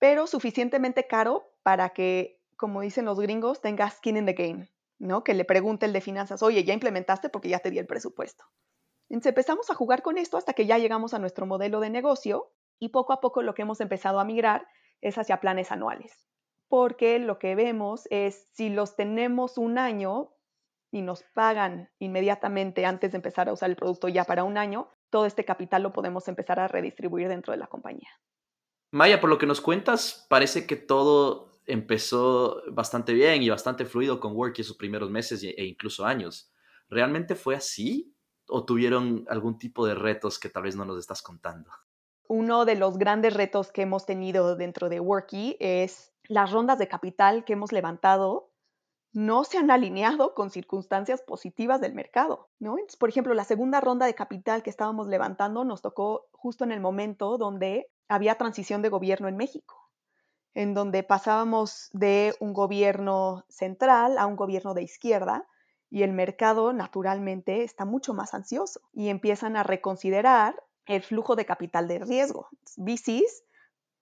pero 0.02 0.26
suficientemente 0.26 1.06
caro 1.06 1.54
para 1.62 1.90
que, 1.90 2.42
como 2.58 2.82
dicen 2.82 3.06
los 3.06 3.20
gringos, 3.20 3.62
tenga 3.62 3.88
skin 3.88 4.18
in 4.18 4.26
the 4.26 4.34
game, 4.34 4.68
¿no? 5.02 5.24
Que 5.24 5.34
le 5.34 5.46
pregunte 5.46 5.86
el 5.86 5.94
de 5.94 6.02
finanzas, 6.02 6.44
oye, 6.44 6.64
¿ya 6.64 6.74
implementaste? 6.74 7.30
Porque 7.30 7.50
ya 7.50 7.60
te 7.60 7.72
di 7.72 7.80
el 7.80 7.88
presupuesto. 7.88 8.46
Entonces 9.10 9.32
empezamos 9.32 9.70
a 9.70 9.76
jugar 9.76 10.04
con 10.04 10.18
esto 10.18 10.38
hasta 10.38 10.54
que 10.54 10.66
ya 10.66 10.78
llegamos 10.78 11.14
a 11.14 11.20
nuestro 11.20 11.46
modelo 11.46 11.80
de 11.80 11.90
negocio 11.90 12.54
y 12.80 12.90
poco 12.90 13.12
a 13.12 13.20
poco 13.20 13.42
lo 13.42 13.54
que 13.54 13.64
hemos 13.64 13.82
empezado 13.82 14.20
a 14.20 14.26
migrar 14.26 14.68
es 15.02 15.18
hacia 15.18 15.42
planes 15.42 15.72
anuales. 15.72 16.30
Porque 16.70 17.20
lo 17.20 17.40
que 17.40 17.56
vemos 17.56 18.08
es 18.10 18.48
si 18.54 18.70
los 18.70 18.96
tenemos 18.96 19.58
un 19.58 19.78
año 19.78 20.34
y 20.92 21.02
nos 21.02 21.24
pagan 21.34 21.90
inmediatamente 22.00 22.86
antes 22.86 23.12
de 23.12 23.18
empezar 23.18 23.50
a 23.50 23.54
usar 23.54 23.70
el 23.70 23.76
producto 23.76 24.08
ya 24.08 24.24
para 24.24 24.44
un 24.44 24.58
año, 24.58 24.90
todo 25.10 25.26
este 25.26 25.44
capital 25.44 25.84
lo 25.84 25.94
podemos 25.94 26.28
empezar 26.28 26.60
a 26.60 26.68
redistribuir 26.68 27.28
dentro 27.28 27.52
de 27.52 27.58
la 27.58 27.68
compañía. 27.68 28.10
Maya, 28.92 29.20
por 29.20 29.30
lo 29.30 29.38
que 29.38 29.46
nos 29.46 29.62
cuentas, 29.62 30.26
parece 30.30 30.68
que 30.68 30.76
todo 30.76 31.51
empezó 31.72 32.62
bastante 32.72 33.14
bien 33.14 33.42
y 33.44 33.50
bastante 33.50 33.86
fluido 33.86 34.20
con 34.20 34.36
Worky 34.36 34.64
sus 34.64 34.78
primeros 34.78 35.10
meses 35.10 35.44
e 35.44 35.64
incluso 35.64 36.06
años. 36.06 36.52
¿Realmente 36.90 37.36
fue 37.36 37.56
así? 37.56 38.14
¿O 38.48 38.66
tuvieron 38.66 39.26
algún 39.30 39.58
tipo 39.58 39.86
de 39.86 39.96
retos 39.96 40.38
que 40.38 40.50
tal 40.50 40.64
vez 40.64 40.76
no 40.76 40.86
nos 40.86 41.00
estás 41.00 41.22
contando? 41.22 41.72
Uno 42.28 42.66
de 42.66 42.76
los 42.76 42.98
grandes 42.98 43.34
retos 43.34 43.72
que 43.72 43.84
hemos 43.84 44.06
tenido 44.06 44.56
dentro 44.56 44.90
de 44.90 45.00
Worky 45.00 45.58
es 45.60 46.14
las 46.28 46.52
rondas 46.52 46.78
de 46.78 46.88
capital 46.88 47.46
que 47.46 47.54
hemos 47.54 47.72
levantado 47.72 48.52
no 49.14 49.44
se 49.44 49.58
han 49.58 49.72
alineado 49.72 50.34
con 50.34 50.50
circunstancias 50.50 51.22
positivas 51.22 51.82
del 51.82 51.94
mercado, 51.94 52.50
¿no? 52.60 52.78
por 52.98 53.10
ejemplo, 53.10 53.34
la 53.34 53.44
segunda 53.44 53.82
ronda 53.82 54.06
de 54.06 54.16
capital 54.16 54.64
que 54.64 54.70
estábamos 54.70 55.08
levantando 55.08 55.66
nos 55.66 55.82
tocó 55.82 56.28
justo 56.32 56.64
en 56.64 56.72
el 56.72 56.80
momento 56.80 57.38
donde 57.38 57.90
había 58.08 58.36
transición 58.36 58.82
de 58.82 58.90
gobierno 58.90 59.28
en 59.28 59.36
México, 59.36 59.81
en 60.54 60.74
donde 60.74 61.04
pasábamos 61.04 61.90
de 61.94 62.36
un 62.40 62.54
gobierno 62.54 63.46
central 63.50 64.18
a 64.18 64.26
un 64.26 64.36
gobierno 64.36 64.74
de 64.74 64.84
izquierda 64.84 65.48
y 65.90 66.04
el 66.04 66.14
mercado 66.14 66.74
naturalmente 66.74 67.64
está 67.64 67.86
mucho 67.86 68.14
más 68.14 68.34
ansioso 68.34 68.82
y 68.94 69.10
empiezan 69.10 69.56
a 69.56 69.64
reconsiderar 69.64 70.62
el 70.86 71.04
flujo 71.04 71.36
de 71.36 71.46
capital 71.46 71.88
de 71.88 72.00
riesgo. 72.00 72.48
VCs 72.78 73.44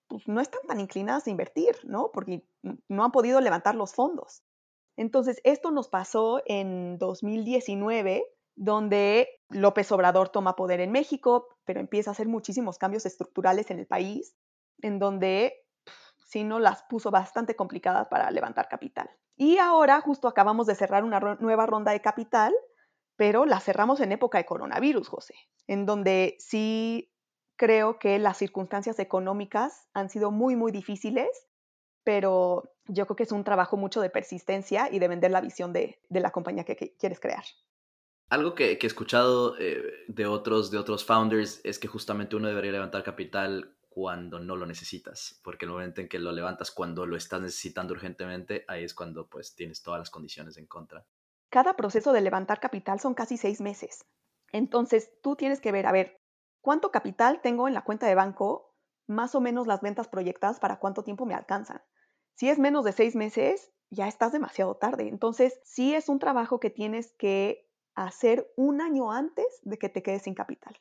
pues, 0.07 0.27
no 0.27 0.41
están 0.41 0.61
tan 0.67 0.79
inclinadas 0.79 1.27
a 1.27 1.29
invertir, 1.29 1.75
¿no? 1.83 2.11
Porque 2.11 2.43
no 2.87 3.03
han 3.03 3.11
podido 3.11 3.41
levantar 3.41 3.75
los 3.75 3.93
fondos. 3.93 4.43
Entonces, 4.97 5.39
esto 5.43 5.71
nos 5.71 5.87
pasó 5.87 6.41
en 6.45 6.97
2019 6.97 8.25
donde 8.55 9.29
López 9.49 9.89
Obrador 9.93 10.29
toma 10.29 10.57
poder 10.57 10.81
en 10.81 10.91
México, 10.91 11.47
pero 11.63 11.79
empieza 11.79 12.11
a 12.11 12.13
hacer 12.13 12.27
muchísimos 12.27 12.77
cambios 12.77 13.05
estructurales 13.05 13.71
en 13.71 13.79
el 13.79 13.87
país, 13.87 14.35
en 14.81 14.99
donde 14.99 15.63
sí 16.29 16.43
no 16.43 16.59
las 16.59 16.83
puso 16.83 17.09
bastante 17.09 17.55
complicadas 17.55 18.07
para 18.07 18.29
levantar 18.29 18.69
capital. 18.69 19.09
Y 19.35 19.57
ahora 19.57 19.99
justo 20.01 20.27
acabamos 20.27 20.67
de 20.67 20.75
cerrar 20.75 21.03
una 21.03 21.19
nueva 21.39 21.65
ronda 21.65 21.91
de 21.91 22.01
capital, 22.01 22.53
pero 23.15 23.45
la 23.45 23.59
cerramos 23.59 23.99
en 23.99 24.11
época 24.11 24.37
de 24.37 24.45
coronavirus, 24.45 25.07
José, 25.09 25.33
en 25.65 25.87
donde 25.87 26.35
sí 26.39 27.11
creo 27.55 27.97
que 27.97 28.19
las 28.19 28.37
circunstancias 28.37 28.99
económicas 28.99 29.87
han 29.93 30.09
sido 30.09 30.29
muy, 30.29 30.55
muy 30.55 30.71
difíciles, 30.71 31.27
pero 32.03 32.75
yo 32.85 33.07
creo 33.07 33.15
que 33.15 33.23
es 33.23 33.31
un 33.31 33.43
trabajo 33.43 33.75
mucho 33.75 33.99
de 33.99 34.11
persistencia 34.11 34.87
y 34.91 34.99
de 34.99 35.07
vender 35.07 35.31
la 35.31 35.41
visión 35.41 35.73
de, 35.73 35.99
la 36.09 36.31
compañía 36.31 36.63
que 36.63 36.95
quieres 36.97 37.19
crear. 37.19 37.43
Algo 38.29 38.53
que, 38.53 38.73
he 38.73 38.85
escuchado 38.85 39.57
eh, 39.57 39.81
de, 40.07 40.27
otros, 40.27 40.69
de 40.69 40.77
otros 40.77 41.03
founders 41.03 41.59
es 41.63 41.79
que 41.79 41.87
justamente 41.87 42.35
uno 42.35 42.47
debería 42.47 42.71
levantar 42.71 43.03
capital 43.03 43.75
cuando 43.99 44.39
no 44.39 44.55
lo 44.55 44.65
necesitas, 44.65 45.41
porque 45.43 45.65
el 45.65 45.71
momento 45.71 45.99
en 45.99 46.07
que 46.07 46.19
lo 46.19 46.31
levantas 46.31 46.71
cuando 46.71 47.05
lo 47.05 47.17
estás 47.17 47.41
necesitando 47.41 47.93
urgentemente, 47.93 48.63
ahí 48.69 48.85
es 48.85 48.93
cuando 48.93 49.27
pues 49.27 49.55
tienes 49.55 49.83
todas 49.83 49.99
las 49.99 50.09
condiciones 50.09 50.55
en 50.55 50.67
contra. 50.67 51.05
Cada 51.49 51.75
proceso 51.75 52.13
de 52.13 52.21
levantar 52.21 52.61
capital 52.61 53.01
son 53.01 53.13
casi 53.13 53.35
seis 53.35 53.59
meses. 53.59 54.05
Entonces 54.53 55.11
tú 55.21 55.35
tienes 55.35 55.59
que 55.59 55.73
ver, 55.73 55.85
a 55.85 55.91
ver, 55.91 56.15
¿cuánto 56.61 56.91
capital 56.91 57.41
tengo 57.41 57.67
en 57.67 57.73
la 57.73 57.83
cuenta 57.83 58.07
de 58.07 58.15
banco? 58.15 58.73
Más 59.05 59.35
o 59.35 59.41
menos 59.41 59.67
las 59.67 59.81
ventas 59.81 60.07
proyectadas 60.07 60.61
para 60.61 60.79
cuánto 60.79 61.03
tiempo 61.03 61.25
me 61.25 61.35
alcanzan. 61.35 61.81
Si 62.35 62.47
es 62.47 62.57
menos 62.57 62.85
de 62.85 62.93
seis 62.93 63.17
meses, 63.17 63.73
ya 63.89 64.07
estás 64.07 64.31
demasiado 64.31 64.77
tarde. 64.77 65.09
Entonces, 65.09 65.59
sí 65.65 65.93
es 65.93 66.07
un 66.07 66.19
trabajo 66.19 66.61
que 66.61 66.69
tienes 66.69 67.11
que 67.17 67.69
hacer 67.95 68.49
un 68.55 68.79
año 68.79 69.11
antes 69.11 69.59
de 69.63 69.77
que 69.77 69.89
te 69.89 70.01
quedes 70.01 70.21
sin 70.21 70.35
capital. 70.35 70.79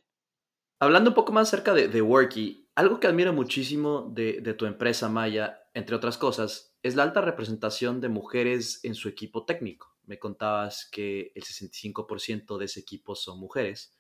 Hablando 0.80 1.10
un 1.10 1.14
poco 1.14 1.32
más 1.32 1.48
acerca 1.48 1.74
de, 1.74 1.88
de 1.88 2.02
Worky, 2.02 2.68
algo 2.78 3.00
que 3.00 3.08
admiro 3.08 3.32
muchísimo 3.32 4.08
de, 4.14 4.40
tu 4.56 4.64
empresa 4.64 5.08
Maya 5.08 5.64
entre 5.74 5.96
otras 5.96 6.16
cosas, 6.16 6.76
es 6.84 6.94
la 6.94 7.02
alta 7.02 7.20
representación 7.20 8.00
de 8.00 8.08
mujeres 8.08 8.78
en 8.84 8.94
su 8.94 9.08
equipo 9.08 9.44
técnico. 9.44 9.96
Me 10.04 10.20
contabas 10.20 10.88
que 10.88 11.32
el 11.34 11.42
65% 11.42 12.56
de 12.56 12.64
ese 12.66 12.78
equipo 12.78 13.16
son 13.16 13.40
mujeres. 13.40 13.98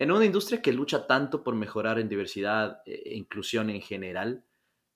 En 0.00 0.10
una 0.10 0.24
industria 0.24 0.60
que 0.60 0.72
lucha 0.72 1.06
tanto 1.06 1.44
por 1.44 1.54
mejorar 1.54 2.00
en 2.00 2.08
diversidad 2.08 2.82
e 2.86 3.16
inclusión 3.16 3.70
en 3.70 3.80
general, 3.80 4.44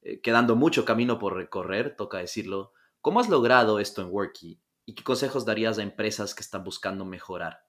eh, 0.00 0.20
quedando 0.20 0.56
mucho 0.56 0.84
camino 0.84 1.20
por 1.20 1.36
recorrer, 1.36 1.94
toca 1.94 2.18
decirlo, 2.18 2.72
¿cómo 3.00 3.20
has 3.20 3.28
logrado 3.28 3.78
esto 3.78 4.02
en 4.02 4.08
Worky 4.10 4.60
y 4.84 4.96
qué 4.96 5.04
consejos 5.04 5.44
darías 5.44 5.78
a 5.78 5.84
empresas 5.84 6.34
que 6.34 6.42
están 6.42 6.64
buscando 6.64 7.04
mejorar? 7.04 7.64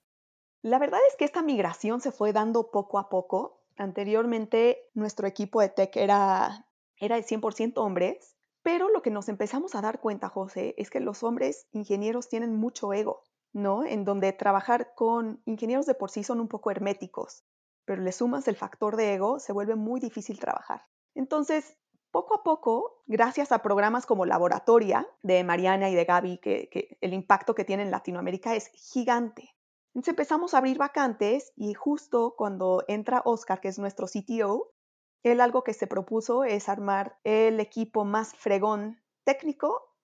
La 0.64 0.80
verdad 0.80 1.02
es 1.10 1.18
que 1.18 1.26
esta 1.26 1.42
migración 1.42 2.00
se 2.00 2.14
fue 2.14 2.32
dando 2.32 2.72
poco 2.72 2.98
a 2.98 3.10
poco. 3.10 3.60
Anteriormente 3.76 4.90
nuestro 4.94 5.28
equipo 5.28 5.60
de 5.60 5.68
tech 5.68 5.96
era, 5.98 6.66
era 6.98 7.18
de 7.18 7.24
100% 7.24 7.74
hombres, 7.76 8.38
pero 8.62 8.88
lo 8.88 9.02
que 9.02 9.12
nos 9.12 9.28
empezamos 9.28 9.76
a 9.76 9.82
dar 9.82 10.00
cuenta, 10.00 10.30
José, 10.30 10.74
es 10.78 10.90
que 10.90 11.02
los 11.02 11.22
hombres 11.22 11.68
ingenieros 11.74 12.30
tienen 12.30 12.56
mucho 12.56 12.94
ego, 12.94 13.24
¿no? 13.52 13.84
En 13.84 14.06
donde 14.06 14.32
trabajar 14.32 14.96
con 14.96 15.42
ingenieros 15.44 15.86
de 15.86 15.96
por 15.96 16.10
sí 16.10 16.24
son 16.24 16.40
un 16.40 16.48
poco 16.48 16.72
herméticos, 16.72 17.44
pero 17.84 18.02
le 18.02 18.14
sumas 18.14 18.48
el 18.48 18.56
factor 18.56 18.96
de 18.96 19.16
ego, 19.16 19.40
se 19.40 19.52
vuelve 19.52 19.76
muy 19.76 20.00
difícil 20.00 20.40
trabajar. 20.40 20.86
Entonces, 21.14 21.76
poco 22.10 22.36
a 22.36 22.44
poco, 22.44 23.04
gracias 23.06 23.52
a 23.52 23.62
programas 23.62 24.06
como 24.06 24.26
Laboratoria 24.26 25.06
de 25.24 25.44
Mariana 25.44 25.90
y 25.90 25.96
de 25.96 26.06
Gaby, 26.06 26.38
que, 26.38 26.98
el 27.02 27.14
impacto 27.14 27.54
que 27.54 27.66
tiene 27.66 27.84
en 27.84 27.92
Latinoamérica 27.92 28.56
es 28.56 28.70
gigante. 28.70 29.53
Entonces 29.94 30.14
empezamos 30.14 30.54
a 30.54 30.58
abrir 30.58 30.80
vacantes 30.80 31.54
y 31.56 31.76
justo 31.76 32.34
cuando 32.36 32.84
entra 32.88 33.22
Oscar, 33.26 33.62
que 33.62 33.68
es 33.68 33.78
nuestro 33.78 34.08
CTO, 34.08 34.74
él 35.22 35.40
algo 35.40 35.64
que 35.64 35.76
se 35.76 35.86
propuso 35.86 36.44
es 36.44 36.68
armar 36.68 37.20
el 37.24 37.60
equipo 37.60 38.04
más 38.04 38.34
fregón 38.34 39.04
técnico 39.24 39.96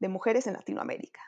de 0.00 0.08
mujeres 0.08 0.46
en 0.46 0.52
Latinoamérica. 0.52 1.20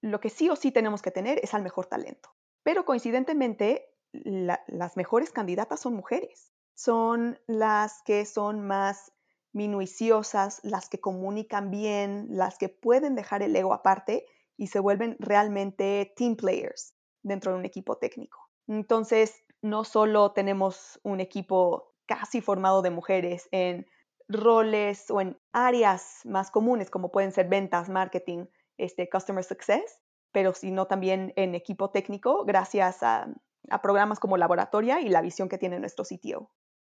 Lo 0.00 0.20
que 0.20 0.30
sí 0.30 0.48
o 0.48 0.56
sí 0.56 0.72
tenemos 0.72 1.02
que 1.02 1.10
tener 1.10 1.38
es 1.42 1.52
al 1.52 1.62
mejor 1.62 1.84
talento. 1.84 2.30
Pero 2.62 2.86
coincidentemente, 2.86 3.94
las 4.12 4.96
mejores 4.96 5.30
candidatas 5.30 5.80
son 5.80 5.94
mujeres. 5.94 6.52
Son 6.74 7.38
las 7.46 8.00
que 8.02 8.24
son 8.24 8.66
más 8.66 9.12
minuciosas, 9.52 10.60
las 10.62 10.88
que 10.88 10.98
comunican 10.98 11.70
bien, 11.70 12.26
las 12.30 12.56
que 12.56 12.70
pueden 12.70 13.14
dejar 13.14 13.42
el 13.42 13.54
ego 13.54 13.74
aparte 13.74 14.24
y 14.56 14.68
se 14.68 14.80
vuelven 14.80 15.16
realmente 15.20 16.14
team 16.16 16.36
players 16.36 16.94
dentro 17.22 17.52
de 17.52 17.58
un 17.58 17.64
equipo 17.64 17.96
técnico. 17.96 18.50
Entonces, 18.66 19.42
no 19.62 19.84
solo 19.84 20.32
tenemos 20.32 21.00
un 21.02 21.20
equipo 21.20 21.94
casi 22.06 22.40
formado 22.40 22.82
de 22.82 22.90
mujeres 22.90 23.48
en 23.52 23.86
roles 24.28 25.10
o 25.10 25.20
en 25.20 25.38
áreas 25.52 26.20
más 26.24 26.50
comunes 26.50 26.90
como 26.90 27.10
pueden 27.10 27.32
ser 27.32 27.48
ventas, 27.48 27.88
marketing, 27.88 28.46
este, 28.78 29.08
customer 29.08 29.44
success, 29.44 30.00
pero 30.32 30.54
sino 30.54 30.86
también 30.86 31.32
en 31.36 31.54
equipo 31.54 31.90
técnico 31.90 32.44
gracias 32.44 33.02
a, 33.02 33.28
a 33.68 33.82
programas 33.82 34.20
como 34.20 34.36
Laboratoria 34.36 35.00
y 35.00 35.08
la 35.08 35.20
visión 35.20 35.48
que 35.48 35.58
tiene 35.58 35.80
nuestro 35.80 36.04
CTO. 36.04 36.50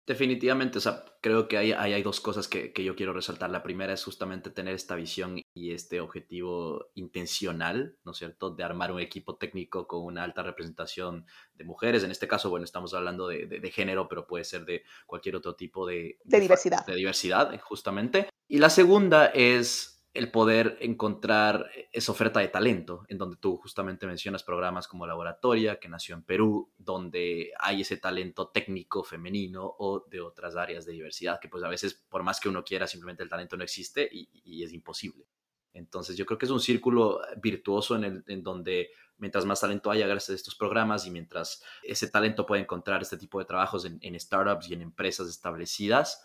Definitivamente, 0.06 0.78
o 0.78 0.80
sea, 0.80 1.04
creo 1.20 1.48
que 1.48 1.58
hay, 1.58 1.72
hay, 1.72 2.02
dos 2.04 2.20
cosas 2.20 2.46
que, 2.46 2.72
que, 2.72 2.84
yo 2.84 2.94
quiero 2.94 3.12
resaltar. 3.12 3.50
La 3.50 3.64
primera 3.64 3.92
es 3.92 4.04
justamente 4.04 4.50
tener 4.50 4.72
esta 4.72 4.94
visión 4.94 5.42
y 5.52 5.72
este 5.72 6.00
objetivo 6.00 6.90
intencional, 6.94 7.96
¿no 8.04 8.12
es 8.12 8.18
cierto?, 8.18 8.50
de 8.50 8.62
armar 8.62 8.92
un 8.92 9.00
equipo 9.00 9.36
técnico 9.36 9.88
con 9.88 10.04
una 10.04 10.22
alta 10.22 10.44
representación 10.44 11.26
de 11.54 11.64
mujeres. 11.64 12.04
En 12.04 12.12
este 12.12 12.28
caso, 12.28 12.50
bueno, 12.50 12.64
estamos 12.64 12.94
hablando 12.94 13.26
de, 13.26 13.46
de, 13.46 13.70
género, 13.72 14.08
pero 14.08 14.28
puede 14.28 14.44
ser 14.44 14.64
de 14.64 14.84
cualquier 15.06 15.34
otro 15.34 15.56
tipo 15.56 15.84
de, 15.84 16.20
de 16.22 16.40
diversidad. 16.40 16.86
De 16.86 16.94
diversidad, 16.94 17.58
justamente. 17.60 18.28
Y 18.46 18.58
la 18.58 18.70
segunda 18.70 19.26
es 19.26 19.95
el 20.16 20.30
poder 20.30 20.78
encontrar 20.80 21.70
esa 21.92 22.12
oferta 22.12 22.40
de 22.40 22.48
talento, 22.48 23.04
en 23.08 23.18
donde 23.18 23.36
tú 23.36 23.56
justamente 23.56 24.06
mencionas 24.06 24.42
programas 24.42 24.88
como 24.88 25.06
Laboratoria, 25.06 25.78
que 25.78 25.88
nació 25.88 26.14
en 26.14 26.22
Perú, 26.22 26.72
donde 26.78 27.52
hay 27.58 27.82
ese 27.82 27.98
talento 27.98 28.48
técnico 28.48 29.04
femenino 29.04 29.74
o 29.78 30.04
de 30.08 30.20
otras 30.20 30.56
áreas 30.56 30.86
de 30.86 30.92
diversidad, 30.92 31.38
que 31.40 31.48
pues 31.48 31.62
a 31.64 31.68
veces 31.68 31.94
por 32.08 32.22
más 32.22 32.40
que 32.40 32.48
uno 32.48 32.64
quiera, 32.64 32.86
simplemente 32.86 33.22
el 33.22 33.28
talento 33.28 33.56
no 33.56 33.64
existe 33.64 34.08
y, 34.10 34.62
es 34.62 34.72
imposible. 34.72 35.28
Entonces 35.72 36.16
yo 36.16 36.24
creo 36.24 36.38
que 36.38 36.46
es 36.46 36.50
un 36.50 36.60
círculo 36.60 37.20
virtuoso 37.42 37.96
en, 37.96 38.04
el, 38.04 38.24
en 38.26 38.42
donde 38.42 38.90
mientras 39.18 39.44
más 39.44 39.60
talento 39.60 39.90
haya 39.90 40.06
gracias 40.06 40.30
a 40.30 40.34
estos 40.34 40.54
programas 40.54 41.06
y 41.06 41.10
mientras 41.10 41.62
ese 41.82 42.08
talento 42.08 42.46
puede 42.46 42.62
encontrar 42.62 43.02
este 43.02 43.18
tipo 43.18 43.38
de 43.38 43.44
trabajos 43.44 43.84
en, 43.84 43.98
en 44.00 44.18
startups 44.18 44.70
y 44.70 44.74
en 44.74 44.82
empresas 44.82 45.28
establecidas, 45.28 46.24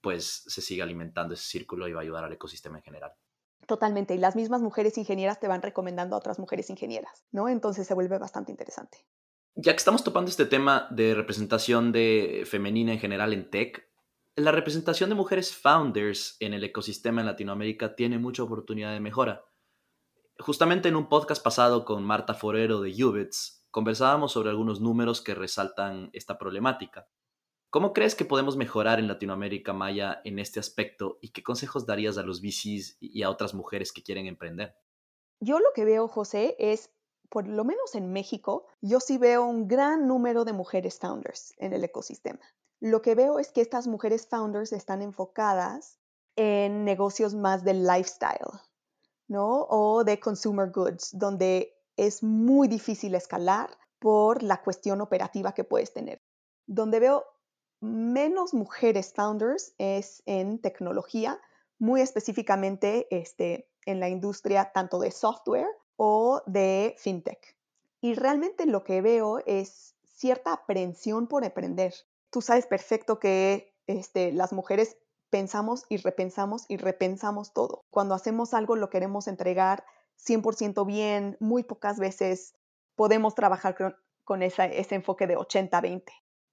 pues 0.00 0.44
se 0.46 0.62
sigue 0.62 0.82
alimentando 0.82 1.34
ese 1.34 1.44
círculo 1.44 1.88
y 1.88 1.92
va 1.92 2.00
a 2.00 2.02
ayudar 2.02 2.24
al 2.24 2.32
ecosistema 2.32 2.78
en 2.78 2.84
general. 2.84 3.12
Totalmente, 3.66 4.14
y 4.14 4.18
las 4.18 4.36
mismas 4.36 4.62
mujeres 4.62 4.98
ingenieras 4.98 5.38
te 5.38 5.48
van 5.48 5.62
recomendando 5.62 6.16
a 6.16 6.18
otras 6.18 6.38
mujeres 6.38 6.70
ingenieras, 6.70 7.24
¿no? 7.30 7.48
Entonces 7.48 7.86
se 7.86 7.94
vuelve 7.94 8.18
bastante 8.18 8.50
interesante. 8.50 9.06
Ya 9.54 9.72
que 9.72 9.78
estamos 9.78 10.02
topando 10.02 10.30
este 10.30 10.46
tema 10.46 10.88
de 10.90 11.14
representación 11.14 11.92
de 11.92 12.44
femenina 12.46 12.92
en 12.92 12.98
general 12.98 13.32
en 13.32 13.50
tech, 13.50 13.88
la 14.36 14.52
representación 14.52 15.10
de 15.10 15.16
mujeres 15.16 15.54
founders 15.54 16.36
en 16.40 16.54
el 16.54 16.64
ecosistema 16.64 17.20
en 17.20 17.26
Latinoamérica 17.26 17.94
tiene 17.94 18.18
mucha 18.18 18.42
oportunidad 18.42 18.92
de 18.92 19.00
mejora. 19.00 19.44
Justamente 20.38 20.88
en 20.88 20.96
un 20.96 21.08
podcast 21.08 21.42
pasado 21.42 21.84
con 21.84 22.02
Marta 22.04 22.34
Forero 22.34 22.80
de 22.80 23.04
Ubits, 23.04 23.66
conversábamos 23.70 24.32
sobre 24.32 24.50
algunos 24.50 24.80
números 24.80 25.20
que 25.20 25.34
resaltan 25.34 26.10
esta 26.12 26.38
problemática. 26.38 27.08
¿Cómo 27.70 27.92
crees 27.92 28.16
que 28.16 28.24
podemos 28.24 28.56
mejorar 28.56 28.98
en 28.98 29.06
Latinoamérica, 29.06 29.72
Maya, 29.72 30.20
en 30.24 30.40
este 30.40 30.58
aspecto 30.58 31.18
y 31.20 31.28
qué 31.28 31.44
consejos 31.44 31.86
darías 31.86 32.18
a 32.18 32.24
los 32.24 32.42
VCs 32.42 32.96
y 32.98 33.22
a 33.22 33.30
otras 33.30 33.54
mujeres 33.54 33.92
que 33.92 34.02
quieren 34.02 34.26
emprender? 34.26 34.74
Yo 35.38 35.60
lo 35.60 35.72
que 35.72 35.84
veo, 35.84 36.08
José, 36.08 36.56
es, 36.58 36.90
por 37.28 37.46
lo 37.46 37.64
menos 37.64 37.94
en 37.94 38.12
México, 38.12 38.66
yo 38.80 38.98
sí 38.98 39.18
veo 39.18 39.44
un 39.44 39.68
gran 39.68 40.08
número 40.08 40.44
de 40.44 40.52
mujeres 40.52 40.98
founders 40.98 41.54
en 41.58 41.72
el 41.72 41.84
ecosistema. 41.84 42.40
Lo 42.80 43.02
que 43.02 43.14
veo 43.14 43.38
es 43.38 43.52
que 43.52 43.60
estas 43.60 43.86
mujeres 43.86 44.26
founders 44.26 44.72
están 44.72 45.00
enfocadas 45.00 46.00
en 46.34 46.84
negocios 46.84 47.36
más 47.36 47.62
del 47.62 47.86
lifestyle, 47.86 48.50
¿no? 49.28 49.68
O 49.70 50.02
de 50.02 50.18
consumer 50.18 50.72
goods, 50.72 51.10
donde 51.12 51.72
es 51.96 52.24
muy 52.24 52.66
difícil 52.66 53.14
escalar 53.14 53.70
por 54.00 54.42
la 54.42 54.60
cuestión 54.60 55.00
operativa 55.00 55.52
que 55.52 55.62
puedes 55.62 55.92
tener. 55.92 56.20
Donde 56.66 56.98
veo 56.98 57.24
menos 57.80 58.54
mujeres 58.54 59.12
founders 59.12 59.74
es 59.78 60.22
en 60.26 60.58
tecnología, 60.60 61.40
muy 61.78 62.00
específicamente 62.00 63.08
este, 63.10 63.68
en 63.86 64.00
la 64.00 64.08
industria 64.08 64.70
tanto 64.72 64.98
de 64.98 65.10
software 65.10 65.68
o 65.96 66.42
de 66.46 66.94
fintech. 66.98 67.56
Y 68.00 68.14
realmente 68.14 68.66
lo 68.66 68.84
que 68.84 69.02
veo 69.02 69.42
es 69.46 69.94
cierta 70.04 70.52
aprensión 70.52 71.26
por 71.26 71.44
aprender. 71.44 71.94
Tú 72.30 72.42
sabes 72.42 72.66
perfecto 72.66 73.18
que 73.18 73.74
este, 73.86 74.32
las 74.32 74.52
mujeres 74.52 74.98
pensamos 75.30 75.84
y 75.88 75.96
repensamos 75.96 76.64
y 76.68 76.76
repensamos 76.76 77.52
todo. 77.52 77.84
Cuando 77.90 78.14
hacemos 78.14 78.52
algo 78.52 78.76
lo 78.76 78.90
queremos 78.90 79.28
entregar 79.28 79.84
100% 80.18 80.86
bien, 80.86 81.36
muy 81.40 81.62
pocas 81.62 81.98
veces 81.98 82.54
podemos 82.94 83.34
trabajar 83.34 83.96
con, 84.24 84.42
ese 84.42 84.94
enfoque 84.94 85.26
de 85.26 85.36
80-20, 85.36 86.04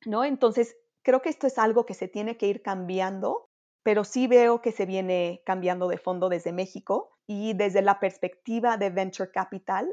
¿no? 0.05 0.23
Entonces, 0.23 0.75
Creo 1.07 1.21
que 1.21 1.29
esto 1.29 1.47
es 1.47 1.57
algo 1.57 1.85
que 1.85 1.93
se 1.93 2.09
tiene 2.09 2.35
que 2.35 2.47
ir 2.47 2.61
cambiando, 2.61 3.49
pero 3.81 4.03
sí 4.03 4.27
veo 4.27 4.61
que 4.61 4.73
se 4.73 4.85
viene 4.85 5.41
cambiando 5.45 5.87
de 5.87 5.97
fondo 5.97 6.27
desde 6.27 6.51
México 6.51 7.17
y 7.25 7.53
desde 7.53 7.81
la 7.81 8.01
perspectiva 8.01 8.75
de 8.75 8.89
Venture 8.89 9.31
Capital. 9.31 9.89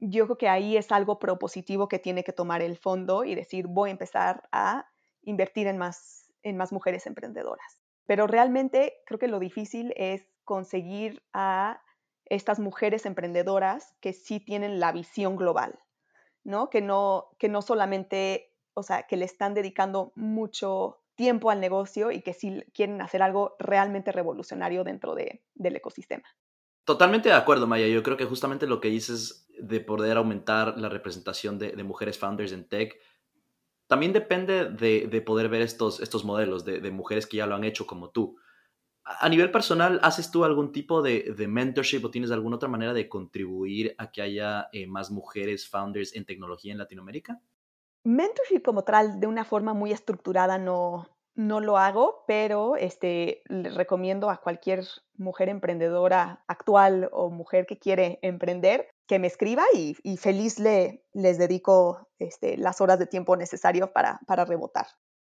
Yo 0.00 0.24
creo 0.24 0.38
que 0.38 0.48
ahí 0.48 0.76
es 0.76 0.90
algo 0.90 1.20
propositivo 1.20 1.86
que 1.86 2.00
tiene 2.00 2.24
que 2.24 2.32
tomar 2.32 2.62
el 2.62 2.76
fondo 2.76 3.22
y 3.22 3.36
decir, 3.36 3.68
voy 3.68 3.90
a 3.90 3.92
empezar 3.92 4.48
a 4.50 4.90
invertir 5.22 5.68
en 5.68 5.78
más, 5.78 6.32
en 6.42 6.56
más 6.56 6.72
mujeres 6.72 7.06
emprendedoras. 7.06 7.80
Pero 8.06 8.26
realmente 8.26 8.94
creo 9.06 9.20
que 9.20 9.28
lo 9.28 9.38
difícil 9.38 9.94
es 9.94 10.26
conseguir 10.42 11.22
a 11.32 11.80
estas 12.24 12.58
mujeres 12.58 13.06
emprendedoras 13.06 13.94
que 14.00 14.12
sí 14.12 14.40
tienen 14.40 14.80
la 14.80 14.90
visión 14.90 15.36
global, 15.36 15.78
¿no? 16.42 16.70
Que 16.70 16.80
no, 16.80 17.28
que 17.38 17.48
no 17.48 17.62
solamente 17.62 18.49
o 18.74 18.82
sea, 18.82 19.04
que 19.04 19.16
le 19.16 19.24
están 19.24 19.54
dedicando 19.54 20.12
mucho 20.14 21.00
tiempo 21.14 21.50
al 21.50 21.60
negocio 21.60 22.10
y 22.10 22.22
que 22.22 22.32
sí 22.32 22.64
quieren 22.72 23.02
hacer 23.02 23.22
algo 23.22 23.56
realmente 23.58 24.10
revolucionario 24.10 24.84
dentro 24.84 25.14
del 25.14 25.76
ecosistema. 25.76 26.24
Totalmente 26.84 27.28
de 27.28 27.34
acuerdo, 27.34 27.66
Maya. 27.66 27.86
Yo 27.86 28.02
creo 28.02 28.16
que 28.16 28.24
justamente 28.24 28.66
lo 28.66 28.80
que 28.80 28.88
dices 28.88 29.46
de 29.58 29.80
poder 29.80 30.16
aumentar 30.16 30.78
la 30.78 30.88
representación 30.88 31.58
de, 31.58 31.76
mujeres 31.84 32.18
founders 32.18 32.52
en 32.52 32.66
tech 32.66 32.98
también 33.86 34.12
depende 34.12 34.70
de, 34.70 35.20
poder 35.20 35.48
ver 35.48 35.62
estos, 35.62 36.00
estos 36.00 36.24
modelos 36.24 36.64
de, 36.64 36.90
mujeres 36.90 37.26
que 37.26 37.36
ya 37.36 37.46
lo 37.46 37.54
han 37.54 37.64
hecho 37.64 37.86
como 37.86 38.10
tú. 38.10 38.38
A 39.04 39.28
nivel 39.28 39.50
personal, 39.50 40.00
¿haces 40.02 40.30
tú 40.30 40.44
algún 40.44 40.72
tipo 40.72 41.02
de, 41.02 41.34
mentorship 41.48 42.04
o 42.04 42.10
tienes 42.10 42.30
alguna 42.30 42.56
otra 42.56 42.68
manera 42.68 42.94
de 42.94 43.08
contribuir 43.08 43.94
a 43.98 44.10
que 44.10 44.22
haya 44.22 44.68
eh, 44.72 44.86
más 44.86 45.10
mujeres 45.10 45.68
founders 45.68 46.14
en 46.14 46.24
tecnología 46.24 46.72
en 46.72 46.78
Latinoamérica? 46.78 47.40
Mentorship 48.04 48.62
como 48.62 48.82
tal, 48.84 49.20
de 49.20 49.26
una 49.26 49.44
forma 49.44 49.74
muy 49.74 49.92
estructurada, 49.92 50.58
no, 50.58 51.06
no 51.34 51.60
lo 51.60 51.78
hago, 51.78 52.24
pero 52.26 52.76
este, 52.76 53.42
le 53.46 53.70
recomiendo 53.70 54.30
a 54.30 54.38
cualquier 54.38 54.84
mujer 55.16 55.48
emprendedora 55.48 56.44
actual 56.46 57.08
o 57.12 57.30
mujer 57.30 57.66
que 57.66 57.78
quiere 57.78 58.18
emprender 58.22 58.88
que 59.06 59.18
me 59.18 59.26
escriba 59.26 59.64
y, 59.74 60.16
feliz 60.18 60.58
le, 60.60 61.04
les 61.12 61.36
dedico 61.36 62.08
este, 62.18 62.56
las 62.56 62.80
horas 62.80 62.98
de 62.98 63.06
tiempo 63.06 63.36
necesarias 63.36 63.90
para, 63.90 64.20
para 64.26 64.44
rebotar. 64.44 64.86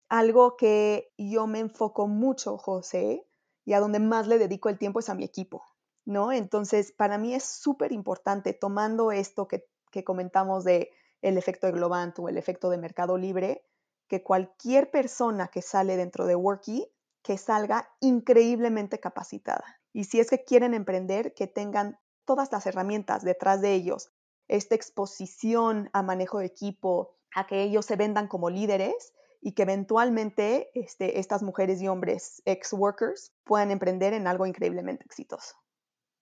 Algo 0.09 0.57
que 0.57 1.13
yo 1.17 1.47
me 1.47 1.59
enfoco 1.59 2.07
mucho, 2.07 2.57
José, 2.57 3.25
y 3.65 3.73
a 3.73 3.79
donde 3.79 3.99
más 3.99 4.27
le 4.27 4.37
dedico 4.37 4.67
el 4.67 4.77
tiempo 4.77 4.99
es 4.99 5.09
a 5.09 5.15
mi 5.15 5.23
equipo, 5.23 5.63
¿no? 6.03 6.31
Entonces, 6.31 6.91
para 6.91 7.17
mí 7.17 7.33
es 7.33 7.45
súper 7.45 7.91
importante, 7.91 8.53
tomando 8.53 9.11
esto 9.11 9.47
que, 9.47 9.65
que 9.91 10.03
comentamos 10.03 10.63
de 10.63 10.91
el 11.21 11.37
efecto 11.37 11.67
de 11.67 11.73
Globant 11.73 12.17
o 12.19 12.29
el 12.29 12.37
efecto 12.37 12.69
de 12.69 12.77
mercado 12.77 13.17
libre, 13.17 13.65
que 14.07 14.23
cualquier 14.23 14.89
persona 14.91 15.49
que 15.49 15.61
sale 15.61 15.97
dentro 15.97 16.25
de 16.25 16.35
Worky, 16.35 16.91
que 17.21 17.37
salga 17.37 17.89
increíblemente 17.99 18.99
capacitada. 18.99 19.79
Y 19.93 20.05
si 20.05 20.19
es 20.19 20.29
que 20.29 20.43
quieren 20.43 20.73
emprender, 20.73 21.33
que 21.33 21.47
tengan 21.47 21.99
todas 22.25 22.51
las 22.51 22.65
herramientas 22.65 23.23
detrás 23.23 23.61
de 23.61 23.73
ellos, 23.73 24.11
esta 24.47 24.75
exposición 24.75 25.89
a 25.93 26.01
manejo 26.01 26.39
de 26.39 26.45
equipo, 26.45 27.15
a 27.35 27.45
que 27.47 27.61
ellos 27.61 27.85
se 27.85 27.95
vendan 27.95 28.27
como 28.27 28.49
líderes 28.49 29.13
y 29.41 29.53
que 29.53 29.63
eventualmente 29.63 30.69
este, 30.73 31.19
estas 31.19 31.43
mujeres 31.43 31.81
y 31.81 31.87
hombres 31.87 32.41
ex-workers 32.45 33.33
puedan 33.43 33.71
emprender 33.71 34.13
en 34.13 34.27
algo 34.27 34.45
increíblemente 34.45 35.05
exitoso. 35.05 35.55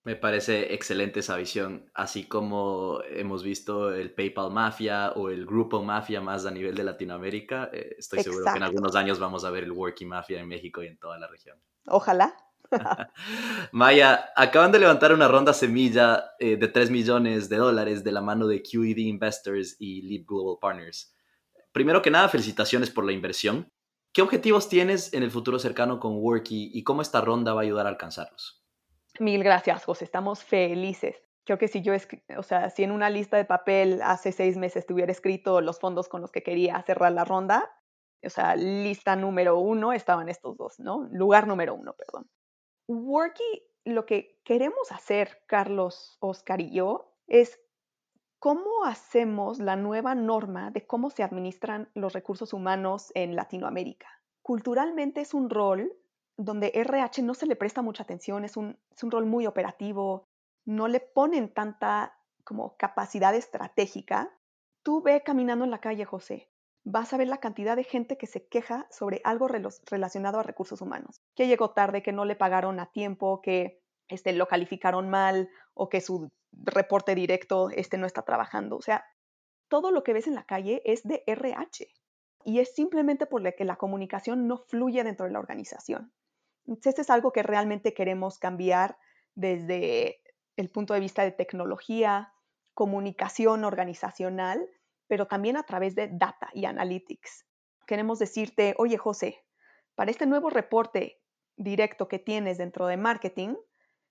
Me 0.07 0.15
parece 0.15 0.73
excelente 0.73 1.19
esa 1.19 1.35
visión, 1.35 1.91
así 1.93 2.23
como 2.23 3.01
hemos 3.09 3.43
visto 3.43 3.93
el 3.93 4.13
PayPal 4.13 4.53
Mafia 4.53 5.11
o 5.17 5.29
el 5.29 5.45
Grupo 5.45 5.83
Mafia 5.83 6.21
más 6.21 6.45
a 6.45 6.51
nivel 6.51 6.75
de 6.75 6.85
Latinoamérica. 6.85 7.69
Eh, 7.73 7.95
estoy 7.97 8.23
seguro 8.23 8.45
que 8.45 8.57
en 8.57 8.63
algunos 8.63 8.95
años 8.95 9.19
vamos 9.19 9.43
a 9.43 9.49
ver 9.49 9.65
el 9.65 9.73
Working 9.73 10.07
Mafia 10.07 10.39
en 10.39 10.47
México 10.47 10.81
y 10.81 10.87
en 10.87 10.97
toda 10.97 11.19
la 11.19 11.27
región. 11.27 11.57
Ojalá. 11.87 12.37
Maya, 13.73 14.29
acaban 14.37 14.71
de 14.71 14.79
levantar 14.79 15.11
una 15.11 15.27
ronda 15.27 15.51
semilla 15.51 16.31
eh, 16.39 16.55
de 16.55 16.69
3 16.69 16.89
millones 16.89 17.49
de 17.49 17.57
dólares 17.57 18.01
de 18.05 18.13
la 18.13 18.21
mano 18.21 18.47
de 18.47 18.63
QED 18.63 18.95
Investors 18.95 19.75
y 19.77 20.03
Leap 20.03 20.25
Global 20.25 20.55
Partners. 20.61 21.13
Primero 21.73 22.01
que 22.01 22.11
nada, 22.11 22.29
felicitaciones 22.29 22.89
por 22.89 23.03
la 23.03 23.11
inversión. 23.11 23.73
¿Qué 24.13 24.21
objetivos 24.21 24.69
tienes 24.69 25.13
en 25.13 25.23
el 25.23 25.31
futuro 25.31 25.59
cercano 25.59 25.99
con 25.99 26.15
Worky 26.15 26.71
y 26.73 26.85
cómo 26.85 27.01
esta 27.01 27.19
ronda 27.19 27.53
va 27.53 27.59
a 27.59 27.63
ayudar 27.65 27.87
a 27.87 27.89
alcanzarlos? 27.89 28.63
Mil 29.19 29.43
gracias, 29.43 29.85
José. 29.85 30.05
Estamos 30.05 30.43
felices. 30.43 31.15
Creo 31.45 31.57
que 31.57 31.67
si 31.67 31.81
yo, 31.81 31.93
o 32.37 32.43
sea, 32.43 32.69
si 32.69 32.83
en 32.83 32.91
una 32.91 33.09
lista 33.09 33.37
de 33.37 33.45
papel 33.45 34.01
hace 34.01 34.31
seis 34.31 34.57
meses 34.57 34.85
tuviera 34.85 35.11
escrito 35.11 35.61
los 35.61 35.79
fondos 35.79 36.09
con 36.09 36.21
los 36.21 36.31
que 36.31 36.43
quería 36.43 36.81
cerrar 36.83 37.13
la 37.13 37.23
ronda, 37.23 37.71
o 38.23 38.29
sea, 38.29 38.55
lista 38.55 39.15
número 39.15 39.57
uno 39.57 39.93
estaban 39.93 40.27
estos 40.27 40.57
dos, 40.57 40.79
¿no? 40.79 41.07
Lugar 41.11 41.47
número 41.47 41.73
uno, 41.73 41.93
perdón. 41.93 42.29
Worky, 42.87 43.63
lo 43.85 44.05
que 44.05 44.41
queremos 44.43 44.91
hacer, 44.91 45.41
Carlos, 45.45 46.17
Oscar 46.19 46.59
y 46.59 46.71
yo, 46.71 47.15
es 47.27 47.59
cómo 48.39 48.85
hacemos 48.85 49.59
la 49.59 49.75
nueva 49.75 50.15
norma 50.15 50.71
de 50.71 50.85
cómo 50.85 51.09
se 51.09 51.23
administran 51.23 51.89
los 51.93 52.13
recursos 52.13 52.53
humanos 52.53 53.11
en 53.15 53.35
Latinoamérica. 53.35 54.07
Culturalmente 54.41 55.21
es 55.21 55.33
un 55.33 55.49
rol 55.49 55.91
donde 56.37 56.71
RH 56.73 57.23
no 57.23 57.33
se 57.33 57.47
le 57.47 57.55
presta 57.55 57.81
mucha 57.81 58.03
atención, 58.03 58.45
es 58.45 58.57
un, 58.57 58.77
rol 59.01 59.25
muy 59.25 59.47
operativo, 59.47 60.25
no 60.65 60.87
le 60.87 60.99
ponen 60.99 61.53
tanta 61.53 62.17
como 62.43 62.77
capacidad 62.77 63.35
estratégica. 63.35 64.31
Tú 64.83 65.01
ve 65.01 65.23
caminando 65.23 65.65
en 65.65 65.71
la 65.71 65.81
calle, 65.81 66.05
José, 66.05 66.49
vas 66.83 67.11
a 67.11 67.17
ver 67.17 67.27
la 67.27 67.39
cantidad 67.39 67.75
de 67.75 67.83
gente 67.83 68.17
que 68.17 68.27
se 68.27 68.47
queja 68.47 68.87
sobre 68.89 69.19
algo 69.23 69.47
relacionado 69.47 70.39
a 70.39 70.43
recursos 70.43 70.81
humanos, 70.81 71.21
que 71.35 71.47
llegó 71.47 71.71
tarde, 71.71 72.03
que 72.03 72.13
no 72.13 72.23
le 72.23 72.35
pagaron 72.35 72.79
a 72.79 72.91
tiempo, 72.91 73.41
que 73.41 73.81
este, 74.07 74.31
lo 74.31 74.47
calificaron 74.47 75.09
mal 75.09 75.49
o 75.73 75.89
que 75.89 75.99
su 75.99 76.29
reporte 76.53 77.15
directo 77.15 77.69
este, 77.71 77.97
no 77.97 78.05
está 78.05 78.21
trabajando. 78.21 78.77
O 78.77 78.81
sea, 78.81 79.05
todo 79.67 79.91
lo 79.91 80.03
que 80.03 80.13
ves 80.13 80.27
en 80.27 80.35
la 80.35 80.45
calle 80.45 80.81
es 80.85 81.03
de 81.03 81.23
RH 81.27 81.87
y 82.45 82.59
es 82.59 82.73
simplemente 82.73 83.25
por 83.25 83.43
que 83.55 83.65
la 83.65 83.75
comunicación 83.75 84.47
no 84.47 84.57
fluye 84.57 85.03
dentro 85.03 85.25
de 85.25 85.33
la 85.33 85.39
organización. 85.39 86.13
Entonces, 86.67 86.99
es 86.99 87.09
algo 87.09 87.31
que 87.31 87.43
realmente 87.43 87.93
queremos 87.93 88.37
cambiar 88.37 88.97
desde 89.35 90.21
el 90.57 90.69
punto 90.69 90.93
de 90.93 90.99
vista 90.99 91.23
de 91.23 91.31
tecnología, 91.31 92.33
comunicación 92.73 93.63
organizacional, 93.63 94.69
pero 95.07 95.27
también 95.27 95.57
a 95.57 95.63
través 95.63 95.95
de 95.95 96.09
data 96.09 96.49
y 96.53 96.65
analytics. 96.65 97.45
Queremos 97.85 98.19
decirte, 98.19 98.75
oye 98.77 98.97
José, 98.97 99.43
para 99.95 100.11
este 100.11 100.25
nuevo 100.25 100.49
reporte 100.49 101.21
directo 101.55 102.07
que 102.07 102.19
tienes 102.19 102.57
dentro 102.57 102.87
de 102.87 102.97
marketing, 102.97 103.55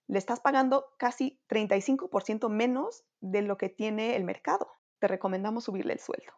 le 0.08 0.18
estás 0.18 0.40
pagando 0.40 0.86
casi 0.98 1.40
35% 1.48 2.48
menos 2.48 3.04
de 3.20 3.42
lo 3.42 3.56
que 3.56 3.68
tiene 3.68 4.16
el 4.16 4.24
mercado. 4.24 4.68
Te 4.98 5.08
recomendamos 5.08 5.64
subirle 5.64 5.92
el 5.92 6.00
sueldo. 6.00 6.32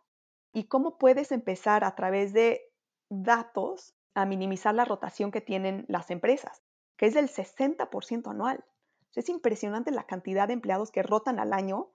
¿Y 0.53 0.65
cómo 0.65 0.99
puedes 0.99 1.33
empezar 1.33 1.85
a 1.85 1.95
través 1.95 2.33
de 2.33 2.63
datos 3.09 3.95
a 4.21 4.27
minimizar 4.27 4.75
la 4.75 4.85
rotación 4.85 5.31
que 5.31 5.41
tienen 5.41 5.85
las 5.89 6.11
empresas, 6.11 6.63
que 6.97 7.07
es 7.07 7.15
del 7.15 7.29
60% 7.29 8.29
anual. 8.29 8.65
Es 9.15 9.29
impresionante 9.29 9.93
la 9.93 10.07
cantidad 10.07 10.49
de 10.49 10.55
empleados 10.55 10.91
que 10.91 11.05
rotan 11.05 11.39
al 11.39 11.53
año, 11.53 11.93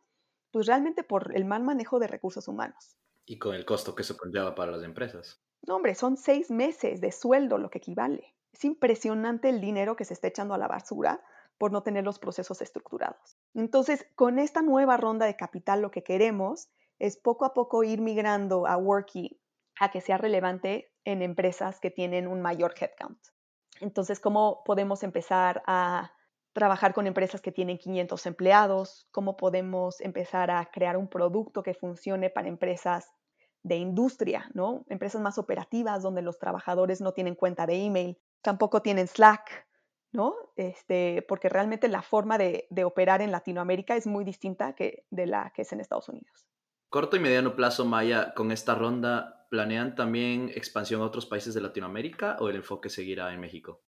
pues 0.52 0.66
realmente 0.68 1.04
por 1.04 1.36
el 1.36 1.44
mal 1.44 1.64
manejo 1.64 2.00
de 2.00 2.08
recursos 2.08 2.48
humanos. 2.48 2.98
Y 3.26 3.40
con 3.40 3.56
el 3.56 3.66
costo 3.66 3.94
que 3.94 4.04
eso 4.04 4.16
conlleva 4.16 4.56
para 4.56 4.72
las 4.72 4.84
empresas. 4.84 5.42
No, 5.64 5.76
hombre, 5.76 5.96
son 5.96 6.16
seis 6.16 6.50
meses 6.50 7.02
de 7.02 7.12
sueldo 7.12 7.58
lo 7.58 7.70
que 7.70 7.80
equivale. 7.80 8.36
Es 8.54 8.64
impresionante 8.64 9.50
el 9.50 9.60
dinero 9.60 9.98
que 9.98 10.06
se 10.06 10.14
está 10.14 10.28
echando 10.28 10.54
a 10.54 10.58
la 10.58 10.68
basura 10.70 11.22
por 11.58 11.74
no 11.74 11.84
tener 11.84 12.06
los 12.06 12.20
procesos 12.20 12.62
estructurados. 12.62 13.38
Entonces, 13.54 14.08
con 14.16 14.40
esta 14.40 14.62
nueva 14.62 14.96
ronda 14.96 15.26
de 15.26 15.36
capital, 15.36 15.82
lo 15.82 15.92
que 15.92 16.04
queremos 16.04 16.70
es 17.00 17.18
poco 17.18 17.44
a 17.44 17.54
poco 17.54 17.84
ir 17.84 18.00
migrando 18.00 18.66
a 18.66 18.78
Worky 18.78 19.43
a 19.80 19.92
que 19.92 20.02
sea 20.02 20.18
relevante 20.18 20.92
en 21.04 21.22
empresas 21.22 21.80
que 21.80 21.92
tienen 21.92 22.28
un 22.28 22.42
mayor 22.42 22.74
headcount. 22.80 23.20
Entonces, 23.82 24.20
¿cómo 24.20 24.64
podemos 24.64 25.04
empezar 25.04 25.64
a 25.66 26.14
trabajar 26.54 26.94
con 26.94 27.08
empresas 27.08 27.42
que 27.42 27.52
tienen 27.52 27.78
500 27.78 28.26
empleados? 28.28 29.08
¿Cómo 29.12 29.36
podemos 29.36 30.00
empezar 30.02 30.52
a 30.52 30.66
crear 30.72 30.98
un 30.98 31.10
producto 31.10 31.64
que 31.64 31.74
funcione 31.74 32.30
para 32.30 32.48
empresas 32.48 33.12
de 33.64 33.78
industria, 33.78 34.50
¿no? 34.54 34.86
Empresas 34.90 35.22
más 35.22 35.38
operativas 35.38 36.04
donde 36.04 36.22
los 36.22 36.38
trabajadores 36.38 37.02
no 37.02 37.14
tienen 37.14 37.36
cuenta 37.36 37.66
de 37.66 37.84
email, 37.86 38.18
tampoco 38.42 38.82
tienen 38.82 39.08
Slack, 39.08 39.68
¿no? 40.12 40.36
Este, 40.56 41.26
porque 41.28 41.50
realmente 41.50 41.88
la 41.88 42.02
forma 42.02 42.38
de, 42.38 42.68
operar 42.86 43.22
en 43.22 43.32
Latinoamérica 43.32 43.96
es 43.96 44.06
muy 44.06 44.24
distinta 44.26 44.74
que 44.74 45.06
de 45.10 45.26
la 45.26 45.52
que 45.56 45.64
es 45.64 45.72
en 45.72 45.80
Estados 45.80 46.10
Unidos. 46.10 46.46
Corto 46.90 47.16
y 47.16 47.20
mediano 47.20 47.56
plazo, 47.56 47.86
Maya, 47.86 48.34
con 48.36 48.52
esta 48.52 48.76
ronda, 48.76 49.43
¿planean 49.54 49.94
también 49.94 50.50
expansión 50.56 51.04
a 51.04 51.06
otros 51.06 51.28
países 51.28 51.54
de 51.54 51.62
Latinoamérica 51.62 52.38
o 52.40 52.50
el 52.50 52.56
enfoque 52.56 52.90
seguirá 52.90 53.32
en 53.32 53.40
México? 53.40 53.84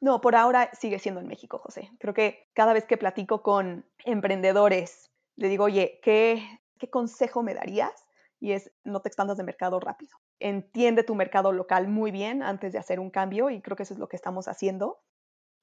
No, 0.00 0.20
por 0.20 0.36
ahora 0.36 0.70
sigue 0.72 1.00
siendo 1.00 1.20
en 1.20 1.26
México, 1.26 1.58
José. 1.58 1.90
Creo 1.98 2.14
que 2.14 2.48
cada 2.54 2.72
vez 2.72 2.84
que 2.84 2.96
platico 2.96 3.42
con 3.42 3.90
emprendedores, 4.04 5.10
le 5.34 5.48
digo, 5.48 5.64
oye, 5.64 5.98
¿qué, 6.04 6.60
qué 6.78 6.90
consejo 6.90 7.42
me 7.42 7.54
darías? 7.54 7.90
Y 8.38 8.52
es, 8.52 8.70
no 8.84 9.02
te 9.02 9.08
expandas 9.08 9.36
de 9.36 9.42
mercado 9.42 9.80
rápido. 9.80 10.16
Entiende 10.38 11.02
tu 11.02 11.16
mercado 11.16 11.50
local 11.50 11.88
muy 11.88 12.12
bien 12.12 12.44
antes 12.44 12.72
de 12.72 12.78
hacer 12.78 13.00
un 13.00 13.10
cambio 13.10 13.50
y 13.50 13.60
creo 13.62 13.76
que 13.76 13.82
eso 13.82 13.94
es 13.94 13.98
lo 13.98 14.08
que 14.08 14.14
estamos 14.14 14.46
haciendo. 14.46 15.00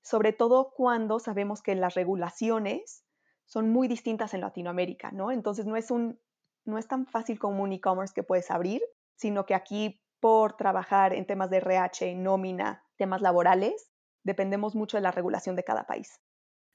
Sobre 0.01 0.33
todo 0.33 0.73
cuando 0.75 1.19
sabemos 1.19 1.61
que 1.61 1.73
las 1.73 1.93
regulaciones 1.93 3.05
son 3.45 3.69
muy 3.69 3.87
distintas 3.87 4.33
en 4.33 4.41
Latinoamérica, 4.41 5.11
¿no? 5.11 5.31
Entonces 5.31 5.65
no 5.65 5.77
es 5.77 5.89
un 5.89 6.19
no 6.65 6.77
es 6.77 6.87
tan 6.87 7.05
fácil 7.05 7.39
como 7.39 7.63
un 7.63 7.71
e-commerce 7.71 8.13
que 8.13 8.23
puedes 8.23 8.51
abrir, 8.51 8.81
sino 9.17 9.45
que 9.45 9.55
aquí 9.55 10.01
por 10.19 10.55
trabajar 10.55 11.13
en 11.13 11.25
temas 11.25 11.49
de 11.49 11.57
RH, 11.57 12.15
nómina, 12.15 12.85
temas 12.97 13.21
laborales, 13.21 13.91
dependemos 14.23 14.75
mucho 14.75 14.97
de 14.97 15.01
la 15.01 15.11
regulación 15.11 15.55
de 15.55 15.63
cada 15.63 15.85
país. 15.85 16.21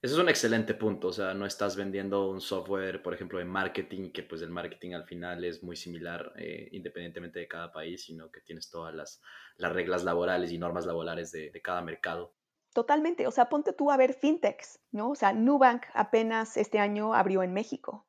Eso 0.00 0.16
es 0.16 0.20
un 0.20 0.28
excelente 0.28 0.74
punto, 0.74 1.08
o 1.08 1.12
sea, 1.12 1.32
no 1.32 1.46
estás 1.46 1.76
vendiendo 1.76 2.28
un 2.28 2.40
software, 2.40 3.02
por 3.02 3.14
ejemplo, 3.14 3.38
de 3.38 3.44
marketing, 3.44 4.10
que 4.10 4.24
pues 4.24 4.42
el 4.42 4.50
marketing 4.50 4.94
al 4.94 5.04
final 5.04 5.44
es 5.44 5.62
muy 5.62 5.76
similar 5.76 6.32
eh, 6.36 6.68
independientemente 6.72 7.38
de 7.38 7.46
cada 7.46 7.70
país, 7.70 8.04
sino 8.04 8.28
que 8.30 8.40
tienes 8.40 8.68
todas 8.68 8.92
las, 8.92 9.20
reglas 9.58 10.02
laborales 10.02 10.50
y 10.50 10.58
normas 10.58 10.86
laborales 10.86 11.30
de, 11.30 11.52
de, 11.52 11.62
cada 11.62 11.82
mercado. 11.82 12.34
Totalmente, 12.74 13.28
o 13.28 13.30
sea, 13.30 13.48
ponte 13.48 13.72
tú 13.72 13.92
a 13.92 13.96
ver 13.96 14.14
fintechs, 14.14 14.80
¿no? 14.90 15.10
O 15.10 15.14
sea, 15.14 15.32
Nubank 15.32 15.84
apenas 15.94 16.56
este 16.56 16.80
año 16.80 17.14
abrió 17.14 17.44
en 17.44 17.52
México 17.52 18.08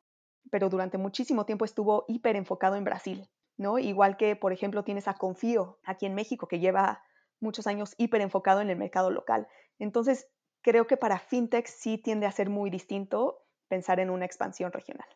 pero 0.54 0.70
durante 0.70 1.00
muchísimo 1.00 1.48
tiempo 1.48 1.66
estuvo 1.66 2.06
hiper 2.08 2.36
enfocado 2.36 2.76
en 2.76 2.84
Brasil, 2.84 3.28
¿no? 3.58 3.80
Igual 3.80 4.18
que, 4.18 4.36
por 4.36 4.54
ejemplo, 4.54 4.84
tienes 4.84 5.08
a 5.08 5.16
Confío 5.16 5.80
aquí 5.84 6.06
en 6.06 6.16
México, 6.16 6.48
que 6.48 6.60
lleva 6.60 7.04
muchos 7.40 7.68
años 7.68 7.96
hiper 7.98 8.22
enfocado 8.22 8.62
en 8.62 8.70
el 8.70 8.78
mercado 8.78 9.12
local. 9.12 9.48
Entonces, 9.80 10.28
creo 10.62 10.88
que 10.88 10.98
para 10.98 11.20
fintech 11.20 11.68
sí 11.68 11.98
tiende 11.98 12.26
a 12.26 12.32
ser 12.32 12.50
muy 12.50 12.70
distinto 12.70 13.46
pensar 13.68 14.00
en 14.00 14.10
una 14.10 14.26
expansión 14.26 14.72
regional. 14.72 15.08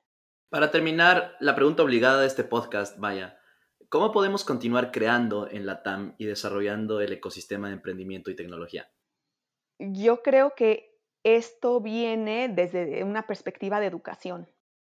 Para 0.50 0.72
terminar, 0.72 1.36
la 1.40 1.56
pregunta 1.56 1.84
obligada 1.84 2.22
de 2.22 2.28
este 2.28 2.44
podcast, 2.44 2.98
vaya, 2.98 3.38
¿Cómo 3.90 4.12
podemos 4.12 4.44
continuar 4.44 4.92
creando 4.92 5.50
en 5.50 5.66
la 5.66 5.82
TAM 5.82 6.14
y 6.18 6.26
desarrollando 6.26 7.00
el 7.00 7.14
ecosistema 7.14 7.70
de 7.70 7.76
emprendimiento 7.76 8.30
y 8.30 8.36
tecnología? 8.36 8.92
Yo 9.80 10.22
creo 10.24 10.56
que 10.56 11.00
esto 11.24 11.80
viene 11.80 12.50
desde 12.50 13.06
una 13.06 13.26
perspectiva 13.28 13.80
de 13.80 13.86
educación. 13.86 14.52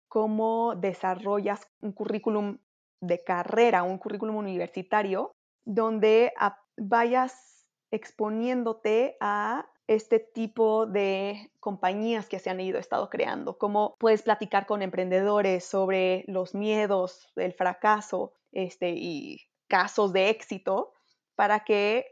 ¿Cómo 0.08 0.74
desarrollas 0.76 1.68
un 1.82 1.92
currículum 1.92 2.58
de 3.02 3.24
carrera, 3.24 3.84
un 3.84 3.98
currículum 3.98 4.36
universitario, 4.36 5.32
donde 5.66 6.34
vayas 6.78 7.68
exponiéndote 7.92 9.18
a 9.20 9.70
este 9.88 10.20
tipo 10.20 10.86
de 10.86 11.52
compañías 11.60 12.30
que 12.30 12.38
se 12.38 12.52
han 12.52 12.60
ido 12.60 12.78
estado 12.78 13.10
creando, 13.10 13.58
cómo 13.58 13.96
puedes 13.98 14.22
platicar 14.22 14.68
con 14.68 14.84
emprendedores 14.84 15.66
sobre 15.66 16.26
los 16.28 16.54
miedos, 16.54 17.32
el 17.36 17.54
fracaso 17.54 18.34
este, 18.52 18.92
y 18.92 19.50
casos 19.68 20.14
de 20.14 20.30
éxito 20.30 20.94
para 21.36 21.62
que 21.62 22.06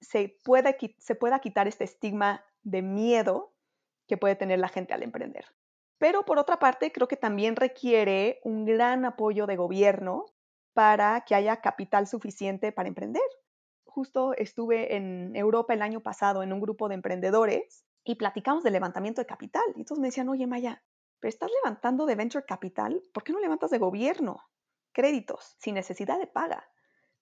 se 0.00 0.34
pueda, 0.42 0.74
se 0.98 1.14
pueda 1.14 1.38
quitar 1.38 1.68
este 1.68 1.84
estigma 1.84 2.44
de 2.62 2.82
miedo 2.82 3.52
que 4.08 4.16
puede 4.16 4.34
tener 4.34 4.58
la 4.58 4.68
gente 4.68 4.92
al 4.92 5.04
emprender. 5.04 5.44
Pero 6.00 6.24
por 6.24 6.40
otra 6.40 6.58
parte, 6.58 6.90
creo 6.90 7.06
que 7.06 7.16
también 7.16 7.54
requiere 7.54 8.40
un 8.42 8.64
gran 8.64 9.04
apoyo 9.04 9.46
de 9.46 9.54
gobierno 9.54 10.24
para 10.72 11.20
que 11.20 11.36
haya 11.36 11.60
capital 11.60 12.08
suficiente 12.08 12.72
para 12.72 12.88
emprender 12.88 13.22
justo 13.90 14.32
estuve 14.36 14.96
en 14.96 15.36
Europa 15.36 15.74
el 15.74 15.82
año 15.82 16.00
pasado 16.00 16.42
en 16.42 16.52
un 16.52 16.60
grupo 16.60 16.88
de 16.88 16.94
emprendedores 16.94 17.84
y 18.04 18.14
platicamos 18.14 18.62
de 18.62 18.70
levantamiento 18.70 19.20
de 19.20 19.26
capital. 19.26 19.64
Y 19.76 19.84
todos 19.84 19.98
me 19.98 20.08
decían, 20.08 20.28
oye 20.28 20.46
Maya, 20.46 20.82
pero 21.18 21.28
estás 21.28 21.50
levantando 21.62 22.06
de 22.06 22.14
venture 22.14 22.44
capital, 22.46 23.02
¿por 23.12 23.22
qué 23.24 23.32
no 23.32 23.40
levantas 23.40 23.70
de 23.70 23.78
gobierno? 23.78 24.40
Créditos, 24.92 25.56
sin 25.58 25.74
necesidad 25.74 26.18
de 26.18 26.26
paga. 26.26 26.70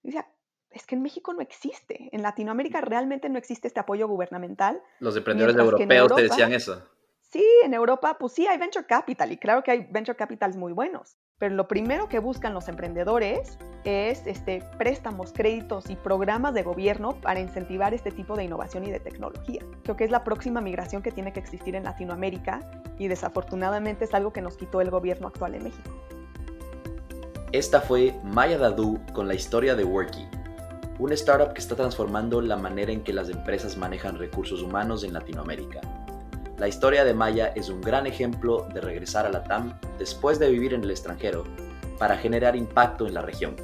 Y 0.02 0.08
decía, 0.08 0.32
es 0.70 0.86
que 0.86 0.94
en 0.94 1.02
México 1.02 1.32
no 1.32 1.40
existe. 1.40 2.10
En 2.12 2.22
Latinoamérica 2.22 2.80
realmente 2.80 3.28
no 3.28 3.38
existe 3.38 3.66
este 3.66 3.80
apoyo 3.80 4.06
gubernamental. 4.06 4.80
Los 5.00 5.16
emprendedores 5.16 5.56
europeos 5.56 6.14
te 6.14 6.22
decían 6.22 6.52
eso. 6.52 6.86
Sí, 7.30 7.44
en 7.62 7.74
Europa, 7.74 8.16
pues 8.18 8.32
sí, 8.32 8.46
hay 8.46 8.56
venture 8.56 8.86
capital 8.86 9.30
y 9.30 9.36
claro 9.36 9.62
que 9.62 9.70
hay 9.70 9.86
venture 9.90 10.16
capitals 10.16 10.56
muy 10.56 10.72
buenos, 10.72 11.18
pero 11.36 11.54
lo 11.54 11.68
primero 11.68 12.08
que 12.08 12.20
buscan 12.20 12.54
los 12.54 12.68
emprendedores 12.68 13.58
es 13.84 14.26
este, 14.26 14.64
préstamos, 14.78 15.34
créditos 15.34 15.90
y 15.90 15.96
programas 15.96 16.54
de 16.54 16.62
gobierno 16.62 17.20
para 17.20 17.40
incentivar 17.40 17.92
este 17.92 18.10
tipo 18.12 18.34
de 18.34 18.44
innovación 18.44 18.86
y 18.86 18.90
de 18.90 18.98
tecnología. 18.98 19.62
Creo 19.82 19.94
que 19.94 20.04
es 20.04 20.10
la 20.10 20.24
próxima 20.24 20.62
migración 20.62 21.02
que 21.02 21.12
tiene 21.12 21.34
que 21.34 21.40
existir 21.40 21.76
en 21.76 21.84
Latinoamérica 21.84 22.60
y 22.98 23.08
desafortunadamente 23.08 24.06
es 24.06 24.14
algo 24.14 24.32
que 24.32 24.40
nos 24.40 24.56
quitó 24.56 24.80
el 24.80 24.90
gobierno 24.90 25.28
actual 25.28 25.54
en 25.54 25.64
México. 25.64 25.90
Esta 27.52 27.82
fue 27.82 28.14
Maya 28.24 28.56
Dadu 28.56 29.00
con 29.12 29.28
la 29.28 29.34
historia 29.34 29.74
de 29.74 29.84
Worky, 29.84 30.26
una 30.98 31.12
startup 31.12 31.52
que 31.52 31.60
está 31.60 31.76
transformando 31.76 32.40
la 32.40 32.56
manera 32.56 32.90
en 32.90 33.04
que 33.04 33.12
las 33.12 33.28
empresas 33.28 33.76
manejan 33.76 34.18
recursos 34.18 34.62
humanos 34.62 35.04
en 35.04 35.12
Latinoamérica. 35.12 35.82
La 36.58 36.66
historia 36.66 37.04
de 37.04 37.14
Maya 37.14 37.52
es 37.54 37.68
un 37.68 37.80
gran 37.80 38.08
ejemplo 38.08 38.66
de 38.74 38.80
regresar 38.80 39.24
a 39.24 39.30
la 39.30 39.44
TAM 39.44 39.78
después 39.96 40.40
de 40.40 40.50
vivir 40.50 40.74
en 40.74 40.82
el 40.82 40.90
extranjero 40.90 41.44
para 41.98 42.16
generar 42.16 42.56
impacto 42.56 43.06
en 43.06 43.14
la 43.14 43.22
región. 43.22 43.54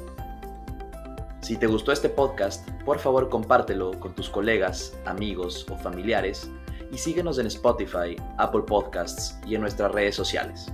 Si 1.41 1.57
te 1.57 1.67
gustó 1.67 1.91
este 1.91 2.07
podcast, 2.07 2.69
por 2.85 2.99
favor 2.99 3.27
compártelo 3.27 3.99
con 3.99 4.15
tus 4.15 4.29
colegas, 4.29 4.97
amigos 5.05 5.65
o 5.69 5.75
familiares 5.75 6.49
y 6.89 6.97
síguenos 6.97 7.37
en 7.37 7.47
Spotify, 7.47 8.15
Apple 8.37 8.63
Podcasts 8.65 9.37
y 9.45 9.55
en 9.55 9.61
nuestras 9.61 9.91
redes 9.91 10.15
sociales. 10.15 10.71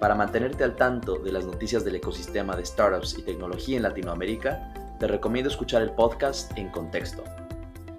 Para 0.00 0.16
mantenerte 0.16 0.64
al 0.64 0.74
tanto 0.74 1.20
de 1.20 1.30
las 1.30 1.44
noticias 1.44 1.84
del 1.84 1.94
ecosistema 1.94 2.56
de 2.56 2.66
startups 2.66 3.16
y 3.16 3.22
tecnología 3.22 3.76
en 3.76 3.84
Latinoamérica, 3.84 4.74
te 4.98 5.06
recomiendo 5.06 5.48
escuchar 5.48 5.82
el 5.82 5.92
podcast 5.92 6.50
En 6.58 6.70
Contexto. 6.72 7.22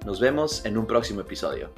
Nos 0.06 0.20
vemos 0.20 0.66
en 0.66 0.78
un 0.78 0.86
próximo 0.86 1.22
episodio. 1.22 1.72